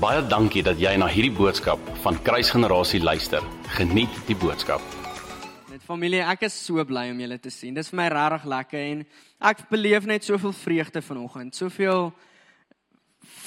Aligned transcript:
Baie 0.00 0.22
dankie 0.24 0.62
dat 0.64 0.78
jy 0.80 0.94
na 0.96 1.04
hierdie 1.12 1.34
boodskap 1.36 1.80
van 2.00 2.16
Kruisgenerasie 2.24 3.02
luister. 3.04 3.44
Geniet 3.76 4.14
die 4.24 4.36
boodskap. 4.40 4.80
Met 5.68 5.84
familie, 5.84 6.22
ek 6.24 6.46
is 6.46 6.56
so 6.56 6.80
bly 6.88 7.10
om 7.12 7.20
julle 7.20 7.36
te 7.36 7.52
sien. 7.52 7.76
Dit 7.76 7.84
is 7.84 7.90
vir 7.92 7.98
my 8.00 8.06
regtig 8.14 8.46
lekker 8.48 8.80
en 8.94 9.02
ek 9.50 9.60
beleef 9.68 10.08
net 10.08 10.24
soveel 10.24 10.56
vreugde 10.56 11.02
vanoggend. 11.04 11.52
Soveel 11.52 12.08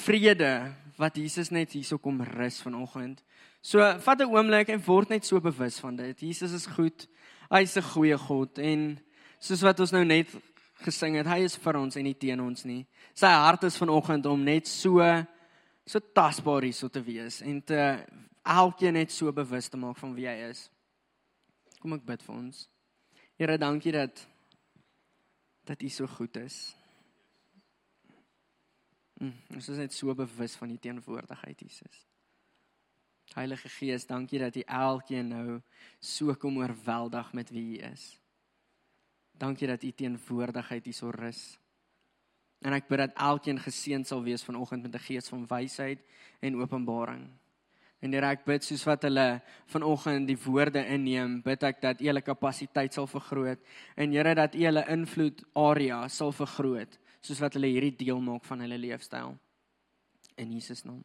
vrede 0.04 0.52
wat 0.94 1.18
Jesus 1.18 1.50
net 1.50 1.74
hierso 1.74 1.98
kom 1.98 2.22
rus 2.22 2.60
vanoggend. 2.62 3.18
So 3.58 3.82
vat 4.06 4.22
'n 4.22 4.30
oomblik 4.30 4.70
en 4.70 4.86
word 4.86 5.10
net 5.10 5.26
so 5.26 5.40
bewus 5.40 5.80
van 5.82 5.96
dit. 5.96 6.20
Jesus 6.20 6.52
is 6.52 6.66
goed. 6.66 7.08
Hy's 7.50 7.76
'n 7.76 7.82
goeie 7.82 8.16
God 8.16 8.58
en 8.58 9.00
soos 9.40 9.62
wat 9.62 9.80
ons 9.80 9.90
nou 9.90 10.04
net 10.04 10.28
gesing 10.86 11.16
het, 11.16 11.26
hy 11.26 11.42
is 11.42 11.56
vir 11.56 11.76
ons 11.76 11.96
en 11.96 12.04
nie 12.04 12.14
teen 12.14 12.40
ons 12.40 12.64
nie. 12.64 12.86
Sy 13.12 13.26
hart 13.26 13.64
is 13.64 13.76
vanoggend 13.76 14.26
om 14.26 14.44
net 14.44 14.68
so 14.68 15.00
so 15.86 16.00
tasbaar 16.00 16.64
hierso 16.64 16.88
te 16.88 17.02
wees 17.04 17.40
en 17.44 17.60
te 17.62 17.80
elkeen 18.44 18.96
net 18.96 19.12
so 19.12 19.32
bewus 19.32 19.68
te 19.68 19.80
maak 19.80 19.98
van 20.00 20.14
wie 20.16 20.28
hy 20.28 20.36
is. 20.50 20.66
Kom 21.80 21.96
ek 21.96 22.06
bid 22.06 22.24
vir 22.24 22.34
ons. 22.36 22.64
Here, 23.40 23.58
dankie 23.58 23.92
dat 23.92 24.24
dat 25.64 25.82
U 25.82 25.88
so 25.88 26.06
goed 26.06 26.36
is. 26.36 26.74
Mm, 29.20 29.36
ons 29.56 29.68
is 29.72 29.80
net 29.80 29.94
so 29.96 30.12
bewus 30.16 30.56
van 30.60 30.72
U 30.74 30.76
teenwoordigheid, 30.76 31.60
Jesus. 31.60 32.02
Heilige 33.34 33.70
Gees, 33.72 34.06
dankie 34.06 34.38
dat 34.42 34.56
U 34.60 34.64
elkeen 34.66 35.32
nou 35.32 35.60
so 36.00 36.34
kom 36.36 36.60
oorweldig 36.60 37.32
met 37.32 37.50
wie 37.54 37.64
U 37.78 37.82
is. 37.88 38.10
Dankie 39.32 39.68
dat 39.68 39.82
U 39.82 39.90
teenwoordigheid 39.90 40.84
hier 40.84 40.96
so 40.96 41.10
rus. 41.10 41.54
En 42.64 42.72
ek 42.72 42.88
bid 42.88 43.02
dat 43.02 43.16
elkeen 43.20 43.60
geseën 43.60 44.04
sal 44.08 44.22
wees 44.24 44.44
vanoggend 44.44 44.82
met 44.82 44.94
'n 44.94 45.06
gees 45.06 45.28
van 45.28 45.46
wysheid 45.46 46.00
en 46.40 46.56
openbaring. 46.56 47.28
En 48.04 48.12
Here, 48.12 48.26
ek 48.26 48.44
bid 48.44 48.64
soos 48.64 48.84
wat 48.84 49.06
hulle 49.06 49.40
vanoggend 49.72 50.28
die 50.28 50.36
woorde 50.36 50.82
inneem, 50.92 51.38
bid 51.42 51.62
ek 51.62 51.80
dat 51.80 52.00
U 52.00 52.10
hulle 52.10 52.20
kapasiteit 52.20 52.92
sal 52.92 53.08
vergroot 53.08 53.58
en 53.96 54.12
Here 54.12 54.34
dat 54.34 54.54
U 54.54 54.64
hulle 54.66 54.84
invloed 54.92 55.40
area 55.56 56.08
sal 56.08 56.32
vergroot, 56.32 56.98
soos 57.24 57.40
wat 57.40 57.56
hulle 57.56 57.72
hierdie 57.72 57.96
deel 58.04 58.20
maak 58.20 58.44
van 58.44 58.60
hulle 58.60 58.78
leefstyl. 58.78 59.38
In 60.36 60.52
Jesus 60.52 60.84
naam. 60.84 61.04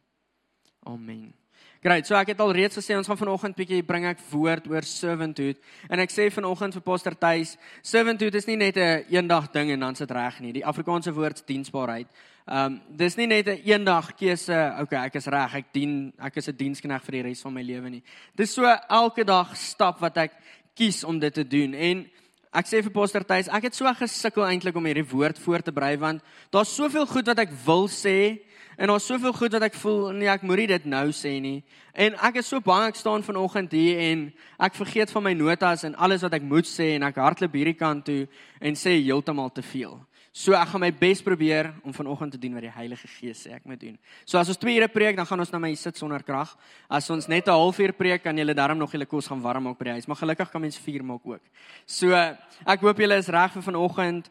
Amen. 0.84 1.39
Great. 1.80 2.04
So 2.04 2.14
ek 2.14 2.34
het 2.34 2.40
al 2.44 2.50
reeds 2.52 2.76
gesê 2.76 2.92
ons 2.92 3.06
gaan 3.08 3.16
vanoggend 3.16 3.56
bietjie 3.56 3.80
bring 3.88 4.04
ek 4.04 4.18
woord 4.28 4.66
oor 4.68 4.84
servanthood 4.84 5.56
en 5.88 6.02
ek 6.04 6.12
sê 6.12 6.26
vanoggend 6.28 6.76
vir 6.76 6.82
Pastor 6.84 7.14
Tuis, 7.16 7.54
servanthood 7.80 8.34
is 8.36 8.46
nie 8.46 8.56
net 8.56 8.76
'n 8.76 8.80
een 8.80 9.16
eendag 9.16 9.48
ding 9.50 9.70
en 9.70 9.80
dan 9.80 9.94
sit 9.94 10.10
reg 10.10 10.40
nie. 10.40 10.52
Die 10.52 10.66
Afrikaanse 10.66 11.12
woord 11.12 11.40
diensbaarheid. 11.46 12.06
Ehm 12.46 12.66
um, 12.66 12.80
dis 12.90 13.16
nie 13.16 13.26
net 13.26 13.46
'n 13.46 13.50
een 13.50 13.64
eendag 13.64 14.14
keuse, 14.14 14.76
okay, 14.80 15.06
ek 15.06 15.14
is 15.14 15.26
reg, 15.26 15.54
ek 15.54 15.72
dien, 15.72 16.12
ek 16.18 16.36
is 16.36 16.48
'n 16.48 16.56
dienskneg 16.56 17.02
vir 17.02 17.12
die 17.12 17.22
res 17.22 17.42
van 17.42 17.52
my 17.54 17.62
lewe 17.62 17.90
nie. 17.90 18.02
Dis 18.36 18.52
so 18.52 18.64
elke 18.88 19.24
dag 19.24 19.56
stap 19.56 20.00
wat 20.00 20.16
ek 20.16 20.32
kies 20.76 21.04
om 21.04 21.18
dit 21.18 21.34
te 21.34 21.44
doen 21.44 21.74
en 21.74 22.10
Ek 22.52 22.66
sê 22.66 22.82
vir 22.82 22.90
Pastor 22.90 23.22
Tuis, 23.22 23.46
ek 23.46 23.68
het 23.68 23.76
so 23.78 23.86
gesukkel 23.94 24.42
eintlik 24.42 24.74
om 24.74 24.84
hierdie 24.84 25.06
woord 25.06 25.38
voor 25.38 25.62
te 25.62 25.70
berei 25.70 25.96
want 25.96 26.20
daar's 26.50 26.74
soveel 26.74 27.06
goed 27.06 27.28
wat 27.30 27.38
ek 27.38 27.52
wil 27.64 27.86
sê 27.86 28.42
En 28.80 28.88
daar's 28.88 29.06
soveel 29.06 29.32
goed 29.36 29.52
wat 29.52 29.64
ek 29.66 29.74
voel, 29.76 30.06
nee, 30.16 30.28
ek 30.32 30.44
moet 30.48 30.62
dit 30.70 30.84
nou 30.88 31.10
sê 31.12 31.34
nie. 31.36 31.58
En 31.92 32.14
ek 32.24 32.38
is 32.40 32.48
so 32.48 32.64
bang 32.64 32.86
ek 32.88 32.96
staan 32.96 33.20
vanoggend 33.20 33.74
hier 33.76 33.98
en 34.06 34.22
ek 34.56 34.78
vergeet 34.78 35.12
van 35.12 35.26
my 35.26 35.34
notas 35.36 35.84
en 35.84 35.98
alles 36.00 36.24
wat 36.24 36.38
ek 36.38 36.46
moet 36.48 36.64
sê 36.64 36.94
en 36.94 37.04
ek 37.04 37.20
hardloop 37.20 37.58
hierdie 37.60 37.76
kant 37.76 38.06
toe 38.08 38.22
en 38.56 38.78
sê 38.80 38.94
heeltemal 39.02 39.52
te 39.52 39.60
veel. 39.60 39.98
So 40.32 40.56
ek 40.56 40.72
gaan 40.72 40.84
my 40.86 40.90
bes 40.96 41.20
probeer 41.26 41.68
om 41.84 41.92
vanoggend 41.92 42.32
te 42.32 42.40
doen 42.40 42.56
wat 42.56 42.64
die 42.64 42.72
Heilige 42.72 43.12
Gees 43.18 43.44
sê 43.44 43.52
ek 43.58 43.68
moet 43.68 43.82
doen. 43.82 44.00
So 44.24 44.40
as 44.40 44.48
ons 44.48 44.62
2 44.64 44.78
ure 44.78 44.88
preek, 44.88 45.20
dan 45.20 45.28
gaan 45.28 45.44
ons 45.44 45.52
na 45.52 45.60
my 45.60 45.74
sit 45.76 46.00
sonder 46.00 46.24
krag. 46.24 46.56
As 46.88 47.10
ons 47.12 47.28
net 47.28 47.48
'n 47.48 47.52
halfuur 47.52 47.92
preek, 47.92 48.22
kan 48.22 48.36
julle 48.36 48.54
darm 48.54 48.78
nog 48.78 48.92
julle 48.92 49.06
kos 49.06 49.28
gaan 49.28 49.42
warm 49.42 49.64
maak 49.64 49.76
by 49.76 49.84
die 49.84 49.92
huis. 50.00 50.06
Maar 50.06 50.24
gelukkig 50.24 50.50
kan 50.50 50.60
mens 50.60 50.78
vuur 50.78 51.04
maak 51.04 51.26
ook. 51.26 51.42
So 51.84 52.14
ek 52.14 52.80
hoop 52.80 52.96
julle 52.96 53.18
is 53.18 53.28
reg 53.28 53.52
vir 53.52 53.62
vanoggend. 53.62 54.30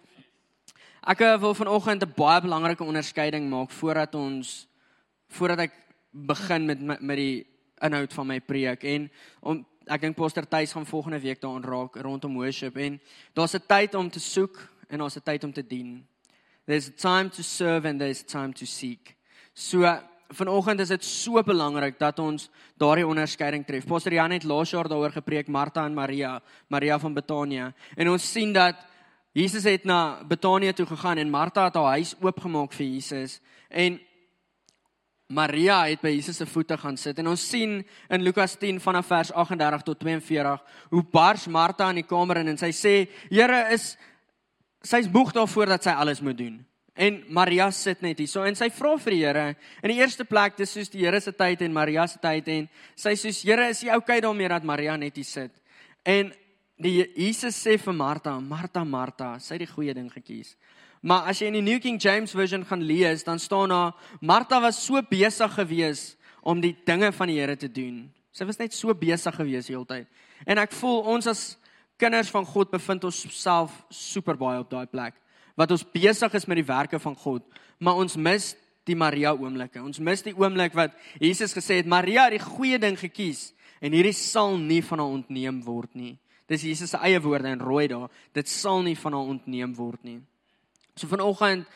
Ek 1.10 1.24
eh, 1.26 1.40
wil 1.42 1.56
vanoggend 1.58 2.04
'n 2.06 2.14
baie 2.14 2.42
belangrike 2.42 2.84
onderskeiding 2.84 3.50
maak 3.50 3.72
voordat 3.72 4.16
ons 4.16 4.68
voordat 5.28 5.60
ek 5.60 5.74
begin 6.12 6.66
met 6.66 7.02
met 7.02 7.18
die 7.18 7.48
inhoud 7.82 8.14
van 8.14 8.28
my 8.28 8.40
preek 8.40 8.84
en 8.84 9.10
om 9.42 9.66
ek 9.88 10.02
dink 10.02 10.16
Pastor 10.16 10.46
Tuis 10.48 10.72
gaan 10.72 10.86
volgende 10.86 11.20
week 11.20 11.42
daaraan 11.42 11.64
raak 11.64 11.96
rondom 11.96 12.36
worship 12.36 12.78
en 12.78 13.02
daar's 13.34 13.56
'n 13.56 13.66
tyd 13.68 13.96
om 13.96 14.10
te 14.10 14.20
soek 14.20 14.70
en 14.90 15.00
daar's 15.00 15.18
'n 15.18 15.26
tyd 15.26 15.44
om 15.44 15.54
te 15.54 15.68
dien. 15.68 16.06
There's 16.66 16.88
a 16.88 16.94
time 16.94 17.30
to 17.30 17.42
serve 17.42 17.90
and 17.90 18.00
there's 18.00 18.22
a 18.22 18.26
time 18.26 18.54
to 18.54 18.66
seek. 18.66 19.16
So 19.54 20.00
vanoggend 20.28 20.80
is 20.80 20.90
dit 20.90 21.04
so 21.04 21.42
belangrik 21.44 22.00
dat 22.00 22.20
ons 22.20 22.50
daardie 22.78 23.08
onderskeiding 23.08 23.66
tref. 23.66 23.86
Pastor 23.86 24.14
Jan 24.14 24.32
het 24.32 24.44
laas 24.44 24.70
jaar 24.70 24.88
daaroor 24.88 25.12
gepreek 25.12 25.48
Martha 25.48 25.86
en 25.86 25.94
Maria, 25.94 26.42
Maria 26.68 27.00
van 27.00 27.14
Betania. 27.14 27.74
En 27.96 28.10
ons 28.10 28.32
sien 28.32 28.54
dat 28.54 28.76
Jesus 29.32 29.64
het 29.64 29.84
na 29.86 30.24
Betanië 30.26 30.74
toe 30.74 30.86
gegaan 30.86 31.18
en 31.18 31.30
Martha 31.30 31.66
het 31.70 31.76
haar 31.76 31.98
huis 32.00 32.16
oopgemaak 32.22 32.74
vir 32.74 32.86
Jesus 32.86 33.40
en 33.70 34.00
Maria 35.30 35.84
het 35.86 36.02
by 36.02 36.10
Jesus 36.10 36.40
se 36.42 36.46
voete 36.50 36.78
gaan 36.78 36.98
sit 36.98 37.20
en 37.22 37.28
ons 37.30 37.50
sien 37.50 37.84
in 38.10 38.24
Lukas 38.26 38.56
10 38.58 38.80
vanaf 38.82 39.06
vers 39.12 39.32
38 39.32 39.84
tot 39.86 40.00
42 40.00 40.64
hoe 40.90 41.04
bars 41.12 41.46
Martha 41.48 41.90
in 41.94 42.02
die 42.02 42.08
kamer 42.10 42.42
in 42.42 42.50
en 42.56 42.58
sy 42.58 42.72
sê 42.74 42.96
Here 43.30 43.68
is 43.74 43.92
sy's 44.82 45.10
boeg 45.12 45.30
daarvoor 45.36 45.76
dat 45.76 45.86
sy 45.86 45.94
alles 45.94 46.22
moet 46.24 46.38
doen. 46.40 46.58
En 47.00 47.22
Maria 47.30 47.70
sit 47.72 48.02
net 48.02 48.20
hier. 48.20 48.28
So 48.28 48.44
en 48.48 48.58
sy 48.58 48.70
vra 48.74 48.96
vir 48.98 49.16
die 49.16 49.22
Here 49.22 49.46
in 49.84 49.94
die 49.94 50.00
eerste 50.02 50.26
plek 50.26 50.58
dis 50.58 50.74
soos 50.74 50.90
die 50.90 51.06
Here 51.06 51.20
se 51.22 51.36
tyd 51.36 51.62
en 51.62 51.76
Maria 51.78 52.08
se 52.08 52.18
tyd 52.20 52.50
en 52.50 52.70
sy 52.96 53.14
sê 53.14 53.30
soos 53.30 53.44
Here 53.46 53.70
is 53.70 53.84
jy 53.86 53.96
okay 53.96 54.20
daarmee 54.26 54.50
dat 54.50 54.66
Maria 54.66 54.98
net 54.98 55.20
hier 55.20 55.30
sit? 55.30 55.54
En 56.04 56.34
die 56.80 57.04
Jesus 57.16 57.58
sê 57.60 57.78
vir 57.78 57.94
Martha, 57.94 58.38
Martha, 58.40 58.84
Martha, 58.88 59.34
sy 59.44 59.58
het 59.58 59.66
die 59.66 59.72
goeie 59.72 59.94
ding 59.94 60.08
gekies. 60.12 60.56
Maar 61.04 61.30
as 61.32 61.40
jy 61.40 61.50
in 61.52 61.60
die 61.60 61.64
New 61.64 61.80
King 61.84 62.00
James 62.00 62.34
version 62.36 62.66
gaan 62.68 62.84
lees, 62.84 63.24
dan 63.28 63.40
staan 63.40 63.72
daar 63.72 63.94
Martha 64.22 64.60
was 64.64 64.80
so 64.84 65.00
besig 65.02 65.54
gewees 65.56 66.16
om 66.42 66.60
die 66.64 66.76
dinge 66.88 67.12
van 67.16 67.32
die 67.32 67.40
Here 67.40 67.56
te 67.60 67.70
doen. 67.72 68.08
Sy 68.32 68.48
was 68.48 68.60
net 68.60 68.76
so 68.76 68.94
besig 68.96 69.36
gewees 69.36 69.68
die 69.68 69.76
hele 69.76 69.88
tyd. 69.88 70.08
En 70.48 70.60
ek 70.60 70.76
voel 70.76 71.02
ons 71.16 71.28
as 71.28 71.44
kinders 72.00 72.32
van 72.32 72.48
God 72.48 72.72
bevind 72.72 73.04
ons 73.08 73.26
self 73.36 73.74
super 73.92 74.40
baie 74.40 74.60
op 74.60 74.72
daai 74.72 74.88
plek 74.88 75.18
wat 75.60 75.74
ons 75.76 75.84
besig 75.92 76.36
is 76.38 76.46
met 76.48 76.62
die 76.62 76.68
werke 76.70 76.96
van 77.04 77.16
God, 77.20 77.44
maar 77.84 78.00
ons 78.00 78.14
mis 78.16 78.54
die 78.88 78.96
Maria 78.96 79.34
oomblikke. 79.36 79.82
Ons 79.84 80.00
mis 80.00 80.24
die 80.24 80.32
oomblik 80.32 80.72
wat 80.78 80.96
Jesus 81.20 81.52
gesê 81.52 81.82
het 81.82 81.90
Maria 81.90 82.30
het 82.30 82.38
die 82.38 82.46
goeie 82.46 82.80
ding 82.80 82.96
gekies 82.96 83.50
en 83.84 83.92
hierdie 83.92 84.16
sal 84.16 84.56
nie 84.56 84.80
van 84.88 85.04
haar 85.04 85.18
ontneem 85.18 85.60
word 85.66 85.92
nie. 86.00 86.16
Dis 86.50 86.66
Jesus 86.66 86.90
se 86.90 86.98
eie 86.98 87.20
woorde 87.22 87.48
en 87.48 87.62
rooi 87.62 87.88
daar. 87.88 88.10
Dit 88.34 88.50
sal 88.50 88.82
nie 88.82 88.98
van 88.98 89.14
haar 89.14 89.34
ontneem 89.36 89.76
word 89.78 90.04
nie. 90.04 90.20
So 90.96 91.08
vanoggend 91.08 91.68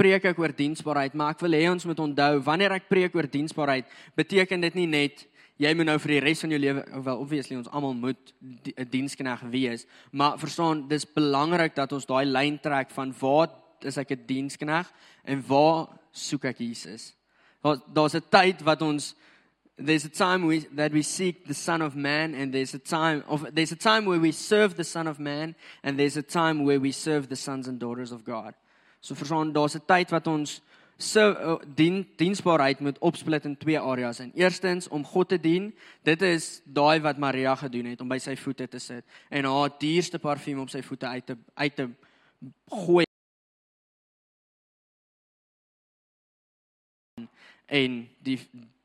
preek 0.00 0.24
ek 0.32 0.38
oor 0.40 0.54
diensbaarheid, 0.56 1.14
maar 1.14 1.36
ek 1.36 1.44
wil 1.44 1.54
hê 1.54 1.66
ons 1.70 1.84
moet 1.86 2.00
onthou 2.00 2.40
wanneer 2.42 2.74
ek 2.78 2.88
preek 2.90 3.14
oor 3.14 3.28
diensbaarheid, 3.30 3.86
beteken 4.18 4.64
dit 4.64 4.80
nie 4.80 4.88
net 4.90 5.26
jy 5.62 5.70
moet 5.78 5.86
nou 5.86 5.98
vir 6.02 6.16
die 6.16 6.22
res 6.24 6.40
van 6.42 6.54
jou 6.54 6.58
lewe 6.58 6.82
wel 7.06 7.20
obviously 7.22 7.58
ons 7.58 7.70
almal 7.70 7.94
moet 7.94 8.32
'n 8.42 8.88
dienskneg 8.90 9.40
wees, 9.52 9.86
maar 10.10 10.38
verstaan, 10.38 10.88
dis 10.88 11.04
belangrik 11.04 11.74
dat 11.74 11.92
ons 11.92 12.06
daai 12.06 12.24
lyn 12.24 12.58
trek 12.58 12.90
van 12.90 13.14
waar 13.20 13.48
is 13.82 13.98
ek 13.98 14.10
'n 14.10 14.26
dienskneg 14.26 14.86
en 15.24 15.44
waar 15.46 15.88
soek 16.12 16.44
ek 16.44 16.58
Jesus? 16.58 17.14
Daar's 17.62 18.14
'n 18.14 18.28
tyd 18.30 18.62
wat 18.62 18.82
ons 18.82 19.14
there's 19.86 20.04
a 20.04 20.08
time 20.08 20.46
we, 20.46 20.60
that 20.74 20.92
we 20.92 21.02
seek 21.02 21.46
the 21.46 21.54
son 21.54 21.82
of 21.82 21.94
man 21.94 22.34
and 22.34 22.52
there's 22.52 22.74
a 22.74 22.78
time 22.78 23.22
of 23.28 23.46
there's 23.54 23.72
a 23.72 23.76
time 23.76 24.04
where 24.04 24.20
we 24.20 24.32
serve 24.32 24.76
the 24.76 24.84
son 24.84 25.06
of 25.06 25.18
man 25.18 25.54
and 25.82 25.98
there's 25.98 26.16
a 26.16 26.22
time 26.22 26.64
where 26.64 26.80
we 26.80 26.92
serve 26.92 27.28
the 27.28 27.36
sons 27.36 27.68
and 27.68 27.78
daughters 27.78 28.12
of 28.12 28.24
God. 28.24 28.54
So 29.00 29.14
verstaan 29.14 29.52
daar's 29.52 29.74
'n 29.74 29.82
tyd 29.86 30.10
wat 30.10 30.26
ons 30.26 30.60
so 30.96 31.30
uh, 31.30 31.58
dien 31.74 32.06
diensbaarheid 32.16 32.80
moet 32.80 32.98
opsplit 32.98 33.44
in 33.44 33.56
twee 33.56 33.80
areas. 33.80 34.18
En 34.18 34.32
eerstens 34.34 34.88
om 34.88 35.04
God 35.04 35.28
te 35.28 35.40
dien. 35.40 35.74
Dit 36.02 36.22
is 36.22 36.60
daai 36.64 37.00
wat 37.00 37.18
Maria 37.18 37.54
gedoen 37.54 37.86
het 37.86 38.00
om 38.00 38.08
by 38.08 38.18
sy 38.18 38.36
voete 38.36 38.68
te 38.68 38.78
sit 38.78 39.04
en 39.28 39.44
haar 39.44 39.70
duurste 39.78 40.18
parfuum 40.18 40.60
op 40.60 40.70
sy 40.70 40.82
voete 40.82 41.06
uit 41.06 41.26
te 41.26 41.36
uit 41.54 41.76
te 41.76 41.88
gooi 42.68 43.04
en 47.72 48.08
die 48.18 48.38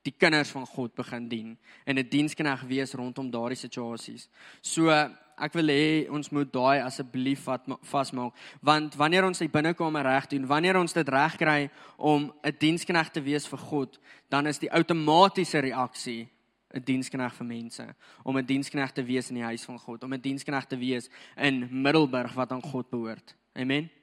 die 0.07 0.15
kinders 0.15 0.51
van 0.55 0.65
God 0.65 0.95
begin 0.95 1.27
dien 1.29 1.57
en 1.85 1.97
'n 1.97 2.09
dienskneg 2.09 2.61
wees 2.67 2.93
rondom 2.93 3.31
daardie 3.31 3.57
situasies. 3.57 4.29
So 4.61 4.89
ek 5.37 5.53
wil 5.53 5.69
hê 5.69 6.09
ons 6.09 6.29
moet 6.29 6.53
daai 6.53 6.81
asseblief 6.81 7.45
vasmaak 7.81 8.33
want 8.61 8.95
wanneer 8.95 9.25
ons 9.25 9.39
die 9.39 9.51
binnekome 9.51 10.01
reg 10.01 10.27
doen, 10.27 10.47
wanneer 10.47 10.77
ons 10.77 10.93
dit 10.93 11.09
reg 11.09 11.37
kry 11.37 11.69
om 11.97 12.33
'n 12.43 12.55
dienskneg 12.59 13.11
te 13.11 13.21
wees 13.21 13.47
vir 13.47 13.59
God, 13.59 13.99
dan 14.29 14.47
is 14.47 14.59
die 14.59 14.71
outomatiese 14.71 15.59
reaksie 15.59 16.29
'n 16.73 16.83
dienskneg 16.83 17.33
vir 17.33 17.45
mense, 17.45 17.95
om 18.23 18.37
'n 18.37 18.45
dienskneg 18.45 18.91
te 18.91 19.03
wees 19.03 19.29
in 19.29 19.35
die 19.35 19.43
huis 19.43 19.65
van 19.65 19.79
God, 19.79 20.03
om 20.03 20.13
'n 20.13 20.21
dienskneg 20.21 20.65
te 20.67 20.77
wees 20.77 21.09
in 21.35 21.67
Middelburg 21.81 22.33
wat 22.33 22.51
aan 22.51 22.61
God 22.61 22.89
behoort. 22.89 23.35
Amen. 23.53 23.96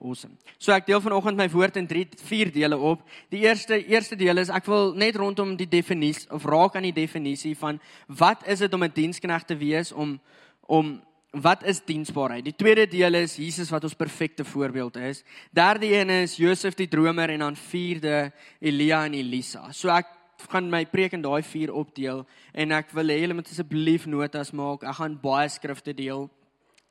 Awesome. 0.00 0.38
So 0.56 0.72
ek 0.72 0.86
deel 0.88 1.00
vanoggend 1.04 1.36
my 1.36 1.44
woord 1.52 1.76
in 1.76 1.86
3 1.86 2.06
4 2.24 2.50
dele 2.54 2.76
op. 2.76 3.02
Die 3.28 3.42
eerste 3.44 3.76
eerste 3.84 4.16
deel 4.16 4.40
is 4.40 4.48
ek 4.48 4.64
wil 4.70 4.94
net 4.96 5.18
rondom 5.20 5.52
die 5.60 5.68
definisie 5.68 6.24
of 6.32 6.46
raak 6.48 6.78
aan 6.78 6.88
die 6.88 6.96
definisie 6.96 7.52
van 7.58 7.80
wat 8.08 8.46
is 8.48 8.64
dit 8.64 8.74
om 8.74 8.84
'n 8.84 8.92
diensknegt 8.94 9.46
te 9.46 9.56
wees 9.56 9.92
om 9.92 10.18
om 10.66 11.00
wat 11.30 11.62
is 11.62 11.82
diensbaarheid? 11.84 12.44
Die 12.44 12.56
tweede 12.56 12.86
deel 12.86 13.14
is 13.14 13.36
Jesus 13.36 13.70
wat 13.70 13.84
ons 13.84 13.94
perfekte 13.94 14.44
voorbeeld 14.44 14.96
is. 14.96 15.22
Derde 15.50 15.86
een 15.86 16.10
is 16.10 16.36
Josef 16.36 16.74
die 16.74 16.88
dromer 16.88 17.30
en 17.30 17.38
dan 17.38 17.56
vierde 17.56 18.32
Elia 18.58 19.04
en 19.04 19.14
Elisa. 19.14 19.72
So 19.72 19.88
ek 19.88 20.06
gaan 20.48 20.70
my 20.70 20.86
preek 20.86 21.12
in 21.12 21.22
daai 21.22 21.42
vier 21.42 21.72
opdeel 21.72 22.26
en 22.52 22.72
ek 22.72 22.90
wil 22.96 23.12
hê 23.12 23.20
julle 23.20 23.34
moet 23.34 23.50
asseblief 23.50 24.06
notas 24.06 24.50
maak. 24.50 24.82
Ek 24.82 24.96
gaan 24.96 25.20
baie 25.20 25.48
skrifte 25.48 25.94
deel 25.94 26.30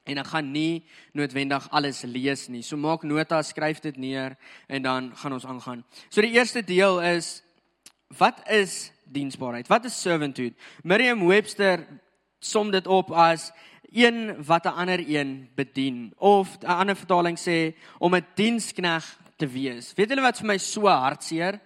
en 0.10 0.22
ek 0.22 0.32
gaan 0.34 0.52
nie 0.52 0.84
noodwendig 1.14 1.68
alles 1.72 2.02
lees 2.04 2.48
nie. 2.50 2.64
So 2.66 2.78
maak 2.78 3.06
nota, 3.08 3.42
skryf 3.46 3.82
dit 3.86 3.98
neer 3.98 4.38
en 4.68 4.82
dan 4.82 5.12
gaan 5.16 5.34
ons 5.38 5.46
aangaan. 5.46 5.84
So 6.10 6.22
die 6.26 6.34
eerste 6.38 6.64
deel 6.66 7.02
is 7.16 7.40
wat 8.18 8.42
is 8.50 8.92
diensbaarheid? 9.06 9.70
Wat 9.70 9.86
is 9.86 10.02
servanthood? 10.02 10.56
Merriam-Webster 10.84 11.86
som 12.40 12.72
dit 12.72 12.88
op 12.88 13.12
as 13.12 13.52
een 13.92 14.44
wat 14.46 14.66
'n 14.66 14.78
ander 14.82 15.00
een 15.00 15.50
bedien 15.56 16.14
of 16.18 16.58
'n 16.62 16.66
ander 16.66 16.96
vertaling 16.96 17.38
sê 17.38 17.76
om 17.98 18.16
'n 18.16 18.26
dienskneg 18.36 19.06
te 19.38 19.48
wees. 19.48 19.94
Weet 19.96 20.10
julle 20.10 20.22
wat 20.22 20.38
vir 20.38 20.48
my 20.48 20.58
so 20.58 20.88
hartseer 20.88 21.60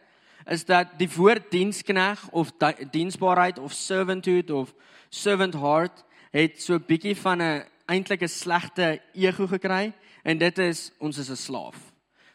is 0.45 0.65
dat 0.65 0.87
die 0.97 1.09
woord 1.15 1.51
dienskneg 1.51 2.29
of 2.31 2.51
diensbaarheid 2.91 3.59
of 3.59 3.73
servanthood 3.73 4.49
of 4.49 4.73
servant 5.09 5.53
heart 5.53 6.03
het 6.31 6.61
so 6.61 6.75
'n 6.75 6.85
bietjie 6.87 7.15
van 7.15 7.41
'n 7.41 7.63
eintlik 7.85 8.21
'n 8.21 8.27
slegte 8.27 9.01
ego 9.13 9.47
gekry 9.47 9.93
en 10.23 10.37
dit 10.37 10.57
is 10.57 10.91
ons 10.99 11.17
is 11.17 11.29
'n 11.29 11.35
slaaf. 11.35 11.75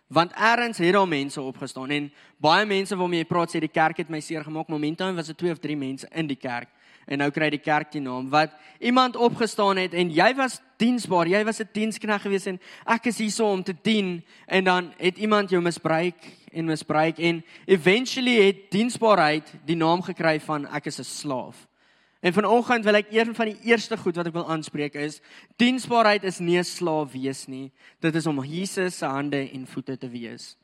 Want 0.09 0.33
eers 0.33 0.79
het 0.79 0.93
daar 0.93 1.09
mense 1.09 1.41
opgestaan 1.41 1.91
en 1.91 2.13
baie 2.37 2.67
mense 2.67 2.97
waarmee 2.97 3.19
jy 3.19 3.29
praat 3.29 3.51
sê 3.51 3.61
die 3.61 3.69
kerk 3.69 3.97
het 3.97 4.09
my 4.09 4.21
seer 4.21 4.45
gemaak. 4.45 4.69
Momentum 4.69 5.17
was 5.17 5.27
dit 5.27 5.39
2 5.39 5.51
of 5.51 5.59
3 5.59 5.77
mense 5.77 6.09
in 6.13 6.27
die 6.27 6.37
kerk 6.37 6.69
en 7.09 7.19
nou 7.19 7.31
kry 7.31 7.49
die 7.51 7.63
kerk 7.63 7.93
die 7.93 8.01
naam 8.01 8.29
wat 8.31 8.53
iemand 8.79 9.17
opgestaan 9.17 9.77
het 9.77 9.95
en 9.95 10.11
jy 10.11 10.35
was 10.37 10.61
diensbaar. 10.77 11.29
Jy 11.29 11.45
was 11.45 11.61
'n 11.61 11.69
diensknegt 11.73 12.23
gewees 12.23 12.47
en 12.47 12.61
ek 12.87 13.07
is 13.07 13.19
hier 13.19 13.31
so 13.31 13.51
om 13.51 13.63
te 13.63 13.75
dien 13.83 14.25
en 14.47 14.65
dan 14.65 14.93
het 14.99 15.19
iemand 15.19 15.51
jou 15.51 15.63
misbruik 15.63 16.17
en 16.53 16.65
misbruik 16.65 17.19
en 17.19 17.45
eventually 17.67 18.47
het 18.47 18.71
diensbaarheid 18.71 19.53
die 19.65 19.77
naam 19.77 20.03
gekry 20.03 20.41
van 20.41 20.67
ek 20.67 20.87
is 20.87 20.99
'n 20.99 21.05
slaaf. 21.05 21.68
En 22.21 22.33
vanoggend 22.33 22.85
wil 22.85 22.99
ek 22.99 23.13
een 23.15 23.35
van 23.35 23.47
die 23.53 23.61
eerste 23.71 23.97
goed 23.97 24.17
wat 24.19 24.27
ek 24.27 24.35
wil 24.35 24.49
aanspreek 24.51 24.97
is 24.99 25.21
diensbaarheid 25.57 26.25
is 26.27 26.39
nie 26.43 26.59
'n 26.59 26.65
slaaf 26.65 27.13
wees 27.13 27.47
nie. 27.47 27.71
Dit 28.01 28.15
is 28.15 28.27
om 28.27 28.45
Jesus 28.45 28.99
se 28.99 29.07
hande 29.07 29.51
en 29.51 29.67
voete 29.67 29.99
te 29.99 30.09
wees. 30.09 30.57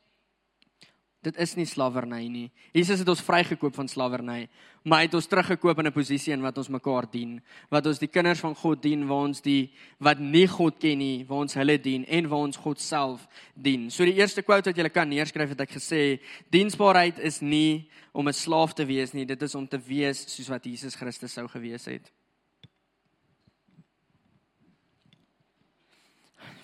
Dit 1.25 1.39
is 1.41 1.55
nie 1.57 1.65
slawerny 1.65 2.27
nie. 2.29 2.45
Jesus 2.75 3.01
het 3.01 3.09
ons 3.09 3.23
vrygekoop 3.25 3.73
van 3.73 3.87
slawerny, 3.89 4.43
maar 4.85 5.01
hy 5.01 5.07
het 5.07 5.15
ons 5.17 5.27
teruggekoop 5.27 5.79
in 5.81 5.87
'n 5.87 5.93
posisie 5.93 6.33
in 6.33 6.41
wat 6.41 6.57
ons 6.57 6.69
mekaar 6.69 7.09
dien, 7.09 7.41
wat 7.69 7.85
ons 7.87 7.99
die 7.99 8.07
kinders 8.07 8.39
van 8.39 8.53
God 8.55 8.81
dien, 8.81 9.07
waar 9.07 9.25
ons 9.25 9.41
die 9.41 9.73
wat 9.99 10.19
nie 10.19 10.47
God 10.47 10.77
ken 10.79 10.97
nie, 10.97 11.25
waar 11.25 11.39
ons 11.39 11.53
hulle 11.53 11.77
dien 11.81 12.05
en 12.05 12.29
waar 12.29 12.45
ons 12.45 12.57
God 12.57 12.79
self 12.79 13.27
dien. 13.55 13.89
So 13.89 14.05
die 14.05 14.19
eerste 14.19 14.43
quote 14.43 14.69
wat 14.69 14.77
jy 14.77 14.89
kan 14.89 15.09
neerskryf 15.09 15.49
het 15.49 15.61
ek 15.61 15.71
gesê, 15.71 16.19
diensbaarheid 16.51 17.19
is 17.19 17.41
nie 17.41 17.89
om 18.13 18.27
'n 18.27 18.33
slaaf 18.33 18.73
te 18.73 18.85
wees 18.85 19.13
nie, 19.13 19.25
dit 19.25 19.41
is 19.41 19.55
om 19.55 19.67
te 19.67 19.79
wees 19.79 20.25
soos 20.27 20.49
wat 20.49 20.63
Jesus 20.65 20.95
Christus 20.95 21.33
sou 21.33 21.47
gewees 21.47 21.85
het. 21.85 22.11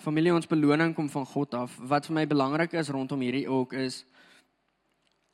Familie 0.02 0.34
ons 0.34 0.48
beloning 0.48 0.96
kom 0.96 1.10
van 1.10 1.25
God 1.25 1.54
af. 1.54 1.75
Wat 1.78 2.06
vir 2.06 2.13
my 2.13 2.25
belangrik 2.25 2.74
is 2.74 2.90
rondom 2.90 3.19
hierdie 3.22 3.48
ook 3.48 3.74
is 3.74 4.06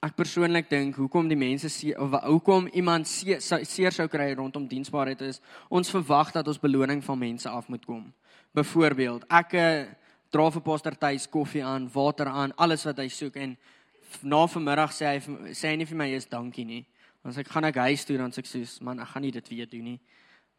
ek 0.06 0.14
persoonlik 0.14 0.70
dink 0.70 0.98
hoekom 1.00 1.30
die 1.30 1.38
mense 1.40 1.70
see, 1.74 1.94
of 1.98 2.14
hoekom 2.22 2.68
iemand 2.78 3.08
seer 3.10 3.42
see, 3.42 3.90
sou 3.92 4.06
kry 4.12 4.30
rondom 4.38 4.68
diensbaarheid 4.70 5.24
is 5.26 5.42
ons 5.74 5.90
verwag 5.90 6.30
dat 6.36 6.48
ons 6.48 6.62
beloning 6.62 7.02
van 7.04 7.18
mense 7.18 7.50
af 7.50 7.68
moet 7.68 7.86
kom. 7.86 8.04
Byvoorbeeld, 8.54 9.26
ek 9.34 9.56
dra 10.34 10.46
vir 10.54 10.64
Pastor 10.66 10.98
Tuis 10.98 11.26
koffie 11.30 11.64
aan, 11.66 11.90
water 11.94 12.30
aan, 12.30 12.54
alles 12.62 12.86
wat 12.86 13.02
hy 13.02 13.08
soek 13.10 13.40
en 13.42 13.58
na 14.22 14.44
vanmiddag 14.48 14.94
sê 14.94 15.16
hy 15.16 15.52
sê 15.58 15.74
hy 15.74 15.82
nie 15.82 15.90
vir 15.90 16.00
my 16.00 16.08
is 16.16 16.30
dankie 16.30 16.66
nie. 16.66 16.84
Dan 17.26 17.34
sê 17.34 17.42
ek 17.42 17.52
gaan 17.52 17.68
ek 17.68 17.82
huis 17.90 18.06
toe 18.06 18.20
dan 18.22 18.32
sê 18.32 18.44
ek 18.44 18.52
soos 18.52 18.78
man 18.86 19.02
ek 19.04 19.12
gaan 19.16 19.26
nie 19.26 19.34
dit 19.34 19.50
weer 19.52 19.70
doen 19.72 19.92
nie. 19.94 20.00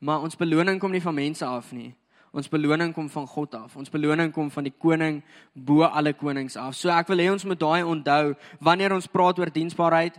Maar 0.02 0.26
ons 0.26 0.38
beloning 0.38 0.82
kom 0.82 0.92
nie 0.92 1.02
van 1.02 1.14
mense 1.14 1.46
af 1.46 1.70
nie. 1.72 1.92
Ons 2.32 2.48
beloning 2.48 2.92
kom 2.94 3.08
van 3.10 3.26
God 3.26 3.54
af. 3.54 3.76
Ons 3.76 3.90
beloning 3.90 4.32
kom 4.32 4.50
van 4.50 4.64
die 4.64 4.74
koning 4.74 5.22
bo 5.54 5.82
alle 5.82 6.12
konings 6.12 6.56
af. 6.56 6.74
So 6.76 6.90
ek 6.92 7.08
wil 7.08 7.22
hê 7.22 7.30
ons 7.32 7.44
moet 7.48 7.60
daai 7.60 7.82
onthou 7.82 8.34
wanneer 8.60 8.92
ons 8.92 9.08
praat 9.08 9.38
oor 9.38 9.52
diensbaarheid. 9.52 10.18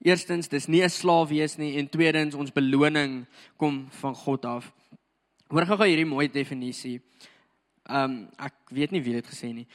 Eerstens, 0.00 0.48
dis 0.48 0.68
nie 0.68 0.82
'n 0.82 0.88
slaaf 0.88 1.28
wees 1.28 1.58
nie 1.58 1.76
en 1.76 1.88
tweedens 1.88 2.34
ons 2.34 2.50
beloning 2.50 3.26
kom 3.58 3.86
van 3.90 4.14
God 4.14 4.44
af. 4.44 4.72
Hoor 5.50 5.66
gou-gou 5.66 5.86
hierdie 5.86 6.06
mooi 6.06 6.28
definisie. 6.28 7.00
Um 7.88 8.28
ek 8.38 8.54
weet 8.70 8.92
nie 8.92 9.02
wie 9.02 9.12
dit 9.12 9.26
gesê 9.26 9.52
nie. 9.52 9.66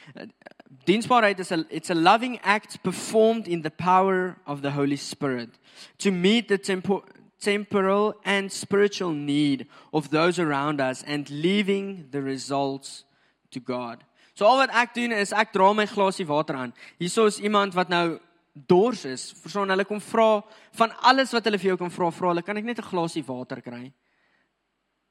Diensbaarheid 0.84 1.38
is 1.38 1.52
a 1.52 1.64
it's 1.70 1.90
a 1.90 1.94
loving 1.94 2.38
act 2.42 2.82
performed 2.82 3.46
in 3.46 3.62
the 3.62 3.70
power 3.70 4.36
of 4.46 4.62
the 4.62 4.70
Holy 4.70 4.96
Spirit 4.96 5.50
to 5.98 6.10
meet 6.10 6.48
the 6.48 6.58
tempo, 6.58 7.04
temporal 7.40 8.14
and 8.24 8.52
spiritual 8.52 9.12
need 9.12 9.66
of 9.92 10.10
those 10.10 10.38
around 10.38 10.80
us 10.80 11.02
and 11.02 11.28
leaving 11.30 12.08
the 12.10 12.22
results 12.22 13.04
to 13.50 13.60
God. 13.60 14.04
So 14.34 14.44
al 14.44 14.60
wat 14.60 14.72
ek 14.76 14.94
doen 14.94 15.12
is 15.16 15.32
ek 15.32 15.52
dra 15.52 15.72
my 15.72 15.86
glasie 15.88 16.26
water 16.28 16.56
aan. 16.56 16.74
Hierso 17.00 17.26
is 17.26 17.40
iemand 17.40 17.76
wat 17.76 17.88
nou 17.88 18.18
dors 18.52 19.04
is. 19.04 19.30
Verstaan, 19.40 19.70
hulle 19.72 19.84
kom 19.88 20.00
vra 20.00 20.42
van 20.76 20.92
alles 21.08 21.32
wat 21.32 21.44
hulle 21.48 21.60
vir 21.60 21.72
jou 21.72 21.78
kan 21.80 21.92
vra, 21.92 22.10
vra 22.12 22.32
hulle, 22.32 22.44
kan 22.44 22.56
ek 22.56 22.64
net 22.64 22.78
'n 22.78 22.90
glasie 22.90 23.24
water 23.24 23.60
kry? 23.60 23.92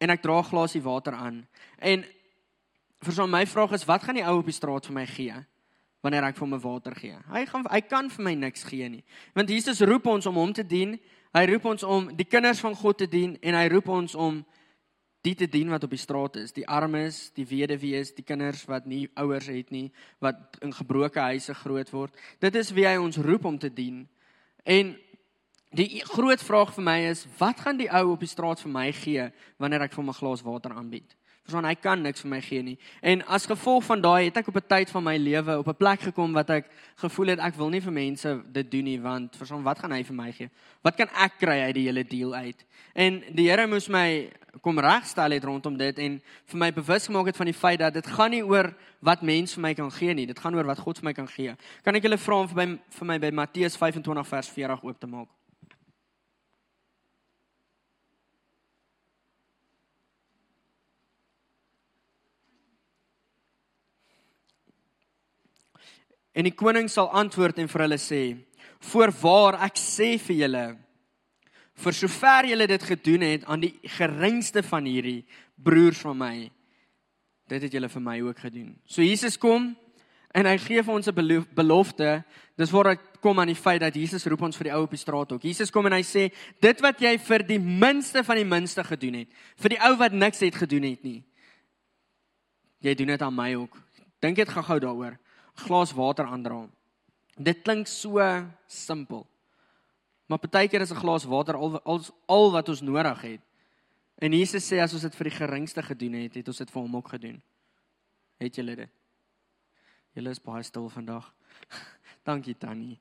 En 0.01 0.10
ek 0.10 0.21
dra 0.21 0.39
'n 0.39 0.50
glasie 0.51 0.81
water 0.81 1.13
aan. 1.13 1.48
En 1.80 2.06
verstaan, 3.01 3.30
my 3.30 3.45
vraag 3.45 3.71
is 3.74 3.86
wat 3.86 4.04
gaan 4.04 4.16
die 4.16 4.25
ou 4.25 4.39
op 4.39 4.45
die 4.45 4.54
straat 4.54 4.86
vir 4.86 4.94
my 4.94 5.06
gee? 5.06 5.45
wanneer 6.06 6.28
ek 6.28 6.38
vir 6.38 6.45
hom 6.45 6.60
water 6.62 6.94
gee. 6.94 7.18
Hy 7.33 7.45
gaan 7.50 7.66
hy 7.71 7.81
kan 7.81 8.10
vir 8.13 8.25
my 8.28 8.33
niks 8.38 8.66
gee 8.68 8.88
nie. 8.89 9.04
Want 9.33 9.50
Jesus 9.50 9.81
roep 9.81 10.06
ons 10.12 10.28
om 10.30 10.38
hom 10.38 10.54
te 10.54 10.63
dien 10.63 11.00
Hy 11.36 11.42
roep 11.50 11.66
ons 11.68 11.84
om 11.84 12.06
die 12.16 12.28
kinders 12.32 12.62
van 12.64 12.76
God 12.80 13.02
te 13.02 13.08
dien 13.12 13.34
en 13.44 13.58
hy 13.58 13.66
roep 13.68 13.90
ons 13.92 14.14
om 14.16 14.38
die 15.26 15.34
te 15.36 15.50
dien 15.52 15.68
wat 15.74 15.84
op 15.84 15.92
die 15.92 16.00
straat 16.00 16.38
is, 16.40 16.54
die 16.56 16.64
armes, 16.64 17.34
die 17.36 17.48
weduwees, 17.50 18.14
die 18.16 18.24
kinders 18.24 18.62
wat 18.70 18.86
nie 18.88 19.10
ouers 19.20 19.50
het 19.52 19.74
nie, 19.74 19.90
wat 20.24 20.56
in 20.64 20.72
gebroke 20.72 21.19
huise 21.19 21.56
groot 21.59 21.92
word. 21.92 22.16
Dit 22.40 22.56
is 22.56 22.71
wie 22.78 22.86
hy 22.88 22.95
ons 23.02 23.19
roep 23.19 23.50
om 23.50 23.57
te 23.59 23.74
dien. 23.74 24.06
En 24.64 24.94
die 25.76 26.00
groot 26.07 26.40
vraag 26.40 26.71
vir 26.78 26.88
my 26.88 26.98
is, 27.09 27.26
wat 27.42 27.66
gaan 27.66 27.81
die 27.83 27.92
ou 27.92 28.14
op 28.14 28.24
die 28.24 28.31
straat 28.31 28.62
vir 28.64 28.71
my 28.71 28.88
gee 28.95 29.28
wanneer 29.59 29.90
ek 29.90 29.98
vir 29.98 30.04
hom 30.06 30.14
'n 30.14 30.19
glas 30.21 30.45
water 30.45 30.71
aanbied? 30.71 31.18
Verstaan, 31.45 31.68
hy 31.69 31.75
kan 31.78 32.02
niks 32.02 32.23
vir 32.23 32.30
my 32.31 32.40
gee 32.42 32.61
nie. 32.66 32.73
En 33.06 33.21
as 33.30 33.44
gevolg 33.45 33.83
van 33.85 34.02
daai 34.02 34.25
het 34.25 34.37
ek 34.42 34.47
op 34.49 34.56
'n 34.57 34.66
tyd 34.68 34.90
van 34.90 35.04
my 35.04 35.16
lewe 35.18 35.57
op 35.59 35.68
'n 35.68 35.78
plek 35.78 35.99
gekom 36.09 36.33
wat 36.33 36.49
ek 36.49 36.66
gevoel 36.97 37.28
het 37.28 37.40
ek 37.40 37.54
wil 37.56 37.69
nie 37.69 37.81
vir 37.81 37.94
mense 37.94 38.42
dit 38.52 38.71
doen 38.71 38.83
nie 38.83 38.99
want 38.99 39.35
verstaan, 39.37 39.64
wat 39.64 39.80
gaan 39.80 39.92
hy 39.92 40.04
vir 40.04 40.16
my 40.16 40.31
gee? 40.31 40.49
Wat 40.81 40.95
kan 40.95 41.07
ek 41.14 41.37
kry 41.37 41.61
uit 41.61 41.75
die 41.75 41.85
hele 41.85 42.04
deal 42.04 42.33
uit? 42.33 42.66
En 42.95 43.23
die 43.30 43.49
Here 43.49 43.68
moes 43.68 43.87
my 43.87 44.31
kom 44.61 44.80
regstel 44.80 45.31
het 45.31 45.44
rondom 45.44 45.78
dit 45.78 45.99
en 45.99 46.21
vir 46.45 46.57
my 46.57 46.71
bewus 46.73 47.06
gemaak 47.06 47.25
het 47.25 47.37
van 47.37 47.45
die 47.45 47.54
feit 47.54 47.80
dat 47.80 47.94
dit 47.94 48.07
gaan 48.07 48.31
nie 48.31 48.44
oor 48.44 48.73
wat 49.02 49.21
mense 49.21 49.54
vir 49.54 49.61
my 49.61 49.73
kan 49.73 49.92
gee 49.92 50.14
nie, 50.14 50.25
dit 50.25 50.40
gaan 50.40 50.56
oor 50.56 50.66
wat 50.66 50.80
God 50.80 50.97
vir 50.97 51.06
my 51.06 51.14
kan 51.14 51.28
gee. 51.28 51.56
Kan 51.83 51.95
ek 51.95 52.04
julle 52.04 52.18
vra 52.18 52.35
om 52.35 52.47
vir 52.47 52.56
my 52.56 52.80
vir 52.90 53.06
my 53.06 53.19
by 53.19 53.31
Matteus 53.31 53.78
25 53.78 54.28
vers 54.28 54.49
40 54.49 54.83
oop 54.83 54.99
te 54.99 55.07
maak? 55.07 55.28
En 66.35 66.44
die 66.44 66.56
koning 66.56 66.89
sal 66.92 67.07
antwoord 67.15 67.61
en 67.63 67.69
vir 67.71 67.85
hulle 67.85 67.99
sê: 68.01 68.21
"Voorwaar 68.92 69.61
ek 69.69 69.80
sê 69.80 70.18
vir 70.19 70.35
julle, 70.44 70.65
vir 71.75 71.94
sover 71.94 72.49
julle 72.49 72.68
dit 72.68 72.83
gedoen 72.83 73.21
het 73.21 73.45
aan 73.45 73.63
die 73.63 73.73
geringste 73.97 74.63
van 74.63 74.85
hierdie 74.85 75.25
broers 75.56 76.04
van 76.04 76.18
my, 76.18 76.51
dit 77.47 77.61
het 77.61 77.71
julle 77.71 77.89
vir 77.89 78.01
my 78.01 78.19
ook 78.21 78.39
gedoen." 78.39 78.75
So 78.85 79.01
Jesus 79.01 79.37
kom 79.37 79.75
en 80.35 80.45
hy 80.45 80.57
gee 80.57 80.83
vir 80.83 80.94
ons 80.94 81.07
'n 81.07 81.45
belofte. 81.56 82.23
Dis 82.57 82.71
waar 82.71 82.87
ek 82.87 83.21
kom 83.21 83.39
aan 83.39 83.47
die 83.47 83.56
feit 83.56 83.80
dat 83.80 83.95
Jesus 83.95 84.25
roep 84.25 84.42
ons 84.42 84.57
vir 84.57 84.63
die 84.63 84.73
ou 84.73 84.83
op 84.83 84.92
die 84.92 84.99
straat 84.99 85.31
ook. 85.31 85.42
Jesus 85.42 85.71
kom 85.71 85.85
en 85.85 85.94
hy 85.94 86.04
sê: 86.04 86.33
"Dit 86.59 86.81
wat 86.81 86.99
jy 86.99 87.18
vir 87.18 87.47
die 87.47 87.59
minste 87.59 88.23
van 88.23 88.35
die 88.35 88.45
minste 88.45 88.83
gedoen 88.83 89.13
het, 89.13 89.27
vir 89.56 89.69
die 89.69 89.81
ou 89.81 89.95
wat 89.95 90.11
niks 90.11 90.39
het 90.39 90.56
gedoen 90.56 90.83
het 90.83 91.04
nie, 91.04 91.23
jy 92.81 92.94
doen 92.94 93.07
dit 93.07 93.21
aan 93.21 93.35
my 93.35 93.56
ook." 93.56 93.77
Dink 94.19 94.35
dit 94.35 94.49
gou-gou 94.49 94.80
daaroor 94.80 95.18
glas 95.56 95.94
water 95.95 96.26
aandra. 96.26 96.66
Dit 97.35 97.64
klink 97.64 97.88
so 97.88 98.19
simpel. 98.68 99.26
Maar 100.26 100.40
partykeer 100.40 100.81
is 100.81 100.92
'n 100.92 101.04
glas 101.04 101.24
water 101.24 101.56
al, 101.56 101.81
al 101.81 102.02
al 102.26 102.52
wat 102.52 102.69
ons 102.69 102.81
nodig 102.81 103.21
het. 103.21 103.42
En 104.16 104.31
Jesus 104.31 104.64
sê 104.64 104.80
as 104.80 104.94
ons 104.94 105.02
dit 105.02 105.16
vir 105.16 105.30
die 105.30 105.38
geringste 105.38 105.83
gedoen 105.83 106.14
het, 106.14 106.35
het 106.35 106.47
ons 106.47 106.57
dit 106.57 106.71
vir 106.71 106.81
hom 106.81 106.95
ook 106.95 107.07
gedoen. 107.07 107.42
Het 108.38 108.56
julle 108.56 108.76
dit? 108.76 108.90
Julle 110.16 110.30
is 110.30 110.40
baie 110.40 110.64
stil 110.64 110.90
vandag. 110.90 111.33
Dankie 112.28 112.56
Tannie. 112.57 113.00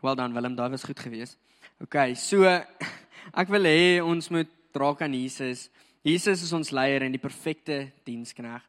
Wel 0.00 0.14
dan 0.14 0.32
Willem, 0.32 0.54
daai 0.54 0.70
was 0.70 0.84
goed 0.84 0.98
geweest. 0.98 1.38
OK, 1.82 2.14
so 2.14 2.46
ek 3.40 3.48
wil 3.48 3.66
hê 3.66 4.00
ons 4.02 4.28
moet 4.28 4.48
draak 4.72 5.02
aan 5.02 5.14
Jesus. 5.14 5.68
Jesus 6.02 6.42
is 6.42 6.52
ons 6.52 6.70
leier 6.70 7.02
en 7.02 7.14
die 7.14 7.22
perfekte 7.22 7.92
dienskneg. 8.06 8.62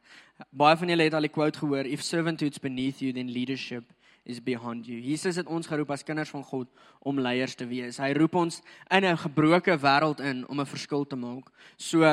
Baie 0.49 0.77
van 0.77 0.89
julle 0.89 1.03
het 1.03 1.13
al 1.13 1.27
die 1.27 1.33
quote 1.33 1.59
gehoor, 1.59 1.85
if 1.85 2.01
servanthood's 2.01 2.61
beneath 2.61 3.01
you 3.01 3.13
then 3.13 3.31
leadership 3.31 3.83
is 4.25 4.39
behind 4.39 4.87
you. 4.87 4.99
Jesus 5.01 5.35
het 5.35 5.47
ons 5.51 5.67
geroep 5.67 5.91
as 5.91 6.03
kinders 6.03 6.31
van 6.31 6.43
God 6.47 6.69
om 7.03 7.19
leiers 7.19 7.55
te 7.59 7.67
wees. 7.67 7.99
Hy 7.99 8.13
roep 8.17 8.35
ons 8.39 8.61
in 8.89 9.05
'n 9.05 9.17
gebroke 9.17 9.77
wêreld 9.77 10.19
in 10.19 10.47
om 10.47 10.59
'n 10.59 10.65
verskil 10.65 11.05
te 11.05 11.15
maak. 11.15 11.51
So 11.77 12.03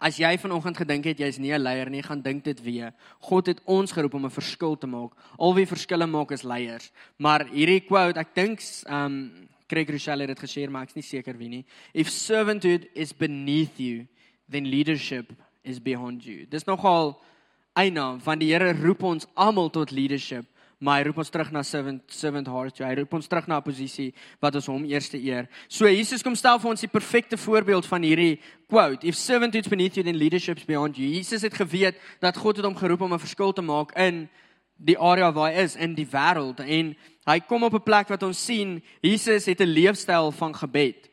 as 0.00 0.18
jy 0.18 0.36
vanoggend 0.38 0.76
gedink 0.76 1.04
het 1.04 1.18
jy's 1.18 1.38
nie 1.38 1.52
'n 1.52 1.62
leier 1.62 1.90
nie, 1.90 2.02
gaan 2.02 2.22
dink 2.22 2.44
dit 2.44 2.62
weer. 2.62 2.92
God 3.20 3.46
het 3.46 3.60
ons 3.64 3.92
geroep 3.92 4.14
om 4.14 4.24
'n 4.24 4.30
verskil 4.30 4.76
te 4.76 4.86
maak. 4.86 5.12
Al 5.38 5.54
wie 5.54 5.66
verskille 5.66 6.06
maak 6.06 6.32
is 6.32 6.42
leiers. 6.42 6.90
Maar 7.18 7.46
hierdie 7.46 7.80
quote, 7.80 8.18
ek 8.18 8.34
dink 8.34 8.60
um 8.88 9.48
Craig 9.68 9.90
Rochelle 9.90 10.26
het 10.26 10.36
dit 10.36 10.48
gesê, 10.50 10.70
maar 10.70 10.82
ek's 10.82 10.94
nie 10.94 11.02
seker 11.02 11.36
wie 11.36 11.48
nie. 11.48 11.64
If 11.92 12.08
servanthood 12.08 12.86
is 12.94 13.12
beneath 13.12 13.78
you, 13.78 14.06
then 14.48 14.64
leadership 14.64 15.32
is 15.68 15.80
behind 15.80 16.24
you. 16.24 16.46
Dis 16.46 16.64
nogal 16.64 17.16
eina 17.74 18.18
van 18.18 18.38
die 18.38 18.52
Here 18.52 18.72
roep 18.72 19.02
ons 19.02 19.26
almal 19.34 19.70
tot 19.70 19.90
leadership 19.90 20.46
maar 20.78 21.00
hy 21.00 21.08
roep 21.08 21.18
ons 21.18 21.30
terug 21.34 21.50
na 21.50 21.64
servant 21.66 22.02
servant 22.14 22.46
heart. 22.46 22.78
Hy 22.78 22.92
roep 23.00 23.14
ons 23.18 23.26
terug 23.26 23.48
na 23.50 23.58
'n 23.58 23.62
posisie 23.62 24.14
wat 24.40 24.54
ons 24.54 24.66
hom 24.66 24.84
eerste 24.84 25.18
eer. 25.18 25.48
So 25.68 25.86
Jesus 25.86 26.22
kom 26.22 26.34
stel 26.34 26.58
vir 26.58 26.70
ons 26.70 26.80
die 26.80 26.88
perfekte 26.88 27.36
voorbeeld 27.36 27.86
van 27.86 28.02
hierdie 28.02 28.40
quote: 28.68 29.04
If 29.04 29.14
servanthood 29.14 29.68
beneath 29.68 29.96
you 29.96 30.04
then 30.04 30.16
leadership 30.16 30.58
is 30.58 30.64
beyond 30.64 30.96
you. 30.96 31.08
Jesus 31.08 31.42
het 31.42 31.54
geweet 31.54 31.96
dat 32.20 32.36
God 32.36 32.56
het 32.56 32.64
hom 32.64 32.76
geroep 32.76 33.00
om 33.00 33.12
'n 33.12 33.18
verskil 33.18 33.52
te 33.52 33.62
maak 33.62 33.92
in 33.96 34.28
die 34.76 34.98
area 34.98 35.32
waar 35.32 35.52
hy 35.52 35.62
is 35.62 35.76
in 35.76 35.94
die 35.94 36.06
wêreld 36.06 36.60
en 36.60 36.96
hy 37.26 37.40
kom 37.40 37.62
op 37.64 37.74
'n 37.74 37.82
plek 37.82 38.08
wat 38.08 38.22
ons 38.22 38.44
sien 38.44 38.82
Jesus 39.02 39.46
het 39.46 39.60
'n 39.60 39.66
leefstyl 39.66 40.30
van 40.30 40.54
gebed. 40.54 41.08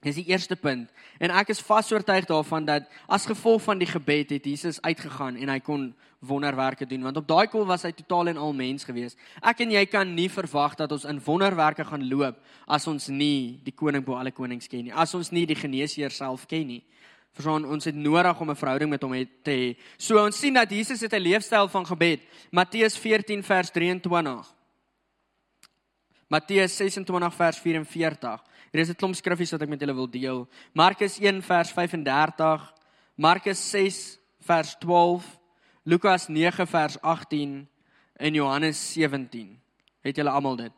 Dis 0.00 0.14
die 0.14 0.28
eerste 0.30 0.56
punt. 0.56 0.90
En 1.18 1.32
ek 1.34 1.48
is 1.50 1.62
vasoortuig 1.64 2.28
daarvan 2.28 2.64
dat 2.64 2.86
as 3.10 3.26
gevolg 3.26 3.62
van 3.62 3.80
die 3.80 3.88
gebed 3.88 4.30
het 4.30 4.44
Jesus 4.46 4.78
uitgegaan 4.82 5.36
en 5.36 5.50
hy 5.50 5.58
kon 5.58 5.88
wonderwerke 6.18 6.86
doen 6.86 7.02
want 7.06 7.16
op 7.16 7.26
daai 7.28 7.46
kol 7.50 7.66
was 7.66 7.84
hy 7.86 7.92
totaal 7.94 8.30
en 8.32 8.38
al 8.38 8.54
mens 8.54 8.86
gewees. 8.86 9.16
Ek 9.42 9.62
en 9.62 9.74
jy 9.74 9.84
kan 9.90 10.14
nie 10.14 10.28
verwag 10.30 10.76
dat 10.78 10.92
ons 10.94 11.06
in 11.06 11.18
wonderwerke 11.24 11.86
gaan 11.86 12.06
loop 12.10 12.38
as 12.66 12.86
ons 12.90 13.08
nie 13.10 13.58
die 13.66 13.74
koning 13.74 14.04
bo 14.06 14.18
alle 14.18 14.34
konings 14.34 14.70
ken 14.70 14.86
nie. 14.86 14.94
As 14.94 15.14
ons 15.18 15.32
nie 15.34 15.46
die 15.46 15.58
geneesheer 15.58 16.14
self 16.14 16.46
ken 16.46 16.66
nie. 16.66 16.82
Verstaan, 17.38 17.66
ons 17.70 17.84
het 17.86 17.94
nodig 17.94 18.40
om 18.40 18.50
'n 18.50 18.56
verhouding 18.56 18.90
met 18.90 19.02
hom 19.02 19.12
te 19.42 19.50
hê. 19.50 19.76
So 19.96 20.18
ons 20.24 20.38
sien 20.38 20.54
dat 20.54 20.70
Jesus 20.70 21.00
het 21.00 21.12
'n 21.12 21.22
leefstyl 21.22 21.68
van 21.68 21.86
gebed. 21.86 22.20
Matteus 22.50 22.96
14 22.98 23.42
vers 23.42 23.70
23. 23.70 24.54
Matteus 26.28 26.76
26 26.76 27.34
vers 27.34 27.58
44. 27.58 28.42
Hier 28.72 28.82
is 28.82 28.90
'n 28.90 28.94
klomp 28.94 29.14
skriffies 29.14 29.50
wat 29.50 29.62
ek 29.62 29.68
met 29.68 29.80
julle 29.80 29.94
wil 29.94 30.10
deel. 30.10 30.48
Markus 30.72 31.18
1 31.18 31.42
vers 31.42 31.72
35. 31.72 32.72
Markus 33.16 33.70
6 33.70 34.18
vers 34.40 34.76
12. 34.78 35.38
Lukas 35.84 36.28
9 36.28 36.66
vers 36.66 37.00
18 37.00 37.68
en 38.16 38.34
Johannes 38.34 38.92
17. 38.92 39.60
Het 40.00 40.16
julle 40.16 40.30
almal 40.30 40.56
dit? 40.56 40.72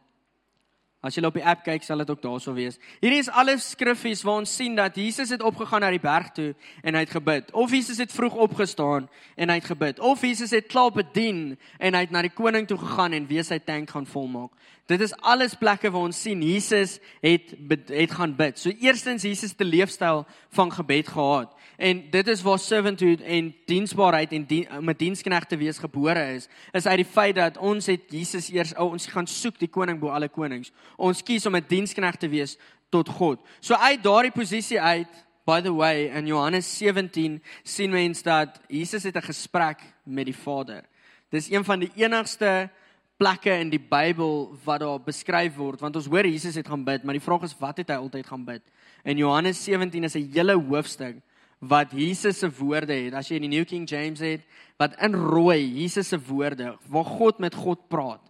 As 1.01 1.17
jy 1.17 1.23
op 1.25 1.37
die 1.39 1.45
app 1.49 1.63
kyk, 1.65 1.81
sal 1.81 2.03
dit 2.03 2.11
ook 2.13 2.21
daarso 2.21 2.53
wees. 2.53 2.77
Hierdie 3.01 3.23
is 3.23 3.31
alles 3.33 3.71
skriffies 3.73 4.21
waar 4.21 4.43
ons 4.43 4.53
sien 4.53 4.75
dat 4.77 4.99
Jesus 5.01 5.31
het 5.33 5.41
opgegaan 5.41 5.81
na 5.81 5.89
die 5.95 6.03
berg 6.03 6.29
toe 6.37 6.51
en 6.85 6.95
hy 6.95 7.07
het 7.07 7.15
gebid. 7.15 7.49
Of 7.57 7.73
Jesus 7.73 8.03
het 8.03 8.13
vroeg 8.13 8.37
opgestaan 8.37 9.09
en 9.41 9.49
hy 9.49 9.57
het 9.57 9.71
gebid. 9.71 10.01
Of 10.05 10.21
Jesus 10.21 10.53
het 10.53 10.69
klaar 10.69 10.93
bedien 10.93 11.57
en 11.81 11.97
hy 11.97 12.05
het 12.05 12.13
na 12.13 12.21
die 12.27 12.35
koning 12.35 12.69
toe 12.69 12.77
gegaan 12.83 13.17
en 13.17 13.29
weer 13.31 13.49
sy 13.49 13.57
tank 13.65 13.97
gaan 13.97 14.05
volmaak. 14.07 14.53
Dit 14.91 15.01
is 15.01 15.13
alles 15.23 15.53
plekke 15.55 15.91
waar 15.91 16.09
ons 16.09 16.19
sien 16.19 16.41
Jesus 16.43 16.97
het 17.23 17.53
het 17.87 18.15
gaan 18.19 18.33
bid. 18.35 18.59
So 18.59 18.73
eerstens 18.81 19.23
Jesus 19.23 19.55
'n 19.55 19.65
leefstyl 19.65 20.27
van 20.51 20.73
gebed 20.73 21.09
gehad. 21.09 21.55
En 21.77 22.11
dit 22.11 22.29
is 22.29 22.43
waar 22.43 22.59
servanthood 22.59 23.21
en 23.21 23.55
diensbaarheid 23.67 24.33
en 24.33 24.45
dien, 24.47 24.67
om 24.79 24.91
'n 24.91 24.97
diensknegt 24.97 25.49
te 25.49 25.57
wees 25.57 25.79
gebore 25.79 26.35
is. 26.35 26.49
Is 26.73 26.87
uit 26.87 26.97
die 26.97 27.13
feit 27.13 27.35
dat 27.35 27.59
ons 27.59 27.87
het 27.87 28.01
Jesus 28.09 28.51
eers 28.51 28.75
oh, 28.75 28.91
ons 28.91 29.07
gaan 29.07 29.27
soek 29.27 29.59
die 29.59 29.69
koning 29.69 30.01
bo 30.01 30.09
alle 30.09 30.29
konings. 30.29 30.73
Ons 30.97 31.23
kies 31.23 31.47
om 31.47 31.57
'n 31.57 31.65
diensknegt 31.67 32.21
te 32.21 32.29
wees 32.29 32.59
tot 32.89 33.09
God. 33.09 33.39
So 33.61 33.75
uit 33.75 34.03
daardie 34.03 34.33
posisie 34.33 34.81
uit 34.81 35.09
By 35.45 35.61
the 35.61 35.73
way, 35.73 36.11
in 36.15 36.27
Johannes 36.27 36.79
17 36.79 37.43
sien 37.63 37.91
mens 37.91 38.23
dat 38.23 38.61
Jesus 38.69 39.03
het 39.03 39.17
'n 39.17 39.23
gesprek 39.23 39.79
met 40.05 40.25
die 40.25 40.37
Vader. 40.37 40.85
Dis 41.29 41.51
een 41.51 41.65
van 41.65 41.79
die 41.79 41.91
enigste 41.95 42.71
plekke 43.21 43.53
in 43.61 43.69
die 43.69 43.83
Bybel 43.83 44.47
wat 44.65 44.81
daar 44.81 45.01
beskryf 45.05 45.59
word 45.61 45.83
want 45.85 45.97
ons 46.01 46.09
hoor 46.09 46.25
Jesus 46.25 46.57
het 46.57 46.69
gaan 46.69 46.85
bid, 46.87 47.05
maar 47.05 47.19
die 47.19 47.25
vraag 47.25 47.45
is 47.45 47.57
wat 47.61 47.83
het 47.83 47.93
hy 47.93 47.99
altyd 48.01 48.27
gaan 48.27 48.47
bid? 48.47 48.65
In 49.05 49.21
Johannes 49.21 49.61
17 49.65 50.05
is 50.05 50.17
'n 50.17 50.31
hele 50.33 50.57
hoofstuk 50.57 51.21
wat 51.61 51.93
Jesus 51.93 52.39
se 52.39 52.49
woorde 52.49 52.93
het. 52.93 53.15
As 53.15 53.29
jy 53.29 53.37
in 53.37 53.45
die 53.45 53.59
New 53.59 53.67
King 53.69 53.89
James 53.89 54.21
het, 54.21 54.41
wat 54.81 54.97
in 55.01 55.15
rooi 55.15 55.61
Jesus 55.61 56.09
se 56.09 56.19
woorde 56.19 56.77
waar 56.89 57.05
God 57.05 57.39
met 57.39 57.55
God 57.55 57.89
praat. 57.89 58.23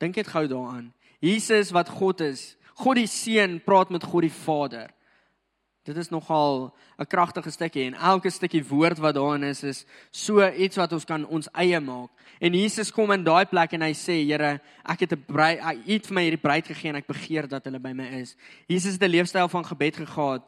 Dink 0.00 0.16
net 0.16 0.26
gou 0.26 0.46
daaraan. 0.48 0.92
Jesus 1.20 1.70
wat 1.70 1.88
God 1.88 2.20
is, 2.20 2.56
God 2.74 2.96
die 2.96 3.06
Seun 3.06 3.60
praat 3.60 3.90
met 3.90 4.04
God 4.04 4.22
die 4.22 4.32
Vader. 4.32 4.88
Dit 5.82 5.96
is 5.96 6.08
nogal 6.08 6.74
'n 6.98 7.06
kragtige 7.06 7.50
stukkie 7.50 7.84
en 7.84 7.94
elke 7.94 8.30
stukkie 8.30 8.64
woord 8.64 8.98
wat 8.98 9.14
daarin 9.14 9.42
is 9.42 9.62
is 9.62 9.84
so 10.10 10.50
iets 10.50 10.76
wat 10.76 10.92
ons 10.92 11.04
kan 11.04 11.26
ons 11.26 11.48
eie 11.52 11.80
maak. 11.80 12.10
En 12.40 12.52
Jesus 12.52 12.92
kom 12.92 13.10
in 13.10 13.24
daai 13.24 13.46
plek 13.46 13.72
en 13.72 13.82
hy 13.82 13.92
sê, 13.92 14.26
Here, 14.26 14.60
ek 14.84 15.00
het 15.00 15.12
'n 15.12 15.24
bruid, 15.26 15.60
hy 15.60 15.76
het 15.86 16.06
vir 16.06 16.14
my 16.14 16.22
hierdie 16.22 16.40
bruid 16.40 16.66
gegee 16.66 16.88
en 16.88 16.96
ek 16.96 17.06
begeer 17.06 17.48
dat 17.48 17.64
hulle 17.64 17.78
by 17.78 17.92
my 17.92 18.06
is. 18.20 18.36
Jesus 18.66 18.92
het 18.92 19.02
'n 19.02 19.10
leefstyl 19.10 19.48
van 19.48 19.64
gebed 19.64 19.96
gehad 19.96 20.42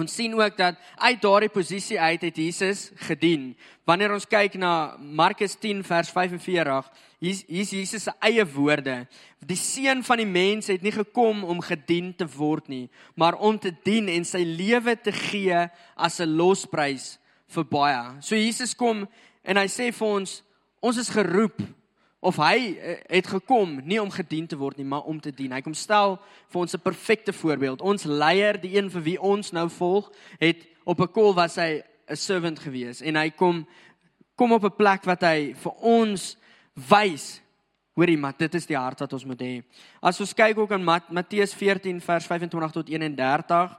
Ons 0.00 0.14
sien 0.16 0.32
ook 0.32 0.56
dat 0.56 0.78
uit 0.96 1.20
daardie 1.20 1.50
posisie 1.52 2.00
uit 2.00 2.22
het 2.24 2.36
Jesus 2.36 2.88
gedien. 3.04 3.50
Wanneer 3.84 4.14
ons 4.14 4.24
kyk 4.28 4.54
na 4.56 4.96
Markus 4.96 5.58
10 5.60 5.82
vers 5.84 6.08
45, 6.14 6.86
hier 7.20 7.42
is 7.60 7.72
Jesus 7.74 8.06
se 8.06 8.14
eie 8.24 8.46
woorde. 8.48 9.02
Die 9.44 9.58
seun 9.60 10.00
van 10.06 10.22
die 10.22 10.28
mens 10.28 10.70
het 10.72 10.80
nie 10.82 10.94
gekom 10.94 11.44
om 11.44 11.60
gedien 11.60 12.14
te 12.16 12.24
word 12.32 12.70
nie, 12.72 12.86
maar 13.14 13.36
om 13.36 13.58
te 13.60 13.74
dien 13.84 14.08
en 14.08 14.24
sy 14.24 14.40
lewe 14.46 14.96
te 14.96 15.12
gee 15.12 15.66
as 15.96 16.20
'n 16.20 16.36
losprys 16.36 17.18
vir 17.48 17.64
baie. 17.64 18.22
So 18.22 18.36
Jesus 18.36 18.74
kom 18.74 19.08
en 19.44 19.56
hy 19.56 19.66
sê 19.66 19.92
vir 19.92 20.08
ons, 20.08 20.42
ons 20.80 20.96
is 20.96 21.10
geroep 21.10 21.60
of 22.20 22.36
hy 22.36 22.76
eh, 22.76 22.96
het 23.16 23.26
gekom 23.26 23.80
nie 23.84 24.00
om 24.02 24.10
gedien 24.10 24.46
te 24.46 24.56
word 24.56 24.76
nie, 24.76 24.86
maar 24.86 25.08
om 25.08 25.20
te 25.20 25.32
dien. 25.32 25.52
Hy 25.52 25.60
kom 25.64 25.74
stel 25.74 26.18
vir 26.48 26.60
ons 26.60 26.74
'n 26.74 26.80
perfekte 26.80 27.32
voorbeeld. 27.32 27.80
Ons 27.80 28.04
leier, 28.04 28.60
die 28.60 28.76
een 28.76 28.90
vir 28.90 29.02
wie 29.02 29.20
ons 29.20 29.52
nou 29.52 29.68
volg, 29.68 30.12
het 30.38 30.66
op 30.84 31.00
'n 31.00 31.12
kol 31.12 31.34
was 31.34 31.56
hy 31.56 31.82
'n 32.08 32.16
servant 32.16 32.58
gewees 32.58 33.00
en 33.00 33.16
hy 33.16 33.30
kom 33.30 33.66
kom 34.36 34.52
op 34.52 34.64
'n 34.64 34.76
plek 34.76 35.04
wat 35.04 35.20
hy 35.22 35.54
vir 35.54 35.72
ons 35.80 36.36
wys 36.74 37.42
hoorie 37.94 38.18
maar 38.18 38.34
dit 38.38 38.54
is 38.54 38.66
die 38.66 38.76
hart 38.76 39.00
wat 39.00 39.12
ons 39.12 39.24
moet 39.24 39.40
hê. 39.40 39.62
As 40.02 40.20
ons 40.20 40.34
kyk 40.34 40.58
ook 40.58 40.70
in 40.70 40.84
Mat 40.84 41.10
Matteus 41.10 41.54
14 41.54 42.00
vers 42.00 42.26
25 42.26 42.72
tot 42.72 42.88
31 42.88 43.76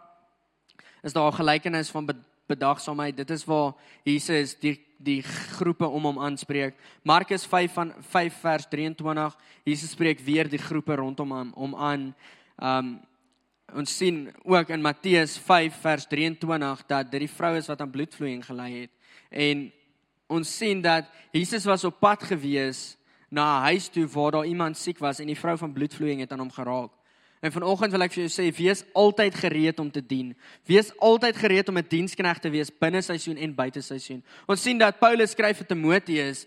is 1.04 1.14
daar 1.14 1.32
'n 1.32 1.36
gelykenis 1.36 1.90
van 1.90 2.06
bedagsaamheid. 2.52 3.18
Dit 3.18 3.30
is 3.34 3.46
waar 3.48 3.74
Jesus 4.04 4.58
die 4.60 4.78
die 5.02 5.22
groepe 5.24 5.88
om 5.88 6.06
hom 6.06 6.20
aanspreek. 6.22 6.76
Markus 7.04 7.46
5 7.50 7.74
van 7.74 7.94
5 8.12 8.36
vers 8.44 8.68
23. 8.70 9.38
Jesus 9.66 9.96
spreek 9.96 10.20
weer 10.26 10.50
die 10.50 10.62
groepe 10.62 10.96
rondom 11.00 11.32
hom 11.34 11.54
om 11.56 11.76
aan. 11.76 12.12
Um 12.62 13.00
ons 13.72 13.94
sien 13.98 14.26
ook 14.44 14.68
in 14.70 14.82
Matteus 14.84 15.38
5 15.40 15.78
vers 15.80 16.06
23 16.12 16.82
dat 16.90 17.12
dit 17.12 17.24
die 17.24 17.32
vrou 17.32 17.54
is 17.56 17.70
wat 17.72 17.82
aan 17.82 17.94
bloedvloeiing 17.94 18.44
gelei 18.44 18.82
het. 18.82 18.92
En 19.30 19.70
ons 20.28 20.58
sien 20.58 20.82
dat 20.84 21.08
Jesus 21.32 21.66
was 21.66 21.86
op 21.88 22.00
pad 22.04 22.24
gewees 22.24 22.98
na 23.30 23.60
'n 23.60 23.64
huis 23.72 23.88
toe 23.88 24.08
waar 24.08 24.32
daar 24.32 24.46
iemand 24.46 24.78
siek 24.78 25.00
was 25.00 25.20
en 25.20 25.28
die 25.28 25.40
vrou 25.40 25.58
van 25.58 25.74
bloedvloeiing 25.74 26.20
het 26.20 26.32
aan 26.32 26.40
hom 26.40 26.52
geraak. 26.52 26.92
En 27.42 27.52
vanoggend 27.52 27.92
wil 27.92 28.06
ek 28.06 28.14
vir 28.14 28.28
jou 28.28 28.30
sê, 28.30 28.44
wees 28.54 28.84
altyd 28.94 29.36
gereed 29.36 29.80
om 29.82 29.88
te 29.90 30.02
dien. 30.06 30.36
Wees 30.70 30.92
altyd 31.02 31.40
gereed 31.42 31.70
om 31.70 31.78
'n 31.78 31.88
dienskneg 31.90 32.40
te 32.40 32.50
wees 32.50 32.70
binne 32.70 33.02
seisoen 33.02 33.38
en 33.38 33.56
buite 33.56 33.82
seisoen. 33.82 34.24
Ons 34.46 34.62
sien 34.62 34.78
dat 34.78 35.00
Paulus 35.00 35.32
skryf 35.32 35.58
vir 35.58 35.68
Timoteus 35.68 36.46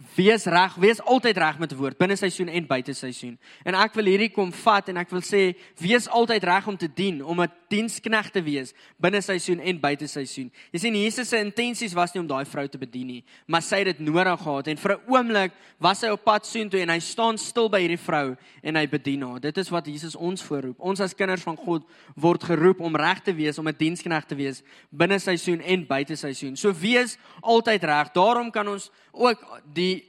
Wees 0.00 0.46
reg, 0.48 0.74
wees 0.80 1.00
altyd 1.04 1.36
reg 1.36 1.58
met 1.58 1.72
'n 1.72 1.76
woord 1.76 1.98
binne 1.98 2.16
seisoen 2.16 2.48
en 2.48 2.66
buite 2.66 2.92
seisoen. 2.92 3.38
En 3.64 3.74
ek 3.74 3.94
wil 3.94 4.04
hierdie 4.04 4.30
kom 4.30 4.52
vat 4.52 4.88
en 4.88 4.96
ek 4.96 5.10
wil 5.10 5.20
sê 5.20 5.54
wees 5.76 6.08
altyd 6.08 6.44
reg 6.44 6.66
om 6.66 6.76
te 6.76 6.88
dien, 6.94 7.24
om 7.24 7.40
'n 7.40 7.52
dienskneg 7.68 8.30
te 8.30 8.42
wees 8.42 8.72
binne 8.96 9.20
seisoen 9.20 9.60
en 9.60 9.80
buite 9.80 10.06
seisoen. 10.06 10.50
Jy 10.72 10.78
sien 10.78 10.94
Jesus 10.94 11.28
se 11.28 11.38
intensies 11.38 11.92
was 11.92 12.14
nie 12.14 12.20
om 12.20 12.26
daai 12.26 12.44
vrou 12.44 12.68
te 12.68 12.78
bedien 12.78 13.06
nie, 13.06 13.24
maar 13.46 13.62
sy 13.62 13.76
het 13.76 13.96
dit 13.96 14.00
nodig 14.00 14.40
gehad 14.40 14.66
en 14.66 14.76
vir 14.76 14.92
'n 14.92 15.00
oomblik 15.08 15.52
was 15.78 16.00
hy 16.00 16.08
op 16.08 16.24
pad 16.24 16.46
soontoe 16.46 16.80
en 16.80 16.88
hy 16.88 16.98
staan 16.98 17.38
stil 17.38 17.68
by 17.68 17.80
hierdie 17.80 17.98
vrou 17.98 18.36
en 18.62 18.76
hy 18.76 18.86
bedien 18.86 19.22
haar. 19.22 19.40
Dit 19.40 19.58
is 19.58 19.68
wat 19.68 19.86
Jesus 19.86 20.16
ons 20.16 20.42
voorroep. 20.42 20.80
Ons 20.80 21.00
as 21.00 21.14
kinders 21.14 21.42
van 21.42 21.56
God 21.56 21.82
word 22.16 22.44
geroep 22.44 22.80
om 22.80 22.96
reg 22.96 23.20
te 23.20 23.34
wees, 23.34 23.58
om 23.58 23.68
'n 23.68 23.76
dienskneg 23.78 24.24
te 24.26 24.34
wees 24.34 24.62
binne 24.90 25.18
seisoen 25.18 25.60
en 25.60 25.86
buite 25.86 26.16
seisoen. 26.16 26.56
So 26.56 26.72
wees 26.72 27.18
altyd 27.40 27.84
reg. 27.84 28.12
Daarom 28.12 28.50
kan 28.50 28.68
ons 28.68 28.90
ook 29.12 29.42
die 29.74 30.06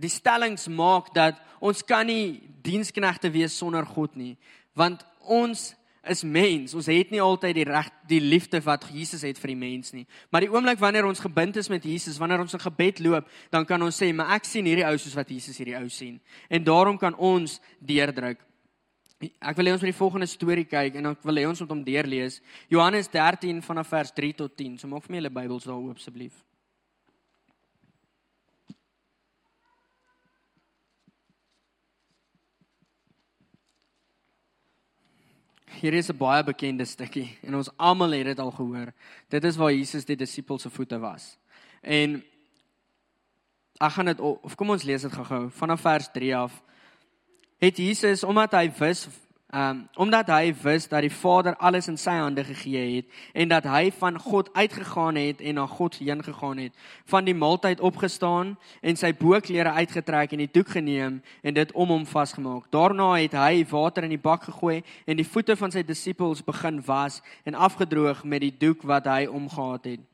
die 0.00 0.08
stellings 0.08 0.64
maak 0.72 1.10
dat 1.12 1.36
ons 1.60 1.82
kan 1.84 2.06
nie 2.08 2.40
diensknegte 2.64 3.28
wees 3.28 3.52
sonder 3.52 3.84
God 3.84 4.14
nie, 4.16 4.38
want 4.72 5.04
ons 5.28 5.74
is 6.08 6.22
mens. 6.24 6.74
Ons 6.74 6.88
het 6.88 7.10
nie 7.12 7.20
altyd 7.20 7.58
die 7.58 7.66
reg 7.68 7.88
die 8.08 8.20
liefde 8.22 8.60
wat 8.64 8.86
Jesus 8.92 9.22
het 9.26 9.38
vir 9.40 9.52
die 9.52 9.60
mens 9.60 9.92
nie. 9.92 10.06
Maar 10.32 10.46
die 10.46 10.52
oomblik 10.52 10.80
wanneer 10.80 11.08
ons 11.08 11.20
gebind 11.20 11.58
is 11.60 11.68
met 11.68 11.84
Jesus, 11.84 12.18
wanneer 12.20 12.40
ons 12.40 12.56
in 12.56 12.62
gebed 12.62 13.02
loop, 13.04 13.28
dan 13.52 13.66
kan 13.68 13.82
ons 13.82 14.00
sê, 14.00 14.12
"Maar 14.14 14.36
ek 14.36 14.44
sien 14.44 14.64
hierdie 14.64 14.86
ou 14.86 14.96
soos 14.96 15.14
wat 15.14 15.28
Jesus 15.28 15.58
hierdie 15.58 15.76
ou 15.76 15.88
sien." 15.88 16.20
En 16.48 16.64
daarom 16.64 16.98
kan 16.98 17.14
ons 17.16 17.60
deurdruk. 17.78 18.38
Ek 19.20 19.56
wil 19.56 19.66
hê 19.66 19.72
ons 19.72 19.82
moet 19.82 19.92
die 19.92 20.04
volgende 20.04 20.26
storie 20.26 20.64
kyk 20.64 20.94
en 20.94 21.02
dan 21.02 21.16
wil 21.22 21.34
hê 21.34 21.46
ons 21.46 21.60
moet 21.60 21.68
hom 21.68 21.84
deurlees. 21.84 22.40
Johannes 22.68 23.08
13 23.08 23.62
vanaf 23.62 23.88
vers 23.88 24.12
3 24.12 24.32
tot 24.32 24.56
10. 24.56 24.78
So 24.78 24.88
maak 24.88 25.02
vir 25.02 25.10
my 25.10 25.16
julle 25.20 25.30
Bybels 25.30 25.64
daar 25.64 25.74
oop 25.74 25.96
asseblief. 25.96 26.32
Hier 35.78 35.94
is 35.94 36.10
'n 36.10 36.16
baie 36.16 36.42
bekende 36.44 36.84
stukkie 36.84 37.38
en 37.42 37.54
ons 37.54 37.70
almal 37.76 38.10
het 38.10 38.24
dit 38.24 38.38
al 38.38 38.50
gehoor. 38.50 38.92
Dit 39.28 39.44
is 39.44 39.56
waar 39.56 39.72
Jesus 39.72 40.04
die 40.04 40.16
disippels 40.16 40.62
se 40.62 40.70
voete 40.70 40.98
was. 40.98 41.38
En 41.80 42.24
ek 43.78 43.92
gaan 43.92 44.04
dit 44.04 44.20
of 44.20 44.54
kom 44.54 44.70
ons 44.70 44.82
lees 44.82 45.02
dit 45.02 45.12
gou-gou 45.12 45.50
vanaf 45.50 45.80
vers 45.80 46.08
3 46.12 46.36
af. 46.36 46.62
Het 47.58 47.76
Jesus 47.76 48.24
omdat 48.24 48.52
hy 48.52 48.70
wis 48.78 49.08
Um 49.54 49.88
omdat 49.94 50.28
hy 50.30 50.52
wis 50.62 50.86
dat 50.88 51.02
die 51.02 51.10
Vader 51.10 51.56
alles 51.56 51.88
in 51.90 51.96
sy 51.98 52.12
hande 52.14 52.44
gegee 52.44 52.96
het 52.96 53.06
en 53.34 53.48
dat 53.50 53.64
hy 53.66 53.90
van 53.98 54.18
God 54.18 54.52
uitgegaan 54.54 55.16
het 55.18 55.40
en 55.40 55.54
na 55.58 55.66
God 55.66 55.96
heen 55.98 56.22
gegaan 56.22 56.58
het, 56.58 56.72
van 57.04 57.24
die 57.24 57.34
maaltyd 57.34 57.80
opgestaan 57.80 58.54
en 58.80 58.96
sy 58.96 59.10
boklere 59.14 59.72
uitgetrek 59.72 60.32
en 60.32 60.44
die 60.44 60.52
doek 60.52 60.70
geneem 60.76 61.18
en 61.42 61.54
dit 61.54 61.72
om 61.72 61.90
hom 61.90 62.06
vasgemaak. 62.06 62.70
Daarna 62.70 63.12
het 63.18 63.34
hy 63.34 63.66
water 63.70 64.06
in 64.06 64.14
die 64.14 64.22
bak 64.22 64.46
gegooi 64.46 64.84
en 65.04 65.18
die 65.18 65.26
voete 65.26 65.56
van 65.56 65.74
sy 65.74 65.82
disippels 65.82 66.44
begin 66.46 66.78
was 66.86 67.18
en 67.42 67.58
afgedroog 67.58 68.22
met 68.24 68.46
die 68.46 68.54
doek 68.54 68.86
wat 68.86 69.10
hy 69.10 69.26
omgehad 69.26 69.84
het. 69.96 70.09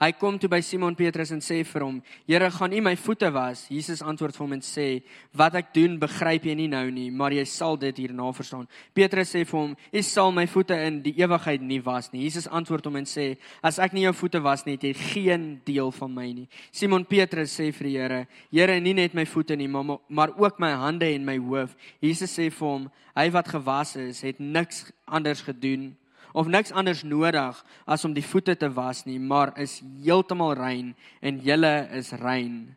Hy 0.00 0.14
kom 0.16 0.38
toe 0.40 0.48
by 0.48 0.62
Simon 0.64 0.94
Petrus 0.96 1.28
en 1.34 1.42
sê 1.44 1.58
vir 1.60 1.82
hom: 1.84 1.98
"Here, 2.24 2.48
gaan 2.50 2.72
U 2.72 2.80
my 2.80 2.94
voete 2.96 3.28
was?" 3.30 3.66
Jesus 3.68 4.00
antwoord 4.00 4.32
vir 4.32 4.44
hom 4.46 4.52
en 4.54 4.62
sê: 4.64 5.02
"Wat 5.36 5.54
ek 5.54 5.74
doen, 5.74 5.98
begryp 6.00 6.46
jy 6.46 6.54
nie 6.54 6.68
nou 6.68 6.90
nie, 6.90 7.10
maar 7.10 7.32
jy 7.32 7.44
sal 7.44 7.76
dit 7.76 7.94
hierna 7.98 8.32
verstaan." 8.32 8.66
Petrus 8.94 9.28
sê 9.28 9.44
vir 9.44 9.60
hom: 9.60 9.76
"U 9.92 10.02
sal 10.02 10.32
my 10.32 10.46
voete 10.46 10.72
in 10.86 11.02
die 11.02 11.12
ewigheid 11.20 11.60
nie 11.60 11.80
was 11.80 12.10
nie." 12.14 12.22
Jesus 12.22 12.48
antwoord 12.48 12.86
hom 12.86 12.96
en 12.96 13.04
sê: 13.04 13.36
"As 13.62 13.78
ek 13.78 13.92
nie 13.92 14.04
jou 14.04 14.14
voete 14.14 14.40
was 14.40 14.64
nie, 14.64 14.78
het 14.80 14.84
jy 14.84 14.94
geen 14.94 15.60
deel 15.66 15.92
van 15.92 16.14
my 16.14 16.32
nie." 16.32 16.48
Simon 16.72 17.04
Petrus 17.04 17.52
sê 17.52 17.70
vir 17.70 17.84
die 17.84 17.98
Here: 17.98 18.26
"Here, 18.50 18.80
nie 18.80 18.94
net 18.94 19.12
my 19.12 19.26
voete 19.26 19.54
nie, 19.54 19.68
maar 19.68 19.98
maar 20.08 20.32
ook 20.34 20.58
my 20.58 20.70
hande 20.70 21.14
en 21.14 21.26
my 21.26 21.36
hoof." 21.36 21.76
Jesus 22.00 22.38
sê 22.38 22.50
vir 22.50 22.68
hom: 22.68 22.90
"Hy 23.14 23.30
wat 23.30 23.48
gewas 23.48 23.96
is, 23.96 24.22
het 24.22 24.40
niks 24.40 24.90
anders 25.06 25.42
gedoen 25.42 25.99
of 26.32 26.46
niks 26.46 26.72
anders 26.72 27.02
nodig 27.02 27.64
as 27.86 28.04
om 28.04 28.14
die 28.14 28.24
voete 28.24 28.56
te 28.56 28.68
was 28.72 29.04
nie, 29.06 29.18
maar 29.18 29.52
is 29.58 29.80
heeltemal 30.02 30.54
rein 30.54 30.94
en 31.20 31.40
julle 31.44 31.88
is 31.98 32.12
rein. 32.20 32.76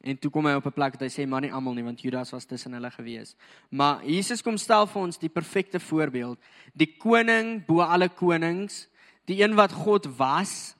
En 0.00 0.16
toe 0.16 0.30
kom 0.32 0.46
hy 0.46 0.54
op 0.56 0.66
'n 0.66 0.72
plek 0.72 0.92
dat 0.96 1.02
hy 1.02 1.12
sê 1.12 1.28
maar 1.28 1.40
nie 1.40 1.52
almal 1.52 1.74
nie 1.74 1.84
want 1.84 2.00
Judas 2.00 2.32
was 2.32 2.44
tussen 2.44 2.72
hulle 2.72 2.90
gewees. 2.90 3.36
Maar 3.70 4.04
Jesus 4.04 4.42
kom 4.42 4.56
stel 4.56 4.86
vir 4.86 5.02
ons 5.02 5.18
die 5.18 5.28
perfekte 5.28 5.80
voorbeeld, 5.80 6.38
die 6.72 6.96
koning 6.98 7.66
bo 7.66 7.80
alle 7.80 8.08
konings, 8.08 8.88
die 9.26 9.42
een 9.42 9.54
wat 9.54 9.72
God 9.72 10.06
was. 10.16 10.74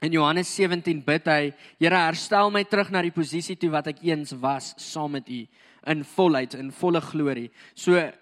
In 0.00 0.12
Johannes 0.12 0.54
17 0.54 1.04
bid 1.04 1.26
hy: 1.26 1.54
Here, 1.78 1.96
herstel 1.96 2.50
my 2.50 2.64
terug 2.64 2.90
na 2.90 3.02
die 3.02 3.10
posisie 3.10 3.56
toe 3.56 3.70
wat 3.70 3.86
ek 3.86 4.02
eens 4.02 4.32
was 4.32 4.74
saam 4.76 5.10
met 5.10 5.28
U 5.28 5.46
in 5.86 6.04
volheid, 6.04 6.54
in 6.54 6.72
volle 6.72 7.00
glorie. 7.00 7.50
So 7.74 8.12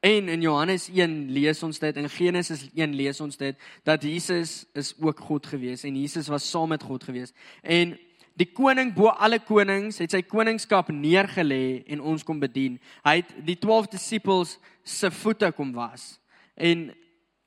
En 0.00 0.28
in 0.32 0.40
Johannes 0.40 0.88
1 0.88 1.30
lees 1.30 1.62
ons 1.62 1.78
dit, 1.78 1.96
in 1.96 2.08
Genesis 2.08 2.62
1 2.72 2.94
lees 2.96 3.20
ons 3.20 3.36
dit 3.36 3.56
dat 3.84 4.02
Jesus 4.02 4.64
is 4.72 4.94
ook 4.96 5.20
God 5.28 5.46
gewees 5.46 5.84
en 5.84 5.96
Jesus 6.00 6.30
was 6.32 6.46
saam 6.48 6.72
met 6.72 6.82
God 6.82 7.04
gewees. 7.04 7.34
En 7.60 7.98
die 8.40 8.48
koning 8.48 8.94
bo 8.96 9.12
alle 9.12 9.42
konings 9.44 10.00
het 10.00 10.16
sy 10.16 10.22
koningskap 10.24 10.88
neergelê 10.88 11.82
en 11.92 12.00
ons 12.00 12.24
kom 12.24 12.40
bedien. 12.40 12.78
Hy 13.04 13.18
het 13.20 13.34
die 13.44 13.58
12 13.60 13.92
disippels 13.92 14.56
se 14.80 15.12
voete 15.12 15.52
kom 15.52 15.74
was. 15.76 16.14
En 16.56 16.88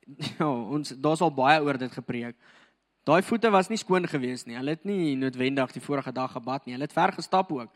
ja, 0.38 0.46
ons 0.46 0.94
daar's 0.94 1.24
al 1.26 1.34
baie 1.34 1.58
oor 1.58 1.78
dit 1.80 1.92
gepreek. 1.92 2.38
Daai 3.04 3.22
voete 3.26 3.50
was 3.50 3.66
nie 3.68 3.82
skoon 3.82 4.06
gewees 4.08 4.46
nie. 4.46 4.54
Hulle 4.56 4.78
het 4.78 4.86
nie 4.86 5.16
noodwendig 5.18 5.74
die 5.74 5.82
vorige 5.82 6.14
dag 6.14 6.32
gebad 6.38 6.64
nie. 6.64 6.78
Hulle 6.78 6.86
het 6.86 6.94
ver 6.94 7.12
gestap 7.18 7.50
ook. 7.52 7.72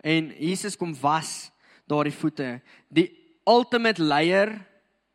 En 0.00 0.32
Jesus 0.40 0.78
kom 0.80 0.96
was 1.04 1.52
daardie 1.86 2.14
voete. 2.16 2.56
Die 2.88 3.10
ultimate 3.48 4.02
leier 4.02 4.54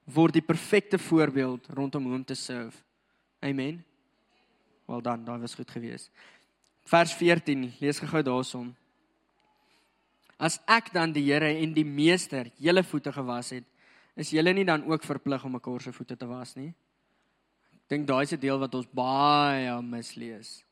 word 0.07 0.33
die 0.33 0.45
perfekte 0.45 0.97
voorbeeld 0.97 1.67
rondom 1.75 2.07
hom 2.11 2.23
te 2.23 2.35
serve. 2.35 2.79
Amen. 3.43 3.83
Wel 4.87 5.01
dan, 5.01 5.23
daai 5.25 5.39
was 5.39 5.55
goed 5.55 5.71
geweest. 5.71 6.11
Vers 6.87 7.13
14, 7.19 7.73
lees 7.79 7.99
gou 7.99 8.21
daarson. 8.23 8.69
As 10.39 10.59
ek 10.69 10.93
dan 10.93 11.11
die 11.11 11.25
Here 11.25 11.49
en 11.49 11.73
die 11.73 11.85
meester 11.85 12.47
julle 12.61 12.83
voete 12.85 13.11
gewas 13.11 13.51
het, 13.55 13.65
is 14.17 14.31
julle 14.33 14.53
nie 14.53 14.65
dan 14.65 14.85
ook 14.87 15.03
verplig 15.05 15.43
om 15.45 15.57
mekaar 15.57 15.81
se 15.81 15.93
voete 15.93 16.15
te 16.17 16.27
was 16.29 16.55
nie? 16.55 16.71
Ek 17.73 17.95
dink 17.95 18.07
daai 18.07 18.23
is 18.23 18.33
'n 18.33 18.39
deel 18.39 18.59
wat 18.59 18.73
ons 18.75 18.87
baie 18.87 19.81
mislees. 19.81 20.63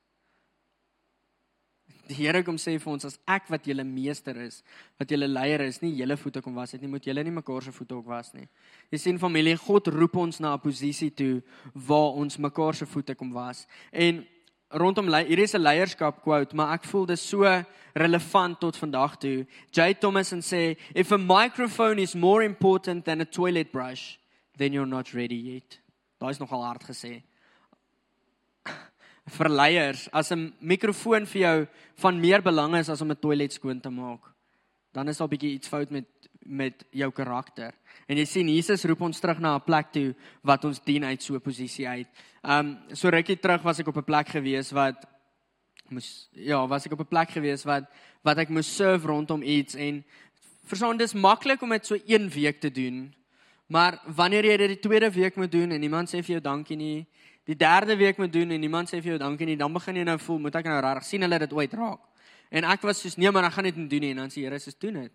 Die 2.05 2.17
Here 2.19 2.43
kom 2.45 2.57
sê 2.61 2.75
vir 2.77 2.91
ons 2.91 3.07
as 3.07 3.15
ek 3.25 3.47
wat 3.49 3.65
julle 3.65 3.83
meester 3.87 4.37
is, 4.43 4.59
wat 4.99 5.09
julle 5.09 5.27
leier 5.29 5.63
is, 5.65 5.79
nie 5.81 5.95
julle 5.97 6.17
voete 6.21 6.41
kom 6.45 6.53
was 6.57 6.75
het 6.75 6.83
nie, 6.83 6.89
moet 6.91 7.05
julle 7.07 7.23
nie 7.25 7.33
mekaar 7.33 7.65
se 7.65 7.73
voete 7.73 7.95
ook 7.97 8.05
was 8.11 8.29
nie. 8.35 8.45
Jy 8.93 8.99
sien 9.01 9.21
familie, 9.21 9.55
God 9.57 9.89
roep 9.93 10.17
ons 10.21 10.39
na 10.39 10.53
'n 10.53 10.61
posisie 10.61 11.09
toe 11.09 11.41
waar 11.73 12.13
ons 12.21 12.37
mekaar 12.37 12.75
se 12.75 12.85
voete 12.85 13.15
kom 13.15 13.31
was. 13.33 13.65
En 13.91 14.25
rondom 14.69 15.07
hier 15.07 15.39
is 15.39 15.55
'n 15.55 15.61
leierskap 15.61 16.21
quote, 16.21 16.55
maar 16.55 16.73
ek 16.73 16.83
voel 16.83 17.05
dit 17.05 17.19
so 17.19 17.65
relevant 17.95 18.59
tot 18.59 18.77
vandag 18.77 19.17
toe. 19.17 19.47
J 19.71 19.93
Thomas 19.93 20.31
en 20.31 20.41
sê 20.41 20.77
if 20.93 21.11
a 21.11 21.17
microphone 21.17 22.01
is 22.01 22.13
more 22.13 22.43
important 22.43 23.05
than 23.05 23.21
a 23.21 23.25
toilet 23.25 23.71
brush, 23.71 24.17
then 24.57 24.73
you're 24.73 24.89
not 24.89 25.13
ready 25.13 25.53
yet. 25.53 25.79
Daai 26.19 26.29
is 26.29 26.39
nogal 26.39 26.63
hard 26.63 26.83
gesê 26.83 27.23
vir 29.25 29.49
leiers 29.49 30.09
as 30.11 30.31
'n 30.31 30.53
mikrofoon 30.59 31.25
vir 31.25 31.41
jou 31.41 31.67
van 31.97 32.19
meer 32.19 32.41
belang 32.41 32.75
is 32.75 32.89
as 32.89 33.01
om 33.01 33.11
'n 33.11 33.19
toilet 33.19 33.53
skoon 33.53 33.81
te 33.81 33.89
maak, 33.89 34.21
dan 34.93 35.07
is 35.07 35.17
daar 35.17 35.27
'n 35.27 35.31
bietjie 35.31 35.53
iets 35.53 35.67
fout 35.67 35.91
met 35.91 36.05
met 36.45 36.85
jou 36.91 37.11
karakter. 37.11 37.73
En 38.07 38.17
jy 38.17 38.25
sien 38.25 38.47
Jesus 38.47 38.85
roep 38.85 39.01
ons 39.01 39.19
terug 39.19 39.39
na 39.39 39.55
'n 39.55 39.65
plek 39.65 39.91
toe 39.91 40.15
wat 40.43 40.65
ons 40.65 40.79
dien 40.79 41.03
uit 41.03 41.23
so 41.23 41.35
'n 41.35 41.41
posisie 41.41 41.87
uit. 41.87 42.07
Um 42.43 42.77
so 42.93 43.09
rukkie 43.09 43.39
terug 43.39 43.63
was 43.63 43.79
ek 43.79 43.87
op 43.87 43.97
'n 43.97 44.03
plek 44.03 44.29
gewees 44.29 44.71
wat 44.71 45.05
moes 45.89 46.29
ja, 46.33 46.67
was 46.67 46.85
ek 46.85 46.93
op 46.93 46.99
'n 46.99 47.07
plek 47.07 47.31
gewees 47.31 47.63
wat 47.63 47.85
wat 48.23 48.37
ek 48.37 48.49
moes 48.49 48.75
serve 48.75 49.07
rondom 49.07 49.41
iets 49.41 49.75
en 49.75 50.03
verstaan 50.65 50.97
dis 50.97 51.13
maklik 51.13 51.61
om 51.61 51.69
dit 51.69 51.85
so 51.85 51.97
1 52.05 52.29
week 52.29 52.59
te 52.59 52.71
doen. 52.71 53.13
Maar 53.67 53.99
wanneer 54.05 54.45
jy 54.45 54.57
dit 54.57 54.67
die 54.67 54.89
tweede 54.89 55.11
week 55.11 55.35
moet 55.35 55.51
doen 55.51 55.71
en 55.71 55.83
iemand 55.83 56.09
sê 56.09 56.21
vir 56.21 56.37
jou 56.37 56.41
dankie 56.41 56.77
nie, 56.77 57.07
die 57.45 57.55
derde 57.55 57.95
week 57.95 58.17
moet 58.17 58.33
doen 58.33 58.51
en 58.51 58.59
niemand 58.59 58.89
sê 58.89 59.01
vir 59.01 59.15
jou 59.15 59.19
dankie 59.21 59.45
nie, 59.45 59.57
dan 59.57 59.73
begin 59.73 59.95
jy 59.95 60.03
nou 60.07 60.17
voel, 60.21 60.39
moet 60.47 60.55
ek 60.55 60.65
nou 60.69 60.79
reg 60.81 61.05
sien 61.05 61.21
hulle 61.21 61.39
dit 61.39 61.53
ooit 61.53 61.73
raak. 61.73 62.01
En 62.49 62.63
ek 62.63 62.81
was 62.81 63.01
soos 63.01 63.17
nee, 63.17 63.31
maar 63.31 63.47
ek 63.49 63.57
gaan 63.57 63.69
dit 63.69 63.77
nie 63.77 63.89
doen 63.89 64.05
nie 64.05 64.11
en 64.15 64.23
dan 64.23 64.33
sê 64.33 64.45
Here, 64.45 64.59
soos 64.59 64.77
doen 64.79 65.01
dit. 65.03 65.11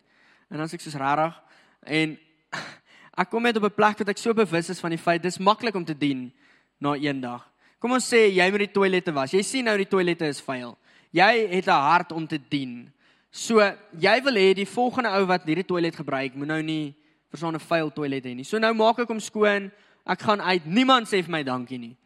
En 0.51 0.59
dan 0.59 0.71
sê 0.71 0.79
ek 0.79 0.85
soos 0.87 0.99
reg 0.99 1.38
en 1.87 2.16
ek 3.23 3.31
kom 3.31 3.43
net 3.43 3.57
op 3.57 3.66
'n 3.66 3.75
plek 3.75 3.99
wat 4.03 4.12
ek 4.14 4.19
so 4.19 4.35
bewus 4.35 4.71
is 4.71 4.81
van 4.81 4.90
die 4.90 5.01
feit 5.01 5.23
dis 5.23 5.38
maklik 5.38 5.75
om 5.75 5.85
te 5.85 5.95
dien 5.95 6.31
na 6.79 6.95
eendag. 6.95 7.47
Kom 7.81 7.93
ons 7.93 8.05
sê 8.05 8.29
jy 8.29 8.51
moet 8.51 8.66
die 8.69 8.75
toilette 8.77 9.12
was. 9.12 9.33
Jy 9.33 9.43
sien 9.43 9.64
nou 9.64 9.77
die 9.77 9.88
toilette 9.88 10.27
is 10.29 10.40
vuil. 10.40 10.77
Jy 11.12 11.49
het 11.51 11.66
'n 11.66 11.83
hart 11.83 12.12
om 12.12 12.27
te 12.27 12.38
dien. 12.38 12.93
So 13.31 13.61
jy 13.99 14.23
wil 14.23 14.35
hê 14.35 14.55
die 14.55 14.66
volgende 14.66 15.11
ou 15.19 15.27
wat 15.27 15.47
hierdie 15.47 15.66
toilet 15.66 15.97
gebruik, 15.97 16.35
moet 16.35 16.49
nou 16.49 16.62
nie 16.62 16.95
so 17.35 17.49
'n 17.49 17.59
vuil 17.59 17.90
toilet 17.90 18.25
hê 18.25 18.35
nie. 18.35 18.45
So 18.45 18.59
nou 18.59 18.75
maak 18.75 18.99
ek 18.99 19.09
hom 19.09 19.21
skoon. 19.21 19.71
Ek 20.07 20.21
gaan 20.21 20.40
uit. 20.40 20.66
Niemand 20.66 21.07
sê 21.07 21.23
vir 21.23 21.31
my 21.31 21.43
dankie 21.43 21.79
nie. 21.79 21.97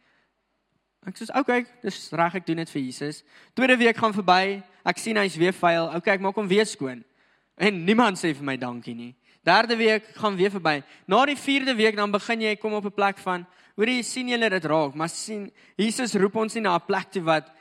Ek 1.05 1.17
sê, 1.17 1.29
"Oké, 1.29 1.39
okay, 1.39 1.65
dis 1.83 2.09
reg, 2.11 2.35
ek 2.35 2.45
doen 2.45 2.57
dit 2.57 2.69
vir 2.69 2.81
Jesus." 2.81 3.23
Tweede 3.53 3.77
week 3.77 3.97
gaan 3.97 4.13
verby, 4.13 4.63
ek 4.83 4.97
sien 4.97 5.15
hy's 5.17 5.35
weer 5.37 5.53
vuil. 5.53 5.85
Oké, 5.87 5.97
okay, 5.97 6.13
ek 6.13 6.21
maak 6.21 6.35
hom 6.35 6.47
weer 6.47 6.65
skoon. 6.65 7.03
En 7.57 7.85
niemand 7.85 8.17
sê 8.17 8.33
vir 8.33 8.43
my 8.43 8.57
dankie 8.57 8.95
nie. 8.95 9.15
Derde 9.43 9.77
week 9.77 10.03
gaan 10.15 10.35
weer 10.35 10.49
verby. 10.49 10.83
Na 11.07 11.25
die 11.25 11.35
vierde 11.35 11.75
week 11.75 11.95
dan 11.95 12.11
begin 12.11 12.41
jy 12.41 12.55
kom 12.55 12.73
op 12.73 12.85
'n 12.85 12.91
plek 12.91 13.17
van, 13.17 13.45
hoor 13.75 13.87
jy 13.87 14.01
sien 14.01 14.27
julle 14.27 14.49
dit 14.49 14.65
raak, 14.65 14.95
maar 14.95 15.09
sien 15.09 15.51
Jesus 15.77 16.15
roep 16.15 16.35
ons 16.35 16.53
nie 16.55 16.61
na 16.61 16.75
'n 16.75 16.85
plek 16.87 17.11
toe 17.11 17.23
wat 17.23 17.51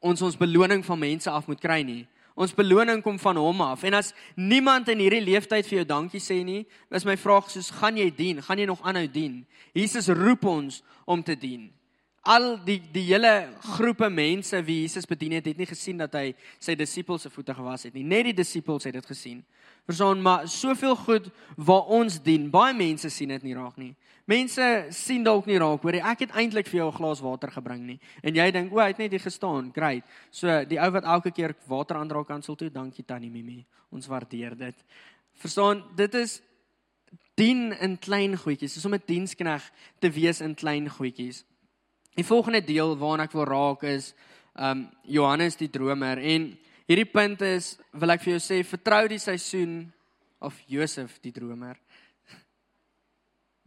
ons 0.00 0.22
ons 0.22 0.36
beloning 0.36 0.84
van 0.84 0.98
mense 0.98 1.30
af 1.30 1.46
moet 1.46 1.60
kry 1.60 1.82
nie. 1.82 2.06
Ons 2.36 2.54
beloning 2.54 3.02
kom 3.02 3.18
van 3.18 3.36
hom 3.36 3.60
af. 3.60 3.82
En 3.84 3.94
as 3.94 4.12
niemand 4.36 4.88
in 4.88 4.98
hierdie 4.98 5.24
leeftyd 5.24 5.66
vir 5.66 5.76
jou 5.78 5.84
dankie 5.84 6.20
sê 6.20 6.44
nie, 6.44 6.66
is 6.90 7.04
my 7.04 7.16
vraag 7.16 7.50
soos 7.50 7.70
gaan 7.70 7.96
jy 7.96 8.10
dien? 8.10 8.42
Gaan 8.42 8.58
jy 8.58 8.66
nog 8.66 8.82
aanhou 8.82 9.06
dien? 9.10 9.46
Jesus 9.72 10.08
roep 10.08 10.44
ons 10.44 10.82
om 11.06 11.22
te 11.22 11.34
dien 11.34 11.72
al 12.24 12.64
die 12.64 12.78
die 12.92 13.04
hele 13.12 13.52
groepe 13.76 14.08
mense 14.08 14.62
wie 14.64 14.80
Jesus 14.82 15.06
bedien 15.06 15.32
het, 15.36 15.46
het 15.46 15.58
nie 15.60 15.68
gesien 15.68 15.98
dat 16.00 16.14
hy 16.14 16.34
sy 16.58 16.74
disippels 16.74 17.26
se 17.26 17.30
voete 17.30 17.54
gewas 17.54 17.84
het 17.84 17.94
nie. 17.94 18.04
Net 18.04 18.30
die 18.30 18.36
disippels 18.40 18.84
het 18.84 18.96
dit 18.96 19.06
gesien. 19.06 19.44
Verstaan, 19.84 20.22
maar 20.22 20.48
soveel 20.48 20.96
goed 20.96 21.28
waar 21.56 21.90
ons 21.92 22.16
dien, 22.24 22.48
baie 22.50 22.72
mense 22.74 23.10
sien 23.12 23.28
dit 23.28 23.42
nie 23.44 23.54
raak 23.54 23.76
nie. 23.76 23.92
Mense 24.24 24.64
sien 24.96 25.24
dalk 25.24 25.44
nie 25.44 25.58
raak 25.60 25.82
hoor 25.84 25.98
ek 26.00 26.22
het 26.24 26.36
eintlik 26.40 26.68
vir 26.70 26.78
jou 26.78 26.88
'n 26.88 26.96
glas 26.96 27.20
water 27.20 27.50
gebring 27.50 27.82
nie 27.86 28.00
en 28.22 28.34
jy 28.34 28.50
dink 28.50 28.72
o 28.72 28.80
hy 28.80 28.88
het 28.88 28.98
net 28.98 29.10
hier 29.10 29.20
gestaan 29.20 29.70
great 29.72 30.02
so 30.30 30.64
die 30.64 30.80
ou 30.80 30.90
wat 30.90 31.04
elke 31.04 31.30
keer 31.30 31.54
water 31.68 31.96
aandra 31.96 32.24
kansel 32.24 32.56
toe 32.56 32.70
dankie 32.70 33.04
tannie 33.04 33.30
Mimi 33.30 33.66
ons 33.92 34.06
waardeer 34.06 34.56
dit 34.56 34.74
verstaan 35.36 35.84
dit 35.94 36.14
is 36.14 36.40
dien 37.36 37.72
in 37.72 37.98
klein 37.98 38.36
goedjies 38.36 38.76
is 38.76 38.84
om 38.86 38.94
'n 38.94 39.02
dienskneg 39.06 39.62
te 40.00 40.08
wees 40.10 40.40
in 40.40 40.54
klein 40.54 40.88
goedjies 40.88 41.44
die 42.14 42.26
volgende 42.26 42.62
deel 42.64 42.96
waarna 42.98 43.28
ek 43.28 43.36
wil 43.36 43.48
raak 43.48 43.86
is 43.90 44.12
um 44.54 44.86
Johannes 45.02 45.58
die 45.58 45.70
dromer 45.70 46.18
en 46.18 46.52
hierdie 46.86 47.10
punt 47.10 47.42
is 47.42 47.74
wil 47.92 48.14
ek 48.14 48.22
vir 48.22 48.36
jou 48.36 48.42
sê 48.42 48.60
vertrou 48.66 49.06
die 49.10 49.22
seisoen 49.22 49.80
of 50.44 50.58
Josef 50.70 51.18
die 51.24 51.32
dromer 51.34 51.76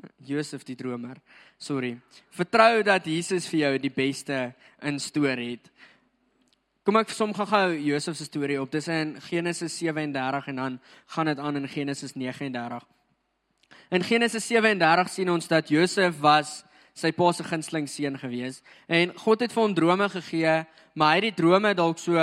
Josef 0.30 0.64
die 0.64 0.76
dromer. 0.76 1.18
Sorry. 1.58 1.98
Vertrou 2.30 2.84
dat 2.86 3.06
Jesus 3.08 3.48
vir 3.50 3.60
jou 3.60 3.74
die 3.82 3.94
beste 3.94 4.52
in 4.86 5.00
storie 5.02 5.56
het. 5.56 5.72
Kom 6.88 7.00
ek 7.02 7.12
som 7.12 7.34
gou-gou 7.36 7.74
Josef 7.84 8.16
se 8.16 8.28
storie 8.30 8.60
op. 8.62 8.72
Dis 8.72 8.88
in 8.88 9.18
Genesis 9.26 9.76
37 9.82 10.54
en 10.54 10.62
dan 10.62 10.78
gaan 11.16 11.32
dit 11.32 11.40
aan 11.40 11.60
in 11.60 11.68
Genesis 11.68 12.16
39. 12.16 12.86
In 13.92 14.04
Genesis 14.04 14.48
37 14.48 15.12
sien 15.12 15.32
ons 15.32 15.48
dat 15.48 15.70
Josef 15.70 16.20
was 16.24 16.62
sy 16.98 17.14
pa 17.14 17.32
se 17.34 17.46
gunsteling 17.46 17.88
seun 17.90 18.18
gewees 18.18 18.62
en 18.90 19.14
God 19.24 19.46
het 19.46 19.54
vir 19.54 19.64
hom 19.64 19.76
drome 19.78 20.10
gegee, 20.10 20.60
maar 20.98 21.14
hy 21.14 21.22
het 21.22 21.30
die 21.30 21.42
drome 21.44 21.74
dalk 21.78 22.02
so 22.02 22.18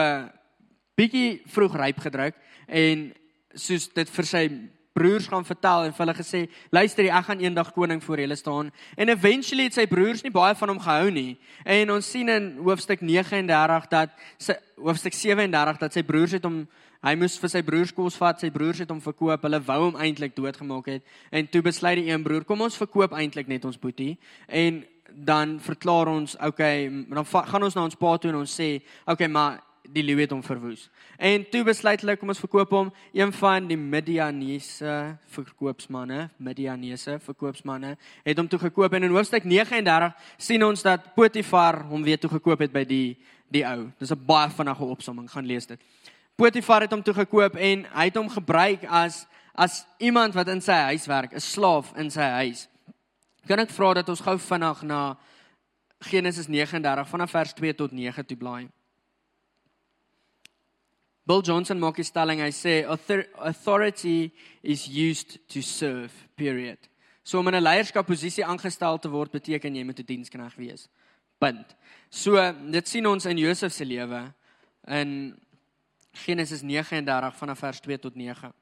bietjie 0.99 1.43
vroeg 1.55 1.77
ryp 1.79 2.01
gedruk 2.03 2.39
en 2.67 3.13
soos 3.55 3.89
dit 3.95 4.11
vir 4.11 4.27
sy 4.27 4.47
broers 4.95 5.27
gaan 5.27 5.45
vertel 5.45 5.89
en 5.89 5.93
vir 5.93 6.07
hulle 6.07 6.15
gesê, 6.15 6.41
"Luister, 6.71 7.05
ek 7.05 7.25
gaan 7.25 7.41
eendag 7.41 7.73
koning 7.73 8.03
voor 8.03 8.19
julle 8.19 8.37
staan." 8.37 8.71
En 8.97 9.09
eventually 9.09 9.65
het 9.65 9.75
sy 9.75 9.87
broers 9.87 10.23
nie 10.23 10.31
baie 10.31 10.55
van 10.55 10.69
hom 10.69 10.79
gehou 10.79 11.11
nie. 11.11 11.39
En 11.65 11.91
ons 11.91 12.11
sien 12.11 12.29
in 12.29 12.57
hoofstuk 12.57 13.01
39 13.01 13.89
dat 13.89 14.11
sy 14.39 14.55
hoofstuk 14.77 15.13
37 15.13 15.79
dat 15.79 15.93
sy 15.93 16.03
broers 16.03 16.33
het 16.33 16.45
hom 16.45 16.69
hy 17.05 17.15
moes 17.21 17.37
vir 17.39 17.53
sy 17.53 17.63
broers 17.63 17.93
kos 17.93 18.17
vat, 18.17 18.41
sy 18.41 18.51
broers 18.51 18.81
het 18.83 18.91
hom 18.91 19.03
verkoop. 19.05 19.43
Hulle 19.45 19.61
wou 19.67 19.79
hom 19.83 20.01
eintlik 20.01 20.35
doodgemaak 20.37 20.89
het. 20.89 21.05
En 21.31 21.47
toe 21.47 21.63
besluit 21.63 22.01
die 22.01 22.11
een 22.11 22.23
broer, 22.23 22.45
"Kom 22.45 22.61
ons 22.61 22.77
verkoop 22.77 23.13
eintlik 23.13 23.47
net 23.47 23.65
ons 23.65 23.79
boetie." 23.79 24.19
En 24.49 24.85
dan 25.13 25.61
verklaar 25.61 26.09
ons, 26.09 26.35
"Oké, 26.37 26.47
okay, 26.47 27.07
dan 27.09 27.27
gaan 27.27 27.63
ons 27.63 27.75
na 27.75 27.85
ons 27.85 27.95
pa 27.95 28.17
toe 28.17 28.31
en 28.31 28.37
ons 28.37 28.61
sê, 28.61 28.83
"Oké, 29.05 29.13
okay, 29.13 29.29
maar 29.29 29.61
die 29.93 30.03
leeu 30.05 30.19
het 30.23 30.33
hom 30.33 30.43
verwoes. 30.45 30.89
En 31.21 31.45
toe 31.51 31.63
besluit 31.67 32.01
hulle 32.03 32.17
kom 32.17 32.33
ons 32.33 32.41
verkoop 32.43 32.73
hom 32.75 32.91
een 33.15 33.33
van 33.37 33.69
die 33.69 33.77
Midianese 33.79 34.95
verkoopsmanne, 35.37 36.31
Midianese 36.43 37.19
verkoopsmanne 37.23 37.95
het 38.25 38.41
hom 38.41 38.49
toe 38.49 38.59
gekoop 38.59 38.97
en 38.97 39.09
in 39.09 39.15
hoofstuk 39.15 39.45
39 39.45 40.17
sien 40.39 40.65
ons 40.65 40.83
dat 40.83 41.13
Potifar 41.17 41.83
hom 41.91 42.05
weer 42.07 42.21
toe 42.21 42.33
gekoop 42.33 42.65
het 42.65 42.73
by 42.75 42.85
die 42.89 43.17
die 43.55 43.63
ou. 43.69 43.91
Dis 44.01 44.11
'n 44.11 44.25
baie 44.27 44.51
vinnige 44.51 44.85
opsomming, 44.85 45.31
gaan 45.31 45.47
lees 45.47 45.67
dit. 45.67 45.79
Potifar 46.37 46.81
het 46.81 46.91
hom 46.91 47.03
toe 47.03 47.15
gekoop 47.15 47.55
en 47.55 47.85
hy 47.95 48.05
het 48.05 48.17
hom 48.17 48.29
gebruik 48.29 48.85
as 48.85 49.27
as 49.55 49.85
iemand 50.03 50.35
wat 50.35 50.49
in 50.51 50.61
sy 50.61 50.75
huis 50.91 51.07
werk, 51.07 51.33
'n 51.33 51.41
slaaf 51.41 51.93
in 51.97 52.11
sy 52.11 52.27
huis. 52.43 52.69
Kan 53.47 53.61
ek 53.61 53.71
vra 53.71 53.95
dat 53.95 54.09
ons 54.09 54.21
gou 54.21 54.39
vinnig 54.39 54.83
na 54.83 55.17
Genesis 56.01 56.49
39 56.49 57.09
vanaf 57.09 57.31
vers 57.31 57.53
2 57.53 57.75
tot 57.75 57.93
9 57.93 58.27
toe 58.27 58.37
blaai? 58.37 58.69
Bill 61.25 61.41
Johnson 61.41 61.79
maak 61.79 61.97
die 61.97 62.05
stelling 62.05 62.41
hy 62.41 62.51
sê 62.51 62.85
authority 62.85 64.33
is 64.63 64.89
used 64.89 65.39
to 65.49 65.63
serve 65.63 66.13
period. 66.37 66.79
So 67.23 67.39
om 67.39 67.49
'n 67.49 67.63
leierskapposisie 67.63 68.45
aangestel 68.45 68.99
te 68.99 69.09
word 69.09 69.31
beteken 69.31 69.75
jy 69.75 69.85
moet 69.85 70.01
'n 70.01 70.05
dienskneg 70.07 70.55
wees. 70.57 70.89
Punt. 71.39 71.77
So 72.11 72.53
dit 72.71 72.89
sien 72.89 73.07
ons 73.07 73.25
in 73.25 73.39
Josef 73.39 73.73
se 73.73 73.85
lewe 73.85 74.35
in 74.87 75.39
Genesis 76.15 76.63
39 76.63 77.37
vanaf 77.37 77.59
vers 77.59 77.81
2 77.81 77.99
tot 77.99 78.15
9. 78.15 78.53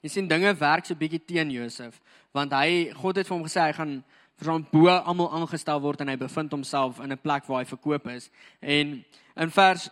Jy 0.00 0.10
sien 0.14 0.28
dinge 0.30 0.54
werk 0.54 0.86
so 0.86 0.94
bietjie 0.94 1.24
teen 1.26 1.50
Josef 1.50 2.00
want 2.36 2.52
hy 2.54 2.92
God 2.94 3.18
het 3.18 3.26
vir 3.26 3.36
hom 3.36 3.46
gesê 3.46 3.66
hy 3.66 3.74
gaan 3.74 3.94
vir 4.38 4.52
hom 4.52 4.66
bo 4.70 4.86
almal 4.88 5.32
aangestel 5.34 5.80
word 5.82 6.04
en 6.04 6.12
hy 6.12 6.16
bevind 6.20 6.52
homself 6.54 7.00
in 7.02 7.12
'n 7.12 7.18
plek 7.18 7.48
waar 7.48 7.64
hy 7.64 7.68
verkoop 7.68 8.06
is. 8.14 8.30
En 8.62 9.04
in 9.36 9.50
vers 9.50 9.90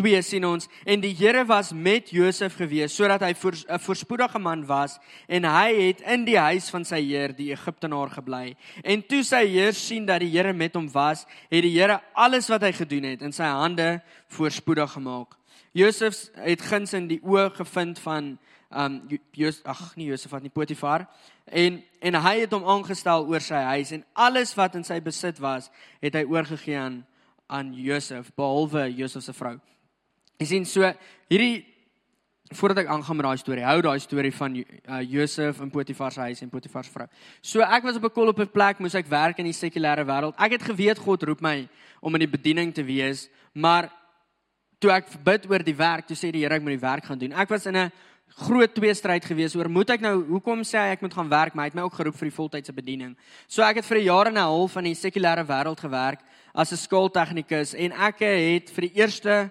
2 0.00 0.22
sien 0.24 0.44
ons 0.48 0.68
en 0.88 1.02
die 1.02 1.12
Here 1.12 1.42
was 1.44 1.68
met 1.76 2.08
Josef 2.16 2.54
gewees 2.56 2.94
sodat 2.96 3.20
hy 3.20 3.32
'n 3.32 3.36
voor, 3.36 3.56
voorspoedige 3.78 4.38
man 4.38 4.64
was 4.64 4.98
en 5.28 5.44
hy 5.44 5.68
het 5.88 6.00
in 6.00 6.24
die 6.24 6.38
huis 6.38 6.70
van 6.70 6.84
sy 6.84 7.00
heer 7.00 7.36
die 7.36 7.52
Egiptenaar 7.52 8.08
gebly. 8.08 8.56
En 8.82 9.02
toe 9.06 9.22
sy 9.22 9.46
heer 9.46 9.74
sien 9.74 10.06
dat 10.06 10.20
die 10.20 10.30
Here 10.30 10.52
met 10.52 10.74
hom 10.74 10.88
was 10.92 11.26
het 11.50 11.62
die 11.62 11.78
Here 11.78 12.00
alles 12.14 12.48
wat 12.48 12.62
hy 12.62 12.72
gedoen 12.72 13.04
het 13.04 13.22
in 13.22 13.32
sy 13.32 13.44
hande 13.44 14.00
voorspoedig 14.28 14.92
gemaak. 14.92 15.36
Josef 15.72 16.30
het 16.34 16.62
guns 16.62 16.92
in 16.92 17.08
die 17.08 17.20
oë 17.20 17.52
gevind 17.54 17.98
van 17.98 18.38
um 18.70 19.08
Josef 19.32 19.66
ag 19.66 19.96
nie 19.96 20.06
Josef 20.06 20.30
wat 20.30 20.42
nie 20.42 20.50
Potifar. 20.50 21.06
En 21.44 21.82
en 22.00 22.14
hy 22.14 22.40
het 22.40 22.52
hom 22.52 22.64
aangestel 22.64 23.26
oor 23.28 23.40
sy 23.40 23.60
huis 23.60 23.92
en 23.92 24.04
alles 24.14 24.54
wat 24.54 24.74
in 24.74 24.84
sy 24.84 25.00
besit 25.00 25.38
was 25.38 25.70
het 26.00 26.14
hy 26.14 26.24
oorgegee 26.24 26.78
aan 26.78 27.04
aan 27.46 27.74
Josef 27.74 28.32
behalwe 28.34 28.88
Josef 28.94 29.22
se 29.22 29.32
vrou 29.32 29.60
Jy 30.42 30.48
sien 30.50 30.64
so 30.66 30.88
hierdie 31.30 31.62
voordat 32.52 32.82
ek 32.82 32.88
aangaan 32.90 33.16
met 33.16 33.26
daai 33.28 33.40
storie, 33.40 33.62
hou 33.64 33.78
daai 33.84 34.00
storie 34.02 34.32
van 34.34 34.56
uh, 34.58 34.98
Josef 35.06 35.60
in 35.62 35.70
Potifar 35.72 36.12
se 36.12 36.20
huis 36.26 36.42
en 36.42 36.50
Potifar 36.50 36.84
se 36.84 36.90
vrou. 36.92 37.06
So 37.40 37.62
ek 37.62 37.86
was 37.86 37.96
op 37.96 38.04
'n 38.04 38.12
kol 38.12 38.28
op 38.28 38.40
'n 38.42 38.50
plek, 38.50 38.80
moes 38.80 38.94
ek 38.98 39.06
werk 39.06 39.38
in 39.38 39.46
die 39.46 39.54
sekulêre 39.54 40.04
wêreld. 40.04 40.34
Ek 40.36 40.58
het 40.58 40.62
geweet 40.62 40.98
God 40.98 41.22
roep 41.22 41.40
my 41.40 41.68
om 42.02 42.14
in 42.14 42.26
die 42.26 42.34
bediening 42.36 42.74
te 42.74 42.82
wees, 42.82 43.28
maar 43.54 43.88
toe 44.80 44.90
ek 44.90 45.06
bid 45.24 45.46
oor 45.48 45.62
die 45.62 45.76
werk, 45.76 46.06
toe 46.06 46.16
sê 46.16 46.32
die 46.32 46.42
Here 46.42 46.54
ek 46.54 46.62
moet 46.62 46.74
die 46.74 46.86
werk 46.88 47.04
gaan 47.04 47.18
doen. 47.18 47.32
Ek 47.32 47.48
was 47.48 47.66
in 47.66 47.76
'n 47.76 47.92
groot 48.36 48.74
tweestryd 48.74 49.24
gewees 49.24 49.54
oor 49.54 49.68
moet 49.68 49.90
ek 49.90 50.00
nou 50.00 50.24
hoekom 50.24 50.64
sê 50.64 50.78
hy 50.78 50.92
ek 50.92 51.02
moet 51.02 51.14
gaan 51.14 51.28
werk, 51.28 51.54
maar 51.54 51.64
hy 51.64 51.68
het 51.70 51.74
my 51.74 51.82
ook 51.82 51.94
geroep 51.94 52.16
vir 52.16 52.28
die 52.28 52.36
voltydse 52.36 52.72
bediening. 52.72 53.16
So 53.46 53.62
ek 53.62 53.76
het 53.76 53.84
vir 53.84 53.98
'n 53.98 54.04
jaar 54.04 54.26
en 54.26 54.34
'n 54.34 54.50
half 54.50 54.76
in 54.76 54.84
die 54.84 54.94
sekulêre 54.94 55.46
wêreld 55.46 55.80
gewerk 55.80 56.20
as 56.54 56.72
'n 56.72 56.76
skooltegnikus 56.76 57.74
en 57.74 57.92
ek 57.92 58.18
het 58.18 58.70
vir 58.70 58.88
die 58.88 58.94
eerste 58.96 59.50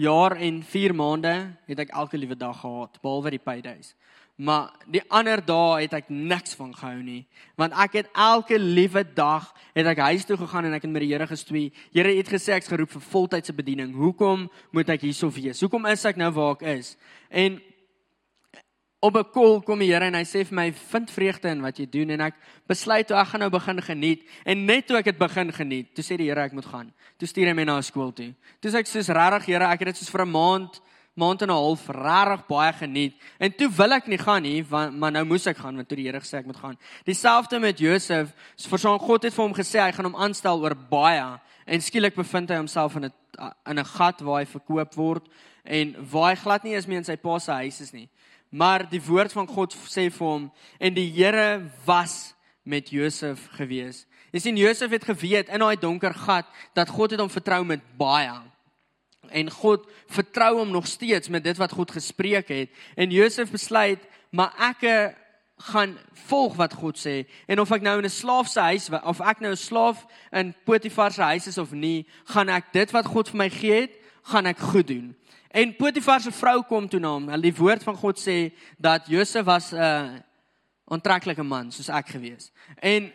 jaar 0.00 0.36
en 0.40 0.62
4 0.64 0.94
maande 0.96 1.34
het 1.68 1.82
ek 1.84 1.92
elke 1.92 2.18
liewe 2.18 2.36
dag 2.38 2.62
gehad 2.62 2.96
behalwe 3.02 3.34
die 3.36 3.42
paydays. 3.42 3.94
Maar 4.40 4.70
die 4.88 5.02
ander 5.12 5.42
dae 5.44 5.82
het 5.82 5.92
ek 5.98 6.06
niks 6.08 6.54
van 6.56 6.70
gehou 6.72 7.02
nie, 7.04 7.26
want 7.60 7.74
ek 7.76 7.98
het 7.98 8.14
elke 8.16 8.56
liewe 8.56 9.02
dag 9.04 9.50
het 9.76 9.90
ek 9.92 10.00
huis 10.06 10.24
toe 10.24 10.38
gegaan 10.40 10.70
en 10.70 10.76
ek 10.78 10.86
het 10.86 10.92
met 10.94 11.04
die 11.04 11.10
Here 11.12 11.26
gestoei. 11.28 11.66
Here 11.92 12.14
het 12.16 12.30
gesê 12.32 12.56
ek's 12.56 12.70
geroep 12.72 12.94
vir 12.94 13.04
voltydse 13.10 13.52
bediening. 13.52 13.92
Hoekom 13.92 14.46
moet 14.72 14.94
ek 14.96 15.04
hierso 15.04 15.28
wees? 15.34 15.60
Hoekom 15.60 15.84
is 15.92 16.06
ek 16.08 16.16
nou 16.16 16.30
waar 16.32 16.56
ek 16.56 16.64
is? 16.78 16.94
En 17.28 17.60
op 19.00 19.16
'n 19.16 19.30
kol 19.32 19.60
kom 19.60 19.78
die 19.78 19.92
Here 19.92 20.04
en 20.04 20.14
hy 20.14 20.24
sê 20.24 20.44
vir 20.44 20.54
my 20.54 20.72
vind 20.72 21.10
vreugde 21.10 21.48
in 21.48 21.62
wat 21.62 21.78
jy 21.78 21.86
doen. 21.86 22.10
En 22.10 22.20
ek 22.20 22.34
besluit 22.68 23.06
toe 23.06 23.16
ek 23.16 23.28
gaan 23.28 23.40
nou 23.40 23.50
begin 23.50 23.82
geniet. 23.82 24.22
En 24.44 24.64
net 24.64 24.86
toe 24.86 24.96
ek 24.96 25.04
dit 25.04 25.18
begin 25.18 25.52
geniet 25.52 25.94
toe 25.94 26.04
sê 26.04 26.16
die 26.16 26.28
Here 26.28 26.40
ek 26.40 26.52
moet 26.52 26.66
gaan. 26.66 26.92
Toe 27.18 27.28
stuur 27.28 27.46
hy 27.46 27.52
my 27.52 27.64
na 27.64 27.80
skool 27.80 28.12
toe. 28.12 28.34
Toe 28.60 28.70
sê 28.70 28.76
ek 28.76 28.86
soos 28.86 29.08
regtig 29.08 29.46
Here 29.46 29.64
ek 29.64 29.78
het 29.78 29.88
dit 29.88 29.96
soos 29.96 30.10
vir 30.10 30.26
'n 30.26 30.30
maand 30.30 30.80
maand 31.16 31.42
en 31.42 31.48
'n 31.48 31.52
half 31.52 31.88
regtig 31.88 32.46
baie 32.46 32.72
geniet. 32.72 33.14
En 33.38 33.52
toe 33.52 33.68
wil 33.68 33.92
ek 33.92 34.06
nie 34.06 34.18
gaan 34.18 34.42
nie 34.42 34.64
maar 34.70 35.12
nou 35.12 35.24
moes 35.24 35.46
ek 35.46 35.56
gaan 35.56 35.76
want 35.76 35.88
toe 35.88 35.96
die 35.96 36.06
Here 36.06 36.20
gesê 36.20 36.38
ek 36.38 36.46
moet 36.46 36.56
gaan. 36.56 36.78
Dieselfde 37.04 37.58
met 37.58 37.78
Josef. 37.78 38.34
Vir 38.68 38.78
so 38.78 38.98
God 38.98 39.22
het 39.22 39.34
vir 39.34 39.44
hom 39.44 39.54
gesê 39.54 39.80
hy 39.80 39.92
gaan 39.92 40.04
hom 40.04 40.16
aanstel 40.16 40.60
oor 40.60 40.74
baie. 40.74 41.40
En 41.66 41.80
skielik 41.80 42.14
bevind 42.14 42.50
hy 42.50 42.56
homself 42.56 42.96
in 42.96 43.04
'n 43.04 43.12
in 43.66 43.78
'n 43.78 43.84
gat 43.84 44.20
waar 44.20 44.40
hy 44.40 44.46
verkoop 44.46 44.94
word. 44.94 45.28
En 45.64 45.96
waar 46.10 46.30
hy 46.30 46.36
glad 46.36 46.64
nie 46.64 46.74
eens 46.74 46.86
meer 46.86 46.98
in 46.98 47.04
sy 47.04 47.16
pa 47.16 47.38
se 47.38 47.52
huis 47.52 47.80
is 47.80 47.92
nie 47.92 48.08
Maar 48.50 48.88
die 48.90 49.02
woord 49.02 49.32
van 49.32 49.46
God 49.46 49.74
sê 49.86 50.08
vir 50.10 50.26
hom 50.26 50.46
en 50.78 50.94
die 50.94 51.08
Here 51.14 51.62
was 51.86 52.34
met 52.66 52.90
Josef 52.90 53.46
gewees. 53.54 54.06
Jy 54.34 54.42
sien 54.42 54.58
Josef 54.58 54.90
het 54.90 55.06
geweet 55.06 55.50
in 55.50 55.62
daai 55.62 55.78
donker 55.78 56.14
gat 56.14 56.46
dat 56.74 56.90
God 56.90 57.14
het 57.14 57.22
hom 57.22 57.30
vertrou 57.30 57.62
met 57.66 57.82
baie. 57.98 58.34
En 59.30 59.50
God 59.50 59.86
vertrou 60.10 60.56
hom 60.58 60.70
nog 60.74 60.86
steeds 60.90 61.30
met 61.30 61.44
dit 61.46 61.58
wat 61.58 61.72
God 61.72 61.90
gespreek 61.94 62.50
het. 62.50 62.70
En 62.98 63.10
Josef 63.14 63.50
besluit, 63.50 64.02
maar 64.30 64.54
ek 64.58 64.82
gaan 65.60 65.98
volg 66.26 66.56
wat 66.56 66.74
God 66.74 66.96
sê 66.96 67.26
en 67.50 67.60
of 67.60 67.72
ek 67.74 67.82
nou 67.84 67.98
in 67.98 68.08
'n 68.08 68.10
slaaf 68.10 68.48
se 68.48 68.60
huis 68.60 68.88
of 69.04 69.20
ek 69.20 69.40
nou 69.40 69.52
'n 69.52 69.56
slaaf 69.56 70.06
in 70.32 70.54
Potifar 70.64 71.12
se 71.12 71.22
huis 71.22 71.46
is 71.46 71.58
of 71.58 71.72
nie, 71.72 72.06
gaan 72.24 72.48
ek 72.48 72.72
dit 72.72 72.90
wat 72.90 73.06
God 73.06 73.28
vir 73.28 73.36
my 73.36 73.50
gee 73.50 73.80
het, 73.80 73.92
gaan 74.22 74.46
ek 74.46 74.58
goed 74.58 74.86
doen. 74.86 75.16
En 75.50 75.76
Potifar 75.76 76.20
se 76.20 76.30
vrou 76.30 76.62
kom 76.62 76.88
toe 76.88 77.00
na 77.00 77.10
hom. 77.16 77.28
Hulle 77.28 77.48
die 77.48 77.56
woord 77.56 77.82
van 77.82 77.96
God 77.98 78.20
sê 78.22 78.52
dat 78.78 79.08
Josef 79.10 79.44
was 79.44 79.72
'n 79.72 79.76
uh, 79.76 80.18
onttreklike 80.84 81.42
man 81.42 81.72
soos 81.72 81.88
ek 81.88 82.08
gewees. 82.08 82.52
En 82.78 83.12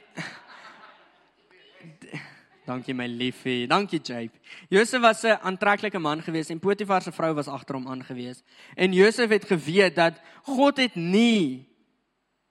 Dankie 2.65 2.95
my 2.97 3.05
liefie. 3.05 3.67
Dankie 3.67 4.01
Jape. 4.01 4.39
Josef 4.69 5.01
was 5.01 5.23
'n 5.23 5.37
aantreklike 5.41 5.99
man 5.99 6.21
geweest 6.21 6.49
en 6.49 6.59
Potifar 6.59 7.01
se 7.01 7.11
vrou 7.11 7.33
was 7.33 7.47
agter 7.47 7.75
hom 7.75 7.87
aangewees. 7.87 8.43
En 8.75 8.93
Josef 8.93 9.29
het 9.29 9.45
geweet 9.45 9.95
dat 9.95 10.13
God 10.43 10.77
het 10.77 10.95
nie 10.95 11.67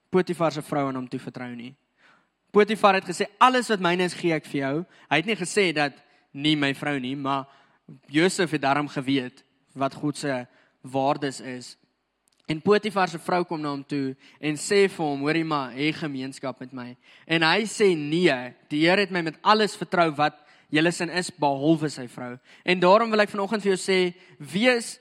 Potifar 0.09 0.51
se 0.51 0.61
vrou 0.61 0.87
aan 0.87 0.95
hom 0.95 1.09
toevertrou 1.09 1.55
nie. 1.55 1.75
Potifar 2.51 2.93
het 2.93 3.05
gesê 3.05 3.25
alles 3.37 3.67
wat 3.67 3.79
myne 3.79 4.03
is 4.03 4.13
gee 4.13 4.33
ek 4.33 4.45
vir 4.45 4.61
jou. 4.61 4.85
Hy 5.09 5.15
het 5.15 5.25
nie 5.25 5.35
gesê 5.35 5.73
dat 5.73 5.93
nie 6.31 6.55
my 6.55 6.73
vrou 6.73 6.99
nie, 6.99 7.15
maar 7.15 7.45
Josef 8.07 8.51
het 8.51 8.61
daarom 8.61 8.87
geweet 8.87 9.44
wat 9.75 9.93
God 9.93 10.17
se 10.17 10.45
waardes 10.81 11.41
is. 11.41 11.75
En 12.45 12.61
Potifar 12.61 13.09
se 13.09 13.19
vrou 13.19 13.41
kom 13.43 13.61
na 13.61 13.71
hom 13.73 13.81
toe 13.83 14.13
en 14.39 14.57
sê 14.59 14.85
vir 14.85 15.05
hom: 15.05 15.23
"Hoorie 15.25 15.45
maar, 15.45 15.73
hê 15.73 15.91
gemeenskap 15.93 16.59
met 16.59 16.73
my." 16.73 16.95
En 17.27 17.41
hy 17.41 17.65
sê: 17.65 17.95
"Nee, 17.97 18.53
die 18.69 18.85
Here 18.85 19.01
het 19.01 19.11
my 19.11 19.21
met 19.21 19.39
alles 19.41 19.75
vertrou 19.75 20.11
wat 20.15 20.37
julle 20.69 20.91
sin 20.91 21.09
is 21.09 21.31
behalwe 21.31 21.89
sy 21.89 22.07
vrou." 22.07 22.37
En 22.63 22.79
daarom 22.79 23.09
wil 23.09 23.21
ek 23.21 23.29
vanoggend 23.29 23.63
vir 23.63 23.75
jou 23.75 23.81
sê: 23.81 24.13
"Wees 24.39 24.99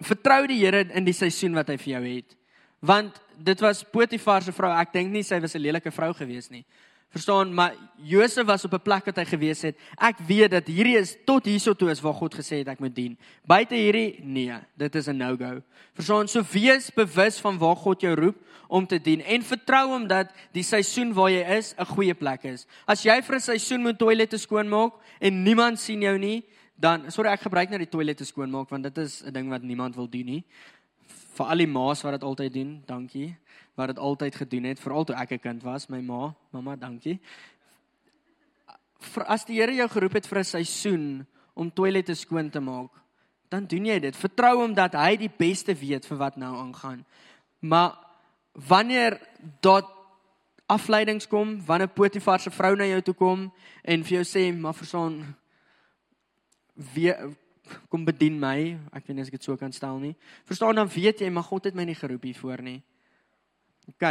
vertrou 0.00 0.46
die 0.46 0.64
Here 0.64 0.88
in 0.94 1.04
die 1.04 1.12
seisoen 1.12 1.54
wat 1.54 1.68
hy 1.68 1.76
vir 1.76 1.92
jou 1.92 2.04
het." 2.16 2.36
Want 2.80 3.20
dit 3.36 3.60
was 3.60 3.84
Potifar 3.84 4.42
se 4.42 4.52
vrou. 4.52 4.70
Ek 4.72 4.92
dink 4.92 5.12
nie 5.12 5.22
sy 5.22 5.40
was 5.40 5.54
'n 5.54 5.60
lelike 5.60 5.90
vrou 5.90 6.14
gewees 6.14 6.50
nie. 6.50 6.64
Verstaan, 7.08 7.54
maar 7.54 7.74
Josef 7.96 8.44
was 8.46 8.64
op 8.64 8.72
'n 8.72 8.82
plek 8.82 9.04
wat 9.04 9.16
hy 9.16 9.24
gewees 9.24 9.62
het. 9.62 9.76
Ek 9.96 10.18
weet 10.18 10.50
dat 10.50 10.66
hierdie 10.66 10.96
is 10.96 11.16
tot 11.24 11.44
hierso 11.44 11.72
toe 11.72 11.90
is 11.90 12.00
waar 12.00 12.14
God 12.14 12.34
gesê 12.34 12.58
het 12.58 12.68
ek 12.68 12.78
moet 12.78 12.94
dien. 12.94 13.18
Buite 13.46 13.74
hierdie 13.74 14.20
nee, 14.22 14.52
dit 14.76 14.94
is 14.94 15.06
'n 15.08 15.16
no-go. 15.16 15.62
Verstaan, 15.94 16.28
so 16.28 16.42
wees 16.52 16.90
bewus 16.90 17.40
van 17.40 17.58
waar 17.58 17.76
God 17.76 18.00
jou 18.00 18.14
roep 18.14 18.36
om 18.68 18.86
te 18.86 19.00
dien 19.00 19.20
en 19.20 19.42
vertrou 19.42 19.88
hom 19.88 20.06
dat 20.06 20.30
die 20.52 20.62
seisoen 20.62 21.12
waar 21.12 21.30
jy 21.30 21.56
is 21.56 21.74
'n 21.78 21.84
goeie 21.84 22.14
plek 22.14 22.44
is. 22.44 22.66
As 22.86 23.02
jy 23.02 23.22
vir 23.22 23.34
'n 23.36 23.40
seisoen 23.40 23.82
moet 23.82 23.98
toilette 23.98 24.36
skoonmaak 24.36 24.92
en 25.20 25.42
niemand 25.42 25.80
sien 25.80 26.00
jou 26.00 26.18
nie, 26.18 26.44
dan 26.76 27.10
sorry 27.10 27.30
ek 27.30 27.40
gebruik 27.40 27.70
net 27.70 27.78
die 27.78 27.88
toilette 27.88 28.24
skoonmaak 28.24 28.68
want 28.68 28.82
dit 28.82 28.98
is 28.98 29.22
'n 29.24 29.32
ding 29.32 29.48
wat 29.48 29.62
niemand 29.62 29.94
wil 29.94 30.08
doen 30.08 30.26
nie. 30.26 30.44
Vir 31.34 31.46
al 31.46 31.56
die 31.56 31.66
ma's 31.66 32.02
wat 32.02 32.12
dit 32.12 32.22
altyd 32.22 32.52
doen, 32.52 32.82
dankie 32.86 33.36
wat 33.78 33.94
dit 33.94 33.98
altyd 33.98 34.34
gedoen 34.34 34.64
het, 34.72 34.80
veral 34.82 35.04
toe 35.06 35.16
ek 35.16 35.32
'n 35.32 35.38
kind 35.38 35.62
was, 35.62 35.88
my 35.88 36.00
ma, 36.00 36.34
mamma, 36.50 36.76
dankie. 36.76 37.20
Vir 38.98 39.24
as 39.24 39.44
die 39.44 39.60
Here 39.60 39.74
jou 39.74 39.88
geroep 39.88 40.12
het 40.12 40.26
vir 40.26 40.38
'n 40.38 40.44
seisoen 40.44 41.26
om 41.54 41.70
toilette 41.70 42.14
skoon 42.14 42.50
te 42.50 42.60
maak, 42.60 42.90
dan 43.48 43.66
doen 43.66 43.86
jy 43.86 43.98
dit. 44.00 44.16
Vertrou 44.16 44.60
hom 44.60 44.74
dat 44.74 44.94
hy 44.94 45.16
die 45.16 45.30
beste 45.30 45.74
weet 45.74 46.06
vir 46.06 46.18
wat 46.18 46.36
nou 46.36 46.56
aangaan. 46.56 47.04
Maar 47.60 47.94
wanneer 48.52 49.20
dat 49.60 49.86
afleidings 50.66 51.28
kom, 51.28 51.64
wanneer 51.66 51.88
Potifar 51.88 52.40
se 52.40 52.50
vrou 52.50 52.76
na 52.76 52.84
jou 52.84 53.00
toe 53.02 53.14
kom 53.14 53.52
en 53.84 54.04
vir 54.04 54.22
jou 54.22 54.24
sê, 54.24 54.58
"Maar 54.58 54.74
verstaan, 54.74 55.36
wie 56.74 57.14
kom 57.88 58.04
bedien 58.04 58.38
my?" 58.38 58.78
Ek 58.92 59.06
weet 59.06 59.16
nie 59.16 59.22
as 59.22 59.28
ek 59.28 59.32
dit 59.32 59.44
so 59.44 59.56
kan 59.56 59.72
stel 59.72 59.98
nie. 59.98 60.16
Verstaan 60.44 60.74
dan 60.74 60.88
weet 60.88 61.20
jy, 61.20 61.30
maar 61.30 61.44
God 61.44 61.64
het 61.64 61.74
my 61.74 61.84
nie 61.84 61.94
geroep 61.94 62.22
hiervoor 62.22 62.62
nie. 62.62 62.82
OK. 63.88 64.04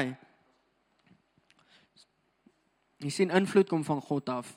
Jy 3.03 3.11
sien 3.13 3.29
invloed 3.29 3.69
kom 3.69 3.83
van 3.85 4.01
God 4.01 4.29
af. 4.29 4.55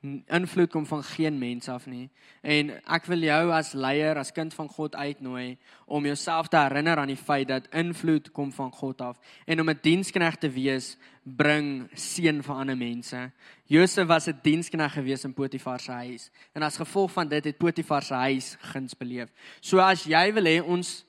Invloed 0.00 0.70
kom 0.72 0.86
van 0.88 1.02
geen 1.04 1.36
mens 1.38 1.68
af 1.68 1.84
nie. 1.86 2.08
En 2.40 2.72
ek 2.88 3.04
wil 3.06 3.20
jou 3.22 3.50
as 3.52 3.74
leier, 3.76 4.16
as 4.18 4.32
kind 4.32 4.54
van 4.56 4.68
God 4.72 4.96
uitnooi 4.96 5.58
om 5.84 6.06
jouself 6.08 6.48
te 6.48 6.56
herinner 6.56 6.98
aan 6.98 7.12
die 7.12 7.20
feit 7.20 7.50
dat 7.50 7.68
invloed 7.76 8.30
kom 8.34 8.48
van 8.56 8.72
God 8.72 9.04
af 9.04 9.20
en 9.44 9.60
om 9.60 9.70
'n 9.70 9.78
dienskneg 9.82 10.38
te 10.40 10.50
wees 10.50 10.96
bring 11.22 11.90
seën 11.94 12.42
vir 12.42 12.54
ander 12.54 12.76
mense. 12.76 13.30
Josef 13.66 14.06
was 14.06 14.26
'n 14.26 14.40
dienskneg 14.42 14.92
gewees 14.92 15.24
in 15.24 15.34
Potifar 15.34 15.80
se 15.80 15.92
huis 15.92 16.30
en 16.54 16.62
as 16.62 16.76
gevolg 16.76 17.12
van 17.12 17.28
dit 17.28 17.44
het 17.44 17.58
Potifar 17.58 18.02
se 18.02 18.14
huis 18.14 18.56
guns 18.60 18.94
beleef. 18.94 19.28
So 19.60 19.78
as 19.78 20.04
jy 20.04 20.32
wil 20.32 20.44
hê 20.44 20.62
ons 20.64 21.04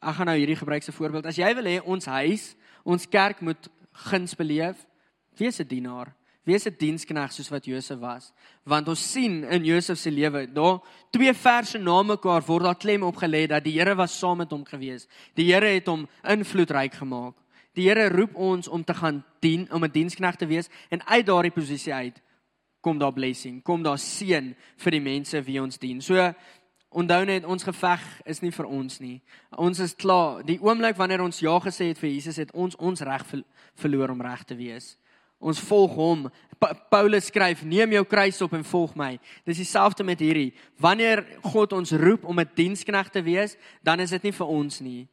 ek 0.00 0.14
gaan 0.14 0.26
nou 0.26 0.38
hierdie 0.38 0.56
gebruik 0.56 0.86
'n 0.88 0.92
voorbeeld. 0.92 1.26
As 1.26 1.36
jy 1.36 1.54
wil 1.54 1.64
hê 1.64 1.82
ons 1.84 2.04
huis 2.04 2.56
Ons 2.86 3.08
kerk 3.10 3.42
moet 3.42 3.68
guns 4.06 4.36
beleef. 4.38 4.86
Wees 5.36 5.58
'n 5.58 5.66
dienaar. 5.66 6.14
Wees 6.44 6.66
'n 6.66 6.76
dienskneg 6.78 7.32
soos 7.32 7.48
wat 7.50 7.64
Josef 7.64 7.98
was. 7.98 8.32
Want 8.62 8.88
ons 8.88 9.12
sien 9.12 9.44
in 9.44 9.64
Josef 9.64 9.98
se 9.98 10.10
lewe, 10.10 10.46
daar 10.52 10.80
twee 11.10 11.34
verse 11.34 11.78
na 11.78 12.02
mekaar 12.02 12.42
word 12.46 12.62
daar 12.62 12.78
klem 12.78 13.02
op 13.02 13.16
gelê 13.16 13.46
dat 13.46 13.64
die 13.64 13.78
Here 13.78 13.94
was 13.94 14.18
saam 14.18 14.36
met 14.36 14.50
hom 14.50 14.64
gewees. 14.64 15.06
Die 15.34 15.52
Here 15.52 15.66
het 15.66 15.86
hom 15.86 16.08
invloedryk 16.22 16.94
gemaak. 16.94 17.34
Die 17.74 17.88
Here 17.88 18.08
roep 18.08 18.34
ons 18.34 18.68
om 18.68 18.84
te 18.84 18.94
gaan 18.94 19.24
dien, 19.40 19.72
om 19.72 19.84
'n 19.84 19.90
dienskneg 19.90 20.36
te 20.36 20.46
wees 20.46 20.68
en 20.88 21.06
uit 21.06 21.26
daardie 21.26 21.52
posisie 21.52 21.94
uit 21.94 22.22
kom 22.86 22.98
daar 23.02 23.12
blessing, 23.12 23.62
kom 23.66 23.82
daar 23.82 23.98
seën 23.98 24.52
vir 24.84 24.94
die 24.94 25.02
mense 25.02 25.40
wie 25.42 25.58
ons 25.58 25.78
dien. 25.82 25.98
So 26.04 26.14
Onthou 26.96 27.24
net 27.28 27.44
ons 27.44 27.64
geveg 27.66 28.04
is 28.24 28.38
nie 28.40 28.52
vir 28.54 28.66
ons 28.72 29.00
nie. 29.02 29.18
Ons 29.60 29.82
is 29.84 29.92
klaar. 29.94 30.40
Die 30.48 30.56
oomblik 30.64 30.96
wanneer 30.96 31.20
ons 31.20 31.42
ja 31.44 31.58
gesê 31.60 31.90
het 31.90 31.98
vir 32.00 32.08
Jesus 32.14 32.38
het 32.40 32.54
ons 32.56 32.76
ons 32.80 33.02
reg 33.04 33.24
verloor 33.76 34.14
om 34.14 34.22
reg 34.24 34.46
te 34.48 34.56
wees. 34.56 34.94
Ons 35.36 35.60
volg 35.60 35.92
hom. 35.98 36.22
Pa 36.56 36.72
Paulus 36.88 37.28
skryf: 37.28 37.60
"Neem 37.68 37.92
jou 37.92 38.04
kruis 38.04 38.40
op 38.40 38.54
en 38.56 38.64
volg 38.64 38.94
my." 38.96 39.18
Dis 39.44 39.60
dieselfde 39.60 40.04
met 40.04 40.20
hierdie. 40.20 40.54
Wanneer 40.80 41.26
God 41.42 41.72
ons 41.72 41.92
roep 41.92 42.24
om 42.24 42.40
'n 42.40 42.50
dienskneg 42.54 43.10
te 43.10 43.22
wees, 43.22 43.56
dan 43.82 44.00
is 44.00 44.10
dit 44.10 44.22
nie 44.22 44.32
vir 44.32 44.46
ons 44.46 44.80
nie. 44.80 45.08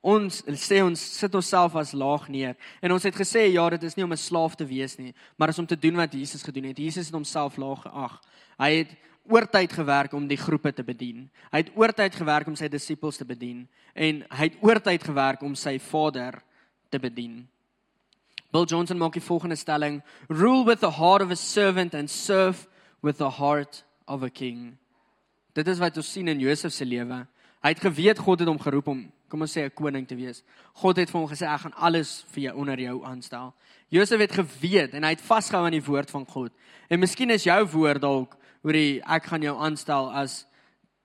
Ons 0.00 0.42
sê 0.42 0.84
ons 0.84 1.18
sit 1.18 1.34
onsself 1.34 1.74
as 1.74 1.92
laag 1.92 2.28
neer 2.28 2.54
en 2.80 2.92
ons 2.92 3.02
het 3.02 3.14
gesê 3.14 3.52
ja, 3.52 3.70
dit 3.70 3.82
is 3.82 3.96
nie 3.96 4.04
om 4.04 4.12
'n 4.12 4.16
slaaf 4.16 4.54
te 4.54 4.64
wees 4.64 4.98
nie, 4.98 5.14
maar 5.36 5.48
is 5.48 5.58
om 5.58 5.66
te 5.66 5.78
doen 5.78 5.96
wat 5.96 6.12
Jesus 6.12 6.42
gedoen 6.42 6.64
het. 6.64 6.78
Jesus 6.78 7.06
het 7.06 7.14
homself 7.14 7.56
laag 7.56 7.82
geag. 7.82 8.20
Hy 8.58 8.70
het 8.70 8.88
oortyd 9.28 9.72
gewerk 9.72 10.12
om 10.12 10.26
die 10.28 10.38
groepe 10.38 10.72
te 10.72 10.84
bedien. 10.84 11.30
Hy 11.50 11.64
het 11.64 11.72
oortyd 11.74 12.14
gewerk 12.14 12.46
om 12.46 12.56
sy 12.56 12.68
disippels 12.68 13.16
te 13.16 13.24
bedien 13.24 13.66
en 13.94 14.22
hy 14.30 14.48
het 14.48 14.58
oortyd 14.60 15.04
gewerk 15.04 15.42
om 15.42 15.54
sy 15.54 15.78
Vader 15.78 16.42
te 16.90 16.98
bedien. 16.98 17.44
Bill 18.52 18.64
Johnson 18.64 18.98
maak 18.98 19.12
die 19.12 19.24
volgende 19.24 19.56
stelling: 19.56 20.02
Rule 20.28 20.64
with 20.64 20.80
the 20.80 20.90
heart 20.90 21.22
of 21.22 21.30
a 21.30 21.36
servant 21.36 21.94
and 21.94 22.10
serve 22.10 22.66
with 23.02 23.18
the 23.18 23.30
heart 23.30 23.84
of 24.06 24.22
a 24.22 24.30
king. 24.30 24.76
Dit 25.52 25.68
is 25.68 25.80
wat 25.80 25.96
ons 25.96 26.12
sien 26.12 26.28
in 26.28 26.40
Josef 26.40 26.72
se 26.72 26.84
lewe. 26.84 27.26
Hy 27.64 27.72
het 27.72 27.82
geweet 27.82 28.18
God 28.22 28.40
het 28.40 28.48
hom 28.48 28.60
geroep 28.60 28.88
om, 28.92 29.00
kom 29.28 29.42
ons 29.42 29.52
sê 29.52 29.64
'n 29.64 29.74
koning 29.74 30.06
te 30.06 30.14
wees. 30.14 30.42
God 30.74 30.96
het 30.96 31.10
vir 31.10 31.20
hom 31.20 31.28
gesê 31.28 31.46
ek 31.46 31.60
gaan 31.60 31.74
alles 31.76 32.24
vir 32.32 32.42
jou 32.44 32.56
onder 32.56 32.78
jou 32.78 33.04
aanstel. 33.04 33.54
Josef 33.88 34.20
het 34.20 34.32
geweet 34.32 34.94
en 34.94 35.02
hy 35.02 35.10
het 35.10 35.20
vasgehou 35.20 35.64
aan 35.64 35.72
die 35.72 35.84
woord 35.84 36.10
van 36.10 36.26
God. 36.26 36.52
En 36.88 37.00
miskien 37.00 37.30
is 37.30 37.44
jou 37.44 37.66
woord 37.66 38.00
dalk 38.00 38.36
hoorie 38.66 38.98
ek 39.06 39.30
gaan 39.30 39.44
jou 39.46 39.54
aanstel 39.62 40.10
as 40.10 40.40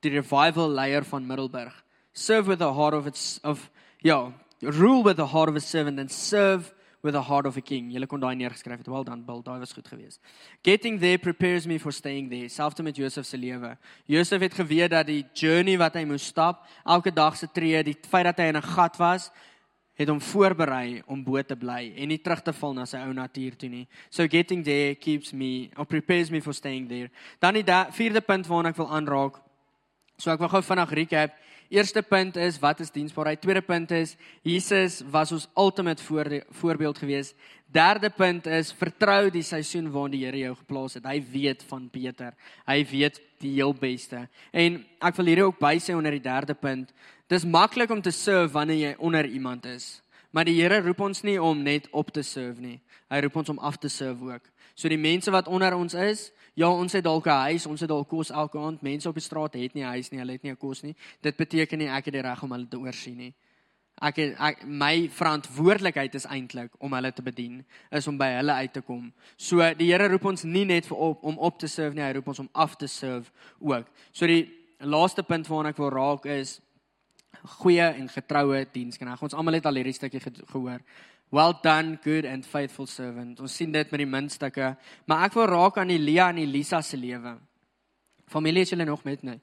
die 0.02 0.16
revival 0.16 0.72
leier 0.74 1.06
van 1.06 1.28
Middelburg. 1.28 1.74
Serve 2.14 2.50
with 2.50 2.62
a 2.62 2.74
heart 2.74 2.98
of 2.98 3.06
its 3.08 3.40
of 3.44 3.70
ja, 4.02 4.32
rule 4.62 5.04
with 5.04 5.20
a 5.20 5.28
heart 5.30 5.50
of 5.50 5.56
a 5.56 5.62
servant 5.62 6.00
and 6.00 6.12
serve 6.12 6.74
with 7.04 7.16
a 7.16 7.22
heart 7.22 7.46
of 7.46 7.58
a 7.58 7.62
king. 7.62 7.92
Julle 7.94 8.08
kon 8.10 8.22
daai 8.22 8.34
neergeskryf 8.38 8.82
het. 8.82 8.90
Well 8.90 9.06
done, 9.06 9.22
Bill. 9.26 9.42
Daai 9.46 9.60
was 9.60 9.74
goed 9.74 9.88
geweest. 9.88 10.20
Getting 10.64 11.00
there 11.00 11.18
prepares 11.18 11.68
me 11.68 11.78
for 11.78 11.92
staying 11.92 12.30
there. 12.30 12.50
Selfs 12.50 12.82
met 12.82 12.98
Josef 12.98 13.26
se 13.26 13.38
lewe. 13.38 13.76
Josef 14.06 14.42
het 14.42 14.54
geweet 14.54 14.92
dat 14.92 15.08
die 15.08 15.24
journey 15.34 15.78
wat 15.78 15.98
hy 15.98 16.06
moes 16.06 16.26
stap, 16.26 16.66
elke 16.86 17.14
dag 17.14 17.38
se 17.38 17.50
tree, 17.54 17.82
die 17.84 17.98
feit 18.10 18.26
dat 18.26 18.42
hy 18.42 18.50
in 18.50 18.58
'n 18.58 18.70
gat 18.74 18.98
was, 18.98 19.32
het 20.02 20.10
hom 20.12 20.22
voorberei 20.22 21.02
om 21.06 21.22
bo 21.24 21.42
te 21.46 21.56
bly 21.58 21.94
en 21.96 22.12
nie 22.12 22.20
terug 22.22 22.42
te 22.44 22.54
val 22.58 22.74
na 22.76 22.88
sy 22.90 23.02
ou 23.06 23.14
natuur 23.16 23.56
toe 23.60 23.70
nie. 23.70 23.86
So 24.10 24.28
getting 24.28 24.66
there 24.66 24.96
keeps 24.96 25.34
me 25.34 25.70
or 25.78 25.86
prepares 25.86 26.32
me 26.32 26.42
for 26.42 26.54
staying 26.58 26.90
there. 26.90 27.12
Dan 27.40 27.60
die 27.60 27.66
vierde 27.98 28.22
punt 28.26 28.50
waarna 28.50 28.74
ek 28.74 28.82
wil 28.82 28.92
aanraak. 28.92 29.40
So 30.18 30.34
ek 30.34 30.42
wil 30.44 30.52
gou 30.52 30.62
vinnig 30.66 30.98
recap. 31.02 31.38
Eerste 31.72 32.02
punt 32.04 32.36
is 32.36 32.58
wat 32.60 32.82
is 32.84 32.92
diensbaarheid? 32.92 33.40
Tweede 33.40 33.62
punt 33.64 33.94
is 33.96 34.18
Jesus 34.44 35.00
was 35.08 35.32
ons 35.32 35.48
ultimate 35.56 36.04
voor, 36.04 36.28
voorbeeld 36.50 36.98
gewees. 36.98 37.32
Derde 37.72 38.10
punt 38.10 38.46
is 38.52 38.74
vertrou 38.76 39.30
die 39.32 39.46
seisoen 39.48 39.88
waarin 39.94 40.12
die 40.12 40.26
Here 40.26 40.42
jou 40.42 40.56
geplaas 40.60 40.98
het. 41.00 41.08
Hy 41.08 41.22
weet 41.32 41.64
van 41.70 41.86
beter. 41.88 42.36
Hy 42.68 42.82
weet 42.92 43.22
die 43.40 43.54
heel 43.56 43.72
beste. 43.72 44.26
En 44.52 44.82
ek 45.00 45.16
wil 45.16 45.32
hierdie 45.32 45.46
ook 45.48 45.62
bysê 45.62 45.96
onder 45.96 46.12
die 46.12 46.26
derde 46.26 46.58
punt. 46.60 46.92
Dis 47.32 47.46
maklik 47.48 47.90
om 47.90 48.02
te 48.04 48.12
serve 48.12 48.52
wanneer 48.52 48.78
jy 48.78 48.96
onder 49.00 49.26
iemand 49.26 49.66
is. 49.66 50.02
Maar 50.32 50.46
die 50.46 50.58
Here 50.60 50.82
roep 50.84 51.00
ons 51.00 51.22
nie 51.24 51.38
om 51.42 51.62
net 51.64 51.88
op 51.92 52.10
te 52.12 52.24
serve 52.28 52.60
nie. 52.60 52.80
Hy 53.12 53.22
roep 53.24 53.36
ons 53.40 53.52
om 53.54 53.60
af 53.60 53.78
te 53.80 53.88
serve 53.88 54.34
ook. 54.34 54.50
So 54.76 54.92
die 54.92 55.00
mense 55.00 55.32
wat 55.32 55.48
onder 55.48 55.76
ons 55.76 55.94
is, 55.94 56.32
ja, 56.60 56.68
ons 56.68 56.92
het 56.92 57.04
dalk 57.04 57.28
'n 57.28 57.48
huis, 57.52 57.66
ons 57.66 57.80
het 57.80 57.90
dalk 57.90 58.08
kos 58.08 58.32
elke 58.32 58.58
aand. 58.60 58.82
Mense 58.82 59.10
op 59.10 59.16
die 59.16 59.24
straat 59.24 59.54
het 59.54 59.74
nie 59.74 59.84
'n 59.84 59.94
huis 59.96 60.12
nie, 60.12 60.20
hulle 60.20 60.32
het 60.32 60.44
nie 60.44 60.52
'n 60.52 60.58
kos 60.58 60.84
nie. 60.84 60.96
Dit 61.22 61.38
beteken 61.38 61.78
nie 61.78 61.88
ek 61.88 62.06
het 62.06 62.14
die 62.14 62.22
reg 62.22 62.44
om 62.44 62.52
hulle 62.52 62.68
te 62.68 62.78
oorsien 62.78 63.18
nie. 63.18 63.34
Ek, 64.02 64.16
het, 64.16 64.36
ek 64.40 64.66
my 64.66 65.10
verantwoordelikheid 65.10 66.16
is 66.16 66.26
eintlik 66.26 66.72
om 66.80 66.94
hulle 66.94 67.14
te 67.14 67.22
bedien, 67.22 67.66
is 67.92 68.08
om 68.08 68.18
by 68.18 68.26
hulle 68.26 68.52
uit 68.52 68.74
te 68.74 68.82
kom. 68.82 69.14
So 69.38 69.74
die 69.74 69.92
Here 69.92 70.08
roep 70.08 70.26
ons 70.26 70.44
nie 70.44 70.66
net 70.66 70.86
vir 70.86 70.98
op 70.98 71.24
om 71.24 71.38
op 71.38 71.60
te 71.60 71.68
serve 71.68 71.96
nie, 71.96 72.04
hy 72.04 72.14
roep 72.14 72.28
ons 72.28 72.40
om 72.40 72.50
af 72.52 72.76
te 72.76 72.88
serve 72.88 73.32
ook. 73.60 73.86
So 74.12 74.28
die 74.28 74.52
laaste 74.80 75.24
punt 75.24 75.48
waarna 75.48 75.70
ek 75.70 75.78
wil 75.78 75.90
raak 75.90 76.26
is 76.26 76.62
goeie 77.62 77.88
en 77.88 78.10
getroue 78.10 78.66
dienskneg. 78.74 79.22
Ons 79.22 79.34
almal 79.34 79.60
het 79.60 79.66
al 79.66 79.80
hierdie 79.80 79.96
stukkie 79.96 80.22
gehoor. 80.22 80.82
Well 81.32 81.54
done, 81.64 81.98
good 82.04 82.26
and 82.28 82.46
faithful 82.46 82.88
servant. 82.88 83.40
Ons 83.40 83.56
sien 83.56 83.72
dit 83.72 83.92
met 83.92 84.04
die 84.04 84.10
muntstukke, 84.10 84.74
maar 85.08 85.30
ek 85.30 85.38
wil 85.40 85.48
raak 85.48 85.80
aan 85.80 85.94
Elia 85.94 86.28
en 86.30 86.42
Elisa 86.44 86.82
se 86.84 87.00
lewe. 87.00 87.38
Familie 88.32 88.66
is 88.66 88.74
julle 88.74 88.86
nog 88.88 89.06
met 89.08 89.24
my? 89.24 89.38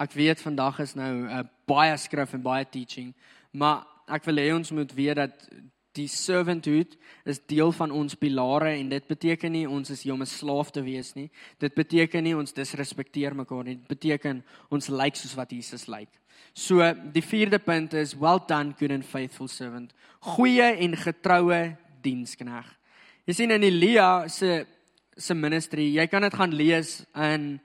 Ek 0.00 0.12
weet 0.16 0.40
vandag 0.44 0.82
is 0.84 0.94
nou 0.96 1.10
uh, 1.24 1.42
baie 1.68 1.96
skrif 2.00 2.36
en 2.36 2.44
baie 2.44 2.68
teaching, 2.68 3.14
maar 3.52 3.86
ek 4.10 4.28
wil 4.28 4.40
hê 4.40 4.50
ons 4.52 4.72
moet 4.76 4.92
weet 4.96 5.20
dat 5.20 5.48
die 5.96 6.06
servanthood 6.12 6.94
is 7.28 7.40
deel 7.50 7.72
van 7.74 7.90
ons 7.90 8.14
pilare 8.20 8.76
en 8.76 8.92
dit 8.92 9.08
beteken 9.10 9.52
nie 9.52 9.66
ons 9.68 9.90
is 9.90 10.04
hier 10.04 10.14
om 10.14 10.22
'n 10.22 10.26
slaaf 10.26 10.70
te 10.70 10.82
wees 10.82 11.14
nie. 11.16 11.30
Dit 11.58 11.74
beteken 11.74 12.22
nie 12.22 12.36
ons 12.36 12.52
disrespekteer 12.52 13.34
mekaar 13.34 13.64
nie. 13.64 13.76
Dit 13.76 13.88
beteken 13.88 14.44
ons 14.70 14.88
lyk 14.88 14.98
like 15.02 15.16
soos 15.16 15.34
wat 15.34 15.50
Jesus 15.50 15.88
lyk. 15.88 15.98
Like. 16.00 16.19
So 16.54 16.82
die 17.14 17.22
vierde 17.22 17.58
punt 17.58 17.94
is 17.94 18.16
well 18.16 18.40
done 18.46 18.74
good 18.78 18.90
and 18.90 19.06
faithful 19.06 19.48
servant. 19.48 19.94
Goeie 20.20 20.76
en 20.82 20.96
getroue 20.96 21.76
dienskneg. 22.02 22.66
Jy 23.26 23.36
sien 23.36 23.54
in 23.54 23.64
Elia 23.64 24.28
se 24.28 24.66
se 25.20 25.34
ministry, 25.36 25.90
jy 25.92 26.06
kan 26.08 26.24
dit 26.24 26.34
gaan 26.34 26.54
lees 26.56 27.02
in 27.12 27.58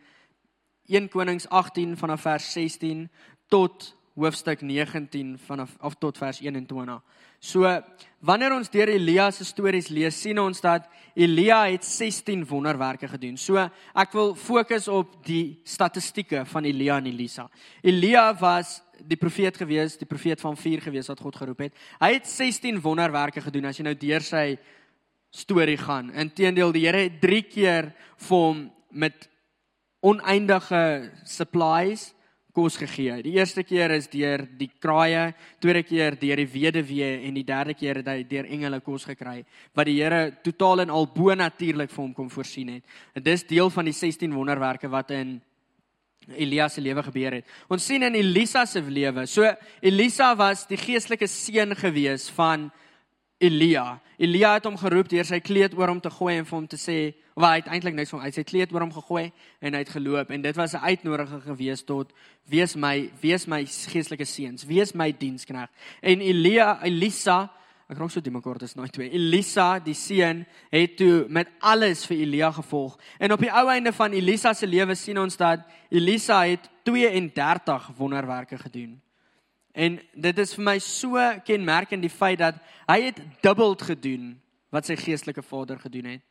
1 0.92 1.08
Konings 1.14 1.48
18 1.50 1.96
vanaf 1.98 2.26
vers 2.28 2.48
16 2.54 3.06
tot 3.50 3.96
hoofstuk 4.16 4.62
19 4.62 5.38
vanaf 5.48 5.78
of 5.82 5.96
tot 6.00 6.18
vers 6.18 6.42
21. 6.44 7.00
So 7.46 7.70
wanneer 8.26 8.56
ons 8.56 8.72
deur 8.74 8.90
Elia 8.90 9.28
se 9.34 9.46
stories 9.46 9.92
lees, 9.94 10.18
sien 10.18 10.40
ons 10.42 10.62
dat 10.64 10.88
Elia 11.14 11.62
het 11.70 11.86
16 11.86 12.42
wonderwerke 12.50 13.08
gedoen. 13.12 13.38
So 13.38 13.62
ek 13.62 14.16
wil 14.18 14.34
fokus 14.40 14.88
op 14.90 15.20
die 15.28 15.60
statistieke 15.68 16.42
van 16.50 16.66
Elia 16.66 16.98
en 16.98 17.12
Elisa. 17.12 17.46
Elia 17.86 18.32
was 18.40 18.80
die 19.06 19.20
profeet 19.20 19.60
gewees, 19.62 20.00
die 20.00 20.10
profeet 20.10 20.42
van 20.42 20.58
vuur 20.58 20.82
gewees 20.88 21.12
wat 21.12 21.22
God 21.22 21.38
geroep 21.38 21.68
het. 21.68 21.78
Hy 22.02 22.16
het 22.16 22.32
16 22.32 22.82
wonderwerke 22.82 23.44
gedoen 23.46 23.70
as 23.70 23.78
jy 23.78 23.86
nou 23.86 23.96
deur 24.00 24.26
sy 24.26 24.46
storie 25.36 25.78
gaan. 25.78 26.10
Inteendeel 26.16 26.74
die 26.74 26.86
Here 26.88 27.06
het 27.06 27.22
3 27.22 27.44
keer 27.52 27.92
vir 28.26 28.46
hom 28.48 28.66
met 28.90 29.30
oneindige 30.06 31.12
supplies 31.30 32.10
kos 32.56 32.78
gegee. 32.80 33.20
Die 33.26 33.36
eerste 33.36 33.66
keer 33.68 33.92
is 33.98 34.08
deur 34.12 34.46
die 34.58 34.70
kraaie, 34.82 35.34
tweede 35.60 35.84
keer 35.84 36.16
deur 36.20 36.40
die 36.40 36.48
weduwee 36.54 37.10
en 37.28 37.36
die 37.36 37.44
derde 37.48 37.76
keer 37.76 38.00
het 38.00 38.08
hy 38.12 38.22
deur 38.30 38.48
engele 38.48 38.80
kos 38.86 39.08
gekry 39.10 39.42
wat 39.76 39.90
die 39.90 39.98
Here 40.00 40.30
totaal 40.44 40.86
en 40.86 40.94
al 40.94 41.08
bo 41.12 41.36
natuurlik 41.36 41.92
vir 41.92 42.04
hom 42.04 42.14
kom 42.16 42.30
voorsien 42.32 42.78
het. 42.78 42.96
En 43.16 43.24
dis 43.24 43.44
deel 43.48 43.70
van 43.74 43.88
die 43.88 43.96
16 43.96 44.34
wonderwerke 44.34 44.90
wat 44.92 45.12
in 45.16 45.38
Elia 46.34 46.68
se 46.70 46.82
lewe 46.82 47.04
gebeur 47.06 47.38
het. 47.40 47.52
Ons 47.70 47.86
sien 47.86 48.04
in 48.04 48.16
Elisa 48.18 48.66
se 48.66 48.82
lewe. 48.82 49.28
So 49.30 49.46
Elisa 49.82 50.32
was 50.38 50.66
die 50.70 50.80
geestelike 50.80 51.28
seun 51.30 51.76
gewees 51.78 52.30
van 52.34 52.72
Elia. 53.38 54.00
Elia 54.18 54.54
het 54.56 54.66
hom 54.68 54.78
geroep 54.80 55.10
deur 55.12 55.28
sy 55.28 55.42
kleed 55.44 55.74
oor 55.76 55.92
hom 55.92 56.00
te 56.00 56.12
gooi 56.14 56.38
en 56.38 56.46
vir 56.48 56.56
hom 56.56 56.68
te 56.72 56.80
sê, 56.80 57.00
of 57.36 57.44
hy 57.44 57.60
eintlik 57.66 57.98
niks 57.98 58.14
van 58.14 58.24
uit 58.24 58.38
sy 58.38 58.46
kleed 58.48 58.72
oor 58.72 58.86
hom 58.86 58.94
gegooi 58.96 59.26
en 59.60 59.76
hy 59.76 59.82
het 59.84 59.92
geloop 59.92 60.32
en 60.32 60.42
dit 60.46 60.56
was 60.56 60.74
'n 60.74 60.86
uitnodiging 60.88 61.44
gewees 61.44 61.84
tot 61.84 62.14
wees 62.48 62.76
my 62.76 63.12
wees 63.22 63.46
my 63.48 63.66
geestelike 63.66 64.26
seuns, 64.26 64.64
wees 64.64 64.94
my 64.94 65.12
dienskneg. 65.12 65.70
En 66.02 66.22
Elia, 66.22 66.80
Elisa, 66.84 67.52
ek 67.90 67.98
raak 67.98 68.12
so 68.12 68.22
die 68.22 68.32
mekaar 68.32 68.58
dis 68.58 68.76
nou 68.76 68.88
twee. 68.88 69.12
Elisa, 69.12 69.80
die 69.80 69.94
seun, 69.94 70.46
het 70.72 70.98
toe 70.98 71.26
met 71.30 71.48
alles 71.60 72.06
vir 72.06 72.18
Elia 72.18 72.52
gevolg. 72.52 72.98
En 73.20 73.32
op 73.32 73.40
die 73.40 73.52
ou 73.52 73.70
einde 73.70 73.92
van 73.94 74.14
Elisa 74.14 74.54
se 74.54 74.68
lewe 74.68 74.96
sien 74.96 75.20
ons 75.20 75.38
dat 75.38 75.60
Elisa 75.90 76.46
het 76.46 76.70
32 76.84 77.92
wonderwerke 77.98 78.58
gedoen. 78.58 79.02
En 79.76 79.98
dit 80.00 80.38
is 80.40 80.54
vir 80.56 80.64
my 80.64 80.78
so 80.80 81.20
kenmerkend 81.44 82.06
die 82.06 82.14
feit 82.14 82.40
dat 82.40 82.62
hy 82.88 83.02
het 83.10 83.20
dubbel 83.44 83.76
gedoen 83.76 84.36
wat 84.72 84.88
sy 84.88 84.96
geestelike 85.00 85.44
vader 85.44 85.80
gedoen 85.80 86.16
het. 86.16 86.24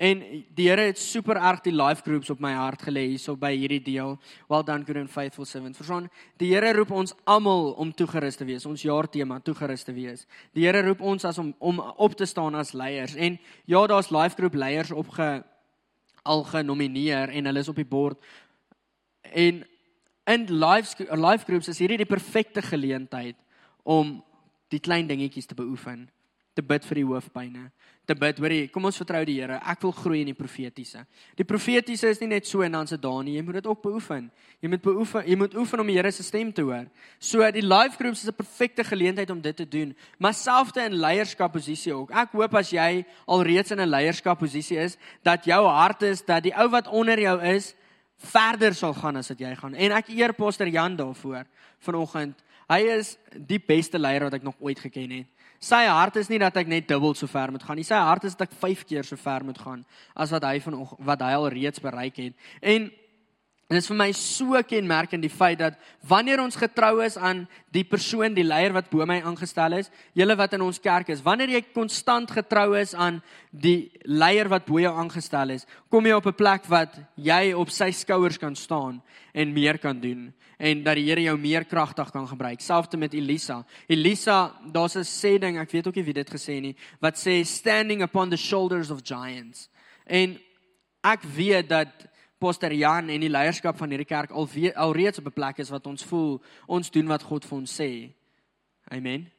En 0.00 0.22
die 0.56 0.70
Here 0.70 0.86
het 0.88 0.98
super 0.98 1.36
erg 1.36 1.60
die 1.60 1.74
life 1.76 2.00
groups 2.02 2.30
op 2.32 2.40
my 2.40 2.54
hart 2.56 2.86
gelê 2.86 3.02
hierso 3.10 3.34
by 3.36 3.50
hierdie 3.52 3.82
deel. 3.84 4.14
Well 4.48 4.64
done 4.64 4.86
good 4.88 4.96
and 4.96 5.10
faithful 5.12 5.44
servant. 5.44 5.76
Verstaan? 5.76 6.08
Die 6.40 6.48
Here 6.54 6.72
roep 6.72 6.90
ons 6.96 7.12
almal 7.28 7.74
om 7.76 7.92
toegerus 7.92 8.40
te 8.40 8.46
wees. 8.48 8.64
Ons 8.66 8.86
jaartema 8.86 9.42
toegerus 9.44 9.84
te 9.84 9.92
wees. 9.92 10.24
Die 10.56 10.64
Here 10.64 10.80
roep 10.86 11.04
ons 11.04 11.28
as 11.28 11.38
om 11.38 11.52
om 11.58 11.82
op 11.84 12.16
te 12.16 12.24
staan 12.24 12.56
as 12.56 12.72
leiers. 12.72 13.14
En 13.14 13.36
ja, 13.68 13.86
daar's 13.86 14.08
life 14.10 14.40
group 14.40 14.56
leiers 14.56 14.90
opge 14.90 15.28
al 16.22 16.44
genomineer 16.48 17.28
en 17.28 17.50
hulle 17.50 17.60
is 17.60 17.68
op 17.68 17.76
die 17.76 17.88
bord. 17.88 18.16
En 19.20 19.60
in 20.26 20.46
live 20.46 21.06
live 21.16 21.44
groups 21.44 21.68
is 21.68 21.78
hierdie 21.78 22.00
die 22.02 22.08
perfekte 22.08 22.62
geleentheid 22.62 23.36
om 23.82 24.18
die 24.70 24.80
klein 24.80 25.08
dingetjies 25.08 25.46
te 25.46 25.54
beoefen 25.54 26.08
te 26.54 26.62
bid 26.62 26.84
vir 26.84 27.00
die 27.00 27.06
hoofpynne 27.06 27.70
te 28.10 28.16
bid 28.18 28.40
hoor 28.42 28.52
jy 28.52 28.66
kom 28.72 28.88
ons 28.88 28.98
vertrou 28.98 29.20
die 29.28 29.36
Here. 29.38 29.60
Ek 29.70 29.84
wil 29.84 29.92
groei 29.94 30.20
in 30.24 30.30
die 30.32 30.36
profetiese. 30.36 31.04
Die 31.38 31.46
profetiese 31.46 32.10
is 32.10 32.20
nie 32.22 32.30
net 32.32 32.48
so 32.48 32.64
en 32.66 32.74
dan 32.74 32.88
se 32.90 32.98
daar 32.98 33.22
nie. 33.26 33.36
Jy 33.36 33.44
moet 33.46 33.60
dit 33.60 33.68
ook 33.70 33.82
beoefen. 33.84 34.26
Jy 34.60 34.70
moet 34.72 34.82
beoefen 34.84 35.28
jy 35.30 35.36
moet 35.38 35.54
oefen 35.60 35.82
om 35.84 35.90
die 35.90 35.96
Here 35.98 36.10
se 36.14 36.26
stem 36.26 36.50
te 36.54 36.64
hoor. 36.66 36.88
So 37.22 37.46
die 37.54 37.64
live 37.64 37.98
groups 38.00 38.24
is 38.24 38.28
'n 38.32 38.36
perfekte 38.36 38.84
geleentheid 38.84 39.30
om 39.30 39.40
dit 39.40 39.56
te 39.56 39.68
doen 39.68 39.94
maar 40.18 40.34
selfs 40.34 40.76
in 40.76 40.94
leierskap 40.94 41.52
posisie 41.52 41.92
ook. 41.92 42.10
Ek 42.10 42.32
hoop 42.32 42.54
as 42.54 42.70
jy 42.70 43.04
alreeds 43.26 43.70
in 43.70 43.80
'n 43.80 43.88
leierskap 43.88 44.38
posisie 44.38 44.78
is 44.78 44.96
dat 45.22 45.44
jou 45.44 45.66
hart 45.66 46.02
is 46.02 46.22
dat 46.24 46.42
die 46.42 46.56
ou 46.56 46.68
wat 46.68 46.88
onder 46.88 47.18
jou 47.18 47.40
is 47.42 47.74
verder 48.20 48.74
sal 48.76 48.94
gaan 48.94 49.16
as 49.16 49.30
wat 49.32 49.40
jy 49.40 49.50
gaan. 49.56 49.74
En 49.74 49.96
ek 49.96 50.12
eer 50.12 50.34
Pastor 50.36 50.68
Jan 50.68 50.96
daarvoor 50.96 51.46
vanoggend. 51.86 52.40
Hy 52.70 52.80
is 53.00 53.16
die 53.34 53.58
beste 53.58 53.98
leier 53.98 54.28
wat 54.28 54.36
ek 54.38 54.46
nog 54.46 54.58
ooit 54.60 54.78
geken 54.78 55.10
het. 55.10 55.28
Sy 55.60 55.82
hart 55.90 56.16
is 56.16 56.30
nie 56.30 56.38
dat 56.40 56.56
ek 56.56 56.70
net 56.70 56.86
dubbel 56.88 57.12
so 57.18 57.28
ver 57.28 57.50
moet 57.52 57.64
gaan 57.66 57.76
nie. 57.76 57.84
Sy 57.84 57.98
hart 58.00 58.24
is 58.24 58.36
dat 58.38 58.48
ek 58.48 58.56
5 58.62 58.84
keer 58.88 59.04
so 59.04 59.20
ver 59.20 59.44
moet 59.44 59.58
gaan 59.60 59.82
as 60.14 60.32
wat 60.32 60.46
hy 60.48 60.60
van 60.64 60.78
wat 61.04 61.24
hy 61.26 61.34
al 61.36 61.48
reeds 61.52 61.82
bereik 61.84 62.16
het. 62.22 62.36
En 62.62 62.88
En 63.70 63.76
dit 63.76 63.84
is 63.84 63.88
vir 63.92 63.98
my 64.00 64.08
so 64.18 64.58
kenmerkend 64.66 65.22
die 65.22 65.30
feit 65.30 65.60
dat 65.60 65.76
wanneer 66.10 66.40
ons 66.42 66.56
getrou 66.58 67.04
is 67.04 67.14
aan 67.14 67.44
die 67.70 67.84
persoon, 67.86 68.34
die 68.34 68.42
leier 68.42 68.74
wat 68.74 68.88
bo 68.90 69.06
my 69.06 69.20
aangestel 69.22 69.76
is, 69.78 69.92
julle 70.18 70.34
wat 70.34 70.56
in 70.56 70.64
ons 70.66 70.82
kerk 70.82 71.12
is, 71.14 71.22
wanneer 71.22 71.52
jy 71.54 71.60
konstant 71.70 72.32
getrou 72.34 72.74
is 72.74 72.96
aan 72.98 73.20
die 73.54 73.92
leier 74.10 74.50
wat 74.50 74.66
bo 74.66 74.82
jou 74.82 74.90
aangestel 74.90 75.54
is, 75.54 75.68
kom 75.86 76.02
jy 76.02 76.18
op 76.18 76.26
'n 76.26 76.34
plek 76.34 76.66
wat 76.66 76.98
jy 77.14 77.54
op 77.54 77.70
sy 77.70 77.92
skouers 77.92 78.38
kan 78.42 78.56
staan 78.56 79.00
en 79.32 79.54
meer 79.54 79.78
kan 79.78 80.00
doen 80.00 80.32
en 80.58 80.82
dat 80.82 80.98
die 80.98 81.06
Here 81.08 81.22
jou 81.22 81.38
meer 81.38 81.64
kragtig 81.64 82.10
kan 82.10 82.26
gebruik. 82.28 82.60
Selfs 82.60 82.96
met 82.96 83.14
Elisa. 83.14 83.64
Elisa, 83.88 84.52
daar's 84.72 84.96
'n 84.96 85.04
sê 85.04 85.38
ding, 85.38 85.58
ek 85.58 85.70
weet 85.70 85.86
ook 85.86 85.94
nie 85.94 86.04
wie 86.04 86.14
dit 86.14 86.30
gesê 86.30 86.60
nie, 86.60 86.76
wat 87.00 87.14
sê 87.16 87.44
standing 87.46 88.02
upon 88.02 88.30
the 88.30 88.36
shoulders 88.36 88.90
of 88.90 89.00
giants. 89.02 89.68
En 90.06 90.38
ek 91.02 91.22
weet 91.22 91.68
dat 91.68 92.09
Pastor 92.40 92.72
Jan 92.72 93.10
en 93.12 93.20
die 93.20 93.28
leierskap 93.28 93.76
van 93.76 93.90
hierdie 93.92 94.08
kerk 94.08 94.30
al 94.32 94.48
alreeds 94.74 95.18
op 95.20 95.26
'n 95.26 95.32
plek 95.32 95.58
is 95.58 95.68
wat 95.70 95.86
ons 95.86 96.04
voel 96.04 96.40
ons 96.66 96.90
doen 96.90 97.06
wat 97.06 97.22
God 97.22 97.44
vir 97.44 97.58
ons 97.58 97.80
sê. 97.80 98.12
Amen. 98.88 99.30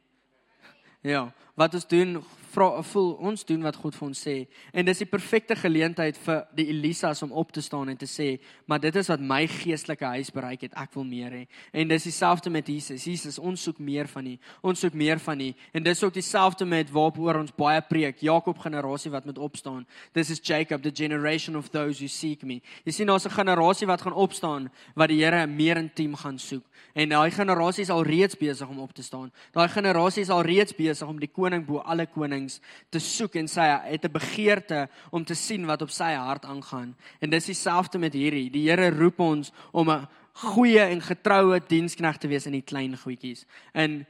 Ja, 1.02 1.32
wat 1.54 1.74
ons 1.74 1.86
doen 1.86 2.22
vra 2.52 2.82
voel 2.82 3.12
ons 3.24 3.44
doen 3.48 3.62
wat 3.64 3.76
God 3.80 3.96
vir 3.96 4.06
ons 4.06 4.22
sê. 4.26 4.36
En 4.72 4.84
dis 4.84 5.02
die 5.02 5.08
perfekte 5.08 5.56
geleentheid 5.56 6.18
vir 6.26 6.42
die 6.56 6.66
Elisas 6.72 7.22
om 7.24 7.32
op 7.32 7.52
te 7.52 7.62
staan 7.64 7.88
en 7.88 7.96
te 7.96 8.08
sê 8.08 8.38
maar 8.66 8.80
dit 8.80 8.96
is 8.96 9.08
wat 9.10 9.20
my 9.20 9.46
geestelike 9.48 10.04
huis 10.04 10.30
bereik 10.32 10.66
het. 10.66 10.74
Ek 10.78 10.92
wil 10.94 11.04
meer 11.04 11.32
hê. 11.34 11.42
En 11.72 11.88
dis 11.88 12.08
dieselfde 12.08 12.50
met 12.50 12.68
Jesus. 12.68 13.04
Jesus 13.04 13.38
ons 13.38 13.62
soek 13.62 13.78
meer 13.78 14.08
van 14.08 14.26
U. 14.26 14.36
Ons 14.62 14.84
soek 14.84 14.96
meer 14.96 15.20
van 15.22 15.40
U. 15.40 15.50
En 15.72 15.82
dis 15.82 16.04
ook 16.04 16.14
dieselfde 16.14 16.64
met 16.68 16.90
waarop 16.92 17.18
oor 17.18 17.40
ons 17.42 17.54
baie 17.56 17.80
preek. 17.88 18.20
Jakob 18.24 18.58
generasie 18.58 19.10
wat 19.12 19.24
moet 19.28 19.38
opstaan. 19.38 19.86
This 20.12 20.30
is 20.30 20.40
Jacob 20.42 20.82
the 20.82 20.92
generation 20.94 21.56
of 21.56 21.70
those 21.70 21.98
who 21.98 22.08
seek 22.08 22.42
me. 22.42 22.60
Jy 22.84 22.92
sien 22.92 23.06
daar's 23.06 23.26
'n 23.26 23.30
generasie 23.30 23.86
wat 23.86 24.02
gaan 24.02 24.12
opstaan 24.14 24.70
wat 24.94 25.08
die 25.08 25.22
Here 25.22 25.46
meer 25.46 25.76
intiem 25.76 26.16
gaan 26.16 26.38
soek. 26.38 26.64
En 26.92 27.08
daai 27.08 27.30
generasie 27.30 27.82
is 27.82 27.90
al 27.90 28.02
reeds 28.02 28.36
besig 28.36 28.68
om 28.68 28.78
op 28.78 28.92
te 28.92 29.02
staan. 29.02 29.30
Daai 29.52 29.68
generasie 29.68 30.22
is 30.22 30.30
al 30.30 30.42
reeds 30.42 30.74
besig 30.74 31.08
om 31.08 31.18
die 31.18 31.30
koning 31.30 31.64
bo 31.66 31.78
alle 31.78 32.06
konings 32.06 32.41
konings 32.42 32.60
te 32.90 33.00
soek 33.00 33.36
en 33.36 33.48
sy 33.48 33.62
het 33.62 34.04
'n 34.04 34.12
begeerte 34.12 34.88
om 35.10 35.24
te 35.24 35.34
sien 35.34 35.66
wat 35.66 35.82
op 35.82 35.90
sy 35.90 36.14
hart 36.14 36.44
aangaan. 36.44 36.96
En 37.20 37.30
dis 37.30 37.44
dieselfde 37.44 37.98
met 37.98 38.12
hierdie. 38.12 38.50
Die 38.50 38.68
Here 38.68 38.90
roep 38.90 39.20
ons 39.20 39.52
om 39.72 39.90
'n 39.90 40.08
goeie 40.32 40.80
en 40.80 41.00
getroue 41.00 41.60
dienskneg 41.68 42.18
te 42.18 42.28
wees 42.28 42.46
in 42.46 42.52
die 42.52 42.62
klein 42.62 42.96
goedjies. 42.96 43.44
En 43.72 44.06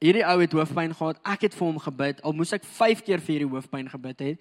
hierdie 0.00 0.24
ou 0.24 0.40
het 0.40 0.52
hoofpyn 0.52 0.94
gehad. 0.94 1.18
Ek 1.24 1.40
het 1.40 1.54
vir 1.54 1.66
hom 1.66 1.78
gebid. 1.78 2.22
Al 2.22 2.32
moes 2.32 2.52
ek 2.52 2.64
5 2.64 3.02
keer 3.02 3.20
vir 3.20 3.34
hierdie 3.34 3.54
hoofpyn 3.54 3.88
gebid 3.88 4.18
het. 4.18 4.40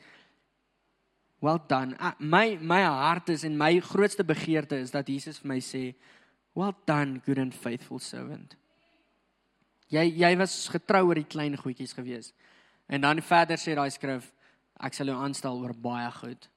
Well 1.42 1.60
done. 1.68 1.96
My 2.20 2.58
my 2.62 2.82
hart 2.84 3.30
is 3.30 3.44
en 3.44 3.58
my 3.58 3.80
grootste 3.80 4.24
begeerte 4.24 4.78
is 4.80 4.92
dat 4.92 5.08
Jesus 5.08 5.40
vir 5.40 5.48
my 5.48 5.60
sê, 5.60 5.96
"Well 6.54 6.74
done, 6.86 7.22
good 7.26 7.38
and 7.38 7.54
faithful 7.54 8.00
servant." 8.00 8.56
Jy 9.90 10.18
jy 10.18 10.38
was 10.38 10.68
getrou 10.68 11.08
oor 11.08 11.16
die 11.16 11.30
klein 11.30 11.58
goedjies 11.58 11.94
gewees. 11.94 12.34
En 12.88 13.02
dan 13.02 13.22
verder 13.22 13.58
sê 13.58 13.76
daai 13.76 13.92
skrif 13.92 14.32
ek 14.80 14.94
sal 14.94 15.08
jou 15.08 15.18
aanstel 15.18 15.62
oor 15.62 15.74
baie 15.74 16.10
goed. 16.12 16.50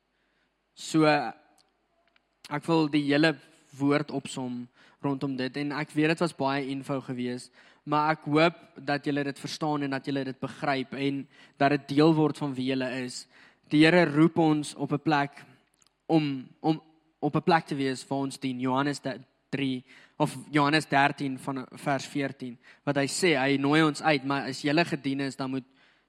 So 0.74 1.06
ek 1.08 2.66
wil 2.66 2.88
die 2.88 3.04
hele 3.06 3.34
woord 3.78 4.10
opsom 4.10 4.66
rondom 5.04 5.36
dit 5.38 5.56
en 5.62 5.72
ek 5.78 5.92
weet 5.94 6.14
dit 6.14 6.22
was 6.24 6.34
baie 6.34 6.66
info 6.72 6.98
geweest, 7.06 7.52
maar 7.88 8.16
ek 8.16 8.26
hoop 8.26 8.56
dat 8.84 9.06
julle 9.06 9.24
dit 9.24 9.38
verstaan 9.38 9.86
en 9.86 9.94
dat 9.94 10.06
julle 10.08 10.24
dit 10.26 10.40
begryp 10.40 10.94
en 10.98 11.22
dat 11.60 11.76
dit 11.76 11.94
deel 11.94 12.14
word 12.16 12.38
van 12.40 12.52
wie 12.56 12.70
julle 12.72 12.88
is. 13.04 13.22
Die 13.70 13.84
Here 13.84 14.04
roep 14.08 14.38
ons 14.38 14.74
op 14.74 14.92
'n 14.92 15.02
plek 15.04 15.44
om 16.06 16.48
om 16.60 16.82
op 17.20 17.36
'n 17.36 17.42
plek 17.42 17.66
te 17.66 17.74
wees 17.74 18.06
waar 18.08 18.18
ons 18.18 18.38
dien. 18.38 18.60
Johannes 18.60 19.00
3 19.50 19.84
of 20.16 20.36
Johannes 20.50 20.86
13 20.86 21.38
van 21.38 21.66
vers 21.72 22.06
14 22.06 22.58
wat 22.84 22.96
hy 22.96 23.06
sê 23.06 23.36
hy 23.38 23.56
nooi 23.56 23.82
ons 23.82 24.02
uit, 24.02 24.24
maar 24.24 24.48
as 24.48 24.62
julle 24.62 24.84
gedien 24.84 25.20
is, 25.20 25.36
dan 25.36 25.50
moet 25.50 25.64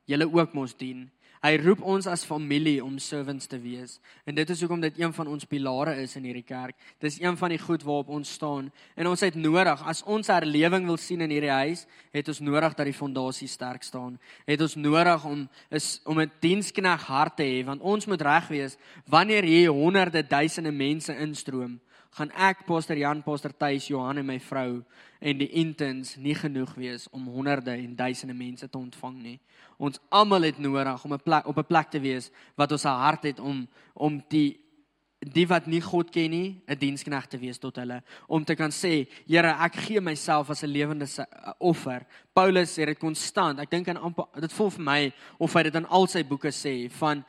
julle 0.09 0.27
ook 0.33 0.57
mos 0.57 0.75
dien. 0.77 1.07
Hy 1.39 1.53
roep 1.61 1.79
ons 1.87 2.03
as 2.11 2.25
familie 2.27 2.81
om 2.83 2.97
servants 2.99 3.47
te 3.47 3.55
wees. 3.63 3.93
En 4.27 4.35
dit 4.35 4.49
is 4.51 4.59
hoekom 4.59 4.81
dit 4.83 4.97
een 4.99 5.13
van 5.15 5.29
ons 5.31 5.47
pilare 5.47 5.93
is 6.01 6.17
in 6.19 6.25
hierdie 6.27 6.43
kerk. 6.43 6.75
Dis 6.99 7.15
een 7.21 7.37
van 7.39 7.53
die 7.53 7.61
goed 7.61 7.85
waarop 7.87 8.11
ons 8.11 8.33
staan. 8.35 8.67
En 8.99 9.07
ons 9.07 9.23
het 9.23 9.37
nodig 9.39 9.85
as 9.87 10.03
ons 10.03 10.27
herlewing 10.27 10.83
wil 10.89 10.99
sien 10.99 11.23
in 11.23 11.31
hierdie 11.31 11.53
huis, 11.61 11.85
het 12.11 12.27
ons 12.27 12.43
nodig 12.43 12.75
dat 12.75 12.89
die 12.89 12.97
fondasie 12.97 13.47
sterk 13.47 13.87
staan. 13.87 14.17
Het 14.49 14.67
ons 14.67 14.75
nodig 14.75 15.25
om 15.29 15.47
is 15.71 16.01
om 16.03 16.19
'n 16.19 16.31
dienskneg 16.43 17.07
hart 17.07 17.37
te 17.37 17.47
hê 17.47 17.63
want 17.63 17.81
ons 17.81 18.05
moet 18.05 18.21
reg 18.21 18.47
wees 18.47 18.77
wanneer 19.07 19.43
hier 19.43 19.71
honderde 19.71 20.27
duisende 20.27 20.71
mense 20.71 21.15
instroom 21.15 21.79
gaan 22.17 22.31
ek 22.31 22.65
Pastor 22.65 22.97
Jan, 22.97 23.23
Pastor 23.23 23.53
Thys, 23.53 23.87
Johan 23.87 24.17
en 24.17 24.25
my 24.25 24.39
vrou 24.39 24.83
en 25.19 25.37
die 25.37 25.49
interns 25.61 26.15
nie 26.17 26.35
genoeg 26.35 26.73
wees 26.79 27.07
om 27.11 27.27
honderde 27.27 27.71
en 27.71 27.95
duisende 27.95 28.33
mense 28.33 28.69
te 28.69 28.77
ontvang 28.77 29.19
nie. 29.21 29.39
Ons 29.77 29.99
almal 30.09 30.49
het 30.49 30.57
nodig 30.59 31.05
om 31.05 31.13
'n 31.13 31.23
plek 31.23 31.47
op 31.47 31.57
'n 31.57 31.67
plek 31.67 31.89
te 31.89 31.99
wees 31.99 32.31
wat 32.55 32.71
ons 32.71 32.85
'n 32.85 32.99
hart 33.05 33.23
het 33.23 33.39
om 33.39 33.67
om 33.93 34.23
die 34.29 34.59
die 35.19 35.47
wat 35.47 35.67
nie 35.67 35.81
God 35.81 36.11
ken 36.11 36.31
nie, 36.31 36.61
'n 36.67 36.77
dienskneg 36.77 37.27
te 37.27 37.37
wees 37.37 37.57
tot 37.57 37.75
hulle, 37.75 38.03
om 38.27 38.43
te 38.45 38.55
kan 38.55 38.71
sê, 38.71 39.07
Here, 39.27 39.55
ek 39.59 39.75
gee 39.75 40.01
myself 40.01 40.49
as 40.49 40.63
'n 40.63 40.67
lewende 40.67 41.07
offer. 41.59 42.05
Paulus 42.33 42.77
sê 42.77 42.85
dit 42.85 42.99
konstant. 42.99 43.59
Ek 43.59 43.69
dink 43.69 43.87
aan 43.87 44.15
dit 44.39 44.53
voel 44.53 44.69
vir 44.69 44.83
my 44.83 45.13
of 45.37 45.53
hy 45.53 45.63
dit 45.63 45.75
in 45.75 45.85
al 45.85 46.07
sy 46.07 46.23
boeke 46.23 46.51
sê 46.51 46.89
van 46.91 47.25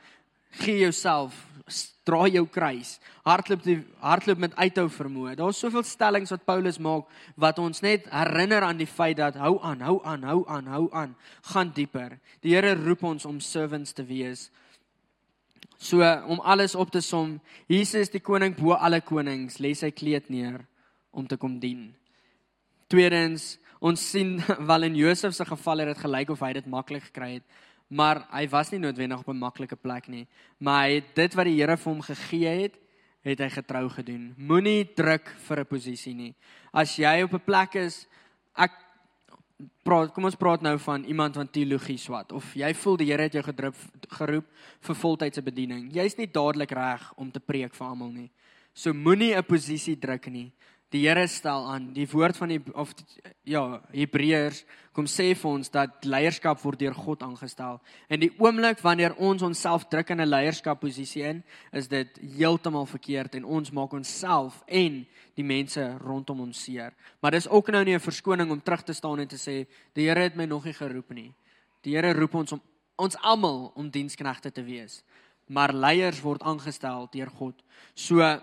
gee 0.51 0.79
jouself 0.79 1.50
dra 2.07 2.25
jou 2.31 2.43
kruis. 2.49 2.95
Hardloop 3.25 3.63
die 3.65 3.77
hardloop 4.01 4.41
met 4.41 4.55
uithou 4.57 4.87
vermoë. 4.91 5.35
Daar's 5.39 5.59
soveel 5.61 5.83
stellings 5.87 6.33
wat 6.33 6.45
Paulus 6.47 6.79
maak 6.81 7.09
wat 7.39 7.59
ons 7.61 7.83
net 7.85 8.07
herinner 8.11 8.65
aan 8.65 8.79
die 8.79 8.89
feit 8.89 9.19
dat 9.19 9.37
hou 9.41 9.57
aan, 9.61 9.83
hou 9.85 9.99
aan, 10.07 10.25
hou 10.25 10.41
aan, 10.47 10.67
hou 10.71 10.87
aan, 10.97 11.15
gaan 11.53 11.71
dieper. 11.75 12.17
Die 12.41 12.55
Here 12.55 12.73
roep 12.79 13.03
ons 13.03 13.25
om 13.29 13.39
servants 13.39 13.93
te 13.93 14.05
wees. 14.07 14.49
So 15.81 16.05
om 16.29 16.41
alles 16.45 16.75
op 16.75 16.91
te 16.93 17.01
som, 17.01 17.39
Jesus 17.69 18.11
die 18.13 18.21
koning 18.21 18.55
bo 18.57 18.75
alle 18.77 19.01
konings, 19.01 19.57
lê 19.61 19.73
sy 19.77 19.89
kleed 19.91 20.29
neer 20.29 20.61
om 21.11 21.27
te 21.27 21.37
kom 21.37 21.59
dien. 21.59 21.89
Tweedens, 22.91 23.55
ons 23.81 24.01
sien 24.11 24.37
wel 24.69 24.89
in 24.91 24.99
Josef 24.99 25.33
se 25.37 25.45
geval 25.45 25.85
het 25.85 25.93
dit 25.95 26.05
gelyk 26.05 26.33
of 26.33 26.41
hy 26.45 26.53
dit 26.59 26.69
maklik 26.69 27.09
gekry 27.09 27.37
het 27.39 27.59
maar 27.91 28.23
hy 28.31 28.45
was 28.49 28.71
nie 28.71 28.79
noodwendig 28.79 29.19
op 29.19 29.29
'n 29.29 29.37
maklike 29.37 29.75
plek 29.75 30.07
nie. 30.07 30.27
Maar 30.57 30.87
hy 30.87 30.93
het 30.93 31.15
dit 31.15 31.33
wat 31.33 31.45
die 31.45 31.59
Here 31.59 31.77
vir 31.77 31.91
hom 31.93 32.01
gegee 32.01 32.61
het, 32.61 32.75
het 33.21 33.39
hy 33.39 33.49
getrou 33.49 33.89
gedoen. 33.89 34.33
Moenie 34.37 34.93
druk 34.95 35.27
vir 35.47 35.59
'n 35.59 35.65
posisie 35.65 36.13
nie. 36.13 36.33
As 36.73 36.95
jy 36.95 37.21
op 37.23 37.33
'n 37.33 37.43
plek 37.45 37.75
is, 37.75 38.07
ek 38.55 38.71
praat, 39.83 40.13
kom 40.13 40.25
ons 40.25 40.35
praat 40.35 40.61
nou 40.61 40.77
van 40.79 41.03
iemand 41.03 41.35
van 41.35 41.49
teologie 41.49 41.97
swat 41.97 42.31
of 42.31 42.53
jy 42.53 42.73
voel 42.73 42.97
die 42.97 43.11
Here 43.11 43.23
het 43.23 43.33
jou 43.33 43.43
gedrup 43.43 43.75
geroep 44.09 44.45
vir 44.81 44.95
voltydse 44.95 45.41
bediening. 45.41 45.91
Jy's 45.93 46.17
nie 46.17 46.27
dadelik 46.27 46.71
reg 46.71 47.13
om 47.15 47.31
te 47.31 47.39
preek 47.39 47.73
vir 47.73 47.87
almal 47.87 48.11
nie. 48.11 48.31
So 48.73 48.93
moenie 48.93 49.35
'n 49.35 49.43
posisie 49.43 49.99
druk 49.99 50.27
nie. 50.27 50.51
Die 50.91 51.05
Here 51.05 51.23
stel 51.31 51.69
aan 51.71 51.93
die 51.95 52.07
woord 52.11 52.35
van 52.35 52.51
die 52.51 52.59
of 52.75 52.91
ja, 53.47 53.79
Hebreërs 53.95 54.65
kom 54.91 55.05
sê 55.07 55.29
vir 55.39 55.47
ons 55.47 55.71
dat 55.71 56.03
leierskap 56.03 56.59
word 56.65 56.81
deur 56.81 56.95
God 56.97 57.23
aangestel. 57.23 57.79
En 58.11 58.19
die 58.19 58.31
oomblik 58.43 58.83
wanneer 58.83 59.15
ons 59.15 59.45
onsself 59.47 59.85
druk 59.87 60.11
in 60.11 60.19
'n 60.19 60.27
leierskapposisie 60.27 61.23
in, 61.23 61.43
is 61.71 61.87
dit 61.87 62.19
heeltemal 62.35 62.85
verkeerd 62.85 63.35
en 63.35 63.45
ons 63.45 63.71
maak 63.71 63.93
onsself 63.93 64.63
en 64.67 65.05
die 65.35 65.43
mense 65.43 65.97
rondom 66.03 66.41
ons 66.41 66.63
seer. 66.63 66.91
Maar 67.21 67.31
dis 67.31 67.47
ook 67.47 67.71
nou 67.71 67.83
nie 67.85 67.95
'n 67.95 67.99
verskoning 67.99 68.51
om 68.51 68.61
terug 68.61 68.83
te 68.83 68.93
staan 68.93 69.19
en 69.19 69.27
te 69.27 69.39
sê 69.39 69.67
die 69.93 70.09
Here 70.09 70.19
het 70.19 70.35
my 70.35 70.45
nog 70.45 70.65
nie 70.65 70.73
geroep 70.73 71.09
nie. 71.13 71.33
Die 71.83 71.95
Here 71.95 72.13
roep 72.13 72.35
ons 72.35 72.51
om 72.51 72.61
ons 72.97 73.17
almal 73.21 73.71
om 73.75 73.89
diensknegte 73.89 74.51
te 74.51 74.63
wees. 74.63 75.03
Maar 75.47 75.73
leiers 75.73 76.21
word 76.21 76.43
aangestel 76.43 77.07
deur 77.11 77.29
God. 77.29 77.55
So 77.93 78.41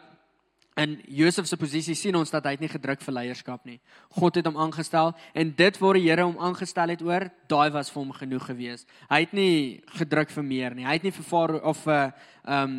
in 0.79 0.99
Josef 1.11 1.49
se 1.51 1.57
posisie 1.59 1.97
sien 1.99 2.17
ons 2.19 2.31
dat 2.31 2.45
hy 2.47 2.55
het 2.55 2.63
nie 2.63 2.71
gedruk 2.71 3.03
vir 3.03 3.17
leierskap 3.17 3.65
nie. 3.67 3.79
God 4.15 4.39
het 4.39 4.47
hom 4.47 4.59
aangestel 4.63 5.15
en 5.35 5.51
dit 5.59 5.81
waar 5.83 5.99
die 5.99 6.05
Here 6.07 6.27
hom 6.27 6.39
aangestel 6.39 6.95
het 6.95 7.03
oor, 7.03 7.29
daai 7.51 7.71
was 7.75 7.91
vir 7.91 8.03
hom 8.03 8.13
genoeg 8.15 8.47
geweest. 8.53 8.87
Hy 9.11 9.25
het 9.25 9.35
nie 9.35 9.57
gedruk 9.99 10.31
vir 10.35 10.47
meer 10.47 10.79
nie. 10.79 10.87
Hy 10.87 10.95
het 11.01 11.09
nie 11.09 11.15
vir 11.17 11.27
Farao 11.27 11.65
of 11.73 11.83
vir 11.87 12.07
uh, 12.07 12.13
ehm 12.45 12.79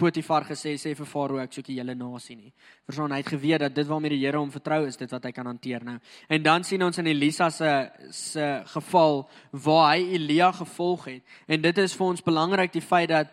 Potifar 0.00 0.46
gesê 0.48 0.78
sê 0.80 0.94
vir 0.96 1.04
Farao 1.04 1.42
ek 1.42 1.52
soek 1.52 1.66
die 1.68 1.74
hele 1.76 1.92
nasie 1.92 2.32
nie. 2.32 2.54
Verstaan, 2.88 3.12
hy 3.12 3.18
het 3.20 3.32
geweet 3.34 3.60
dat 3.66 3.74
dit 3.76 3.88
waarmee 3.88 4.14
die 4.14 4.22
Here 4.22 4.40
hom 4.40 4.52
vertrou 4.52 4.86
is 4.88 4.96
dit 4.96 5.10
wat 5.12 5.26
hy 5.28 5.32
kan 5.36 5.50
hanteer 5.50 5.84
nou. 5.84 5.98
En 6.32 6.42
dan 6.42 6.64
sien 6.64 6.80
ons 6.86 7.02
in 7.02 7.10
Elisa 7.10 7.50
se 7.52 7.68
se 8.16 8.46
geval 8.72 9.26
waar 9.52 9.90
hy 9.90 10.16
Elia 10.16 10.48
gevolg 10.56 11.04
het. 11.10 11.36
En 11.46 11.60
dit 11.60 11.84
is 11.84 11.96
vir 11.98 12.06
ons 12.06 12.24
belangrik 12.24 12.72
die 12.72 12.84
feit 12.84 13.10
dat 13.12 13.28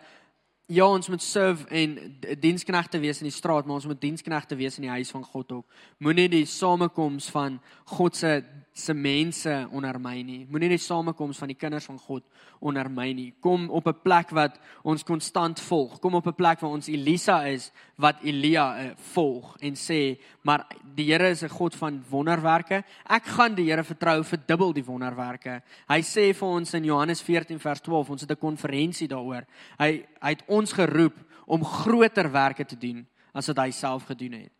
Ja, 0.70 0.84
ons 0.84 1.08
moet 1.08 1.22
serve 1.24 1.64
en 1.72 1.94
diensknegte 2.40 2.98
wees 3.00 3.22
in 3.22 3.30
die 3.30 3.32
straat, 3.32 3.64
maar 3.64 3.78
ons 3.78 3.86
moet 3.88 4.00
diensknegte 4.00 4.56
wees 4.56 4.74
in 4.76 4.84
die 4.84 4.90
huis 4.92 5.10
van 5.10 5.22
God 5.24 5.52
ook. 5.52 5.78
Moenie 6.04 6.26
die 6.28 6.44
samekoms 6.44 7.30
van 7.32 7.56
God 7.88 8.16
se 8.16 8.42
se 8.78 8.94
mense 8.94 9.52
ondermy 9.74 10.20
nie. 10.22 10.42
Moenie 10.50 10.70
die 10.70 10.80
samekoms 10.80 11.40
van 11.40 11.50
die 11.50 11.58
kinders 11.58 11.88
van 11.88 11.98
God 11.98 12.22
ondermy 12.62 13.10
nie. 13.14 13.32
Kom 13.42 13.68
op 13.70 13.86
'n 13.88 14.00
plek 14.02 14.30
wat 14.30 14.58
ons 14.82 15.02
konstant 15.02 15.60
volg. 15.60 15.98
Kom 16.00 16.14
op 16.14 16.26
'n 16.26 16.34
plek 16.34 16.60
waar 16.60 16.70
ons 16.70 16.86
Elisa 16.86 17.44
is 17.46 17.72
wat 17.96 18.22
Elia 18.22 18.84
uh, 18.84 18.90
volg 19.12 19.56
en 19.60 19.74
sê, 19.74 20.18
maar 20.42 20.66
die 20.94 21.12
Here 21.12 21.30
is 21.30 21.42
'n 21.42 21.48
God 21.48 21.74
van 21.74 22.04
wonderwerke. 22.10 22.84
Ek 23.08 23.24
gaan 23.24 23.54
die 23.54 23.70
Here 23.70 23.84
vertrou 23.84 24.24
vir 24.24 24.38
dubbel 24.46 24.72
die 24.72 24.84
wonderwerke. 24.84 25.62
Hy 25.88 26.00
sê 26.00 26.34
vir 26.34 26.48
ons 26.48 26.74
in 26.74 26.84
Johannes 26.84 27.22
14 27.22 27.58
vers 27.58 27.80
12, 27.80 28.10
ons 28.10 28.20
het 28.20 28.30
'n 28.30 28.36
konferensie 28.36 29.08
daaroor. 29.08 29.44
Hy 29.78 30.06
hy 30.20 30.34
het 30.34 30.44
ons 30.46 30.72
geroep 30.72 31.16
om 31.46 31.64
groter 31.64 32.30
werke 32.32 32.64
te 32.64 32.76
doen 32.78 33.06
as 33.32 33.48
wat 33.50 33.62
hy 33.64 33.70
self 33.74 34.08
gedoen 34.08 34.38
het. 34.42 34.52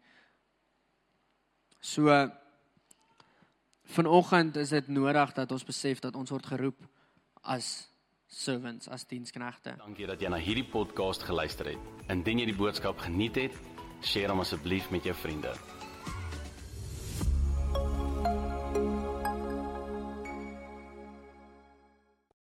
So 1.80 2.12
vanoggend 3.88 4.56
is 4.56 4.74
dit 4.74 4.88
nodig 4.88 5.32
dat 5.36 5.52
ons 5.52 5.64
besef 5.64 6.02
dat 6.04 6.16
ons 6.16 6.30
word 6.30 6.46
geroep 6.46 6.80
as 7.42 7.88
servants, 8.28 8.88
as 8.88 9.06
diensknegte. 9.08 9.78
Dankie 9.80 10.06
dat 10.06 10.20
jy 10.20 10.28
na 10.32 10.40
hierdie 10.42 10.66
podcast 10.68 11.24
geluister 11.24 11.72
het. 11.72 11.90
Indien 12.12 12.42
jy 12.42 12.50
die 12.50 12.58
boodskap 12.58 13.00
geniet 13.00 13.40
het, 13.40 13.56
deel 14.12 14.30
hom 14.34 14.44
asseblief 14.44 14.90
met 14.92 15.08
jou 15.08 15.16
vriende. 15.16 15.54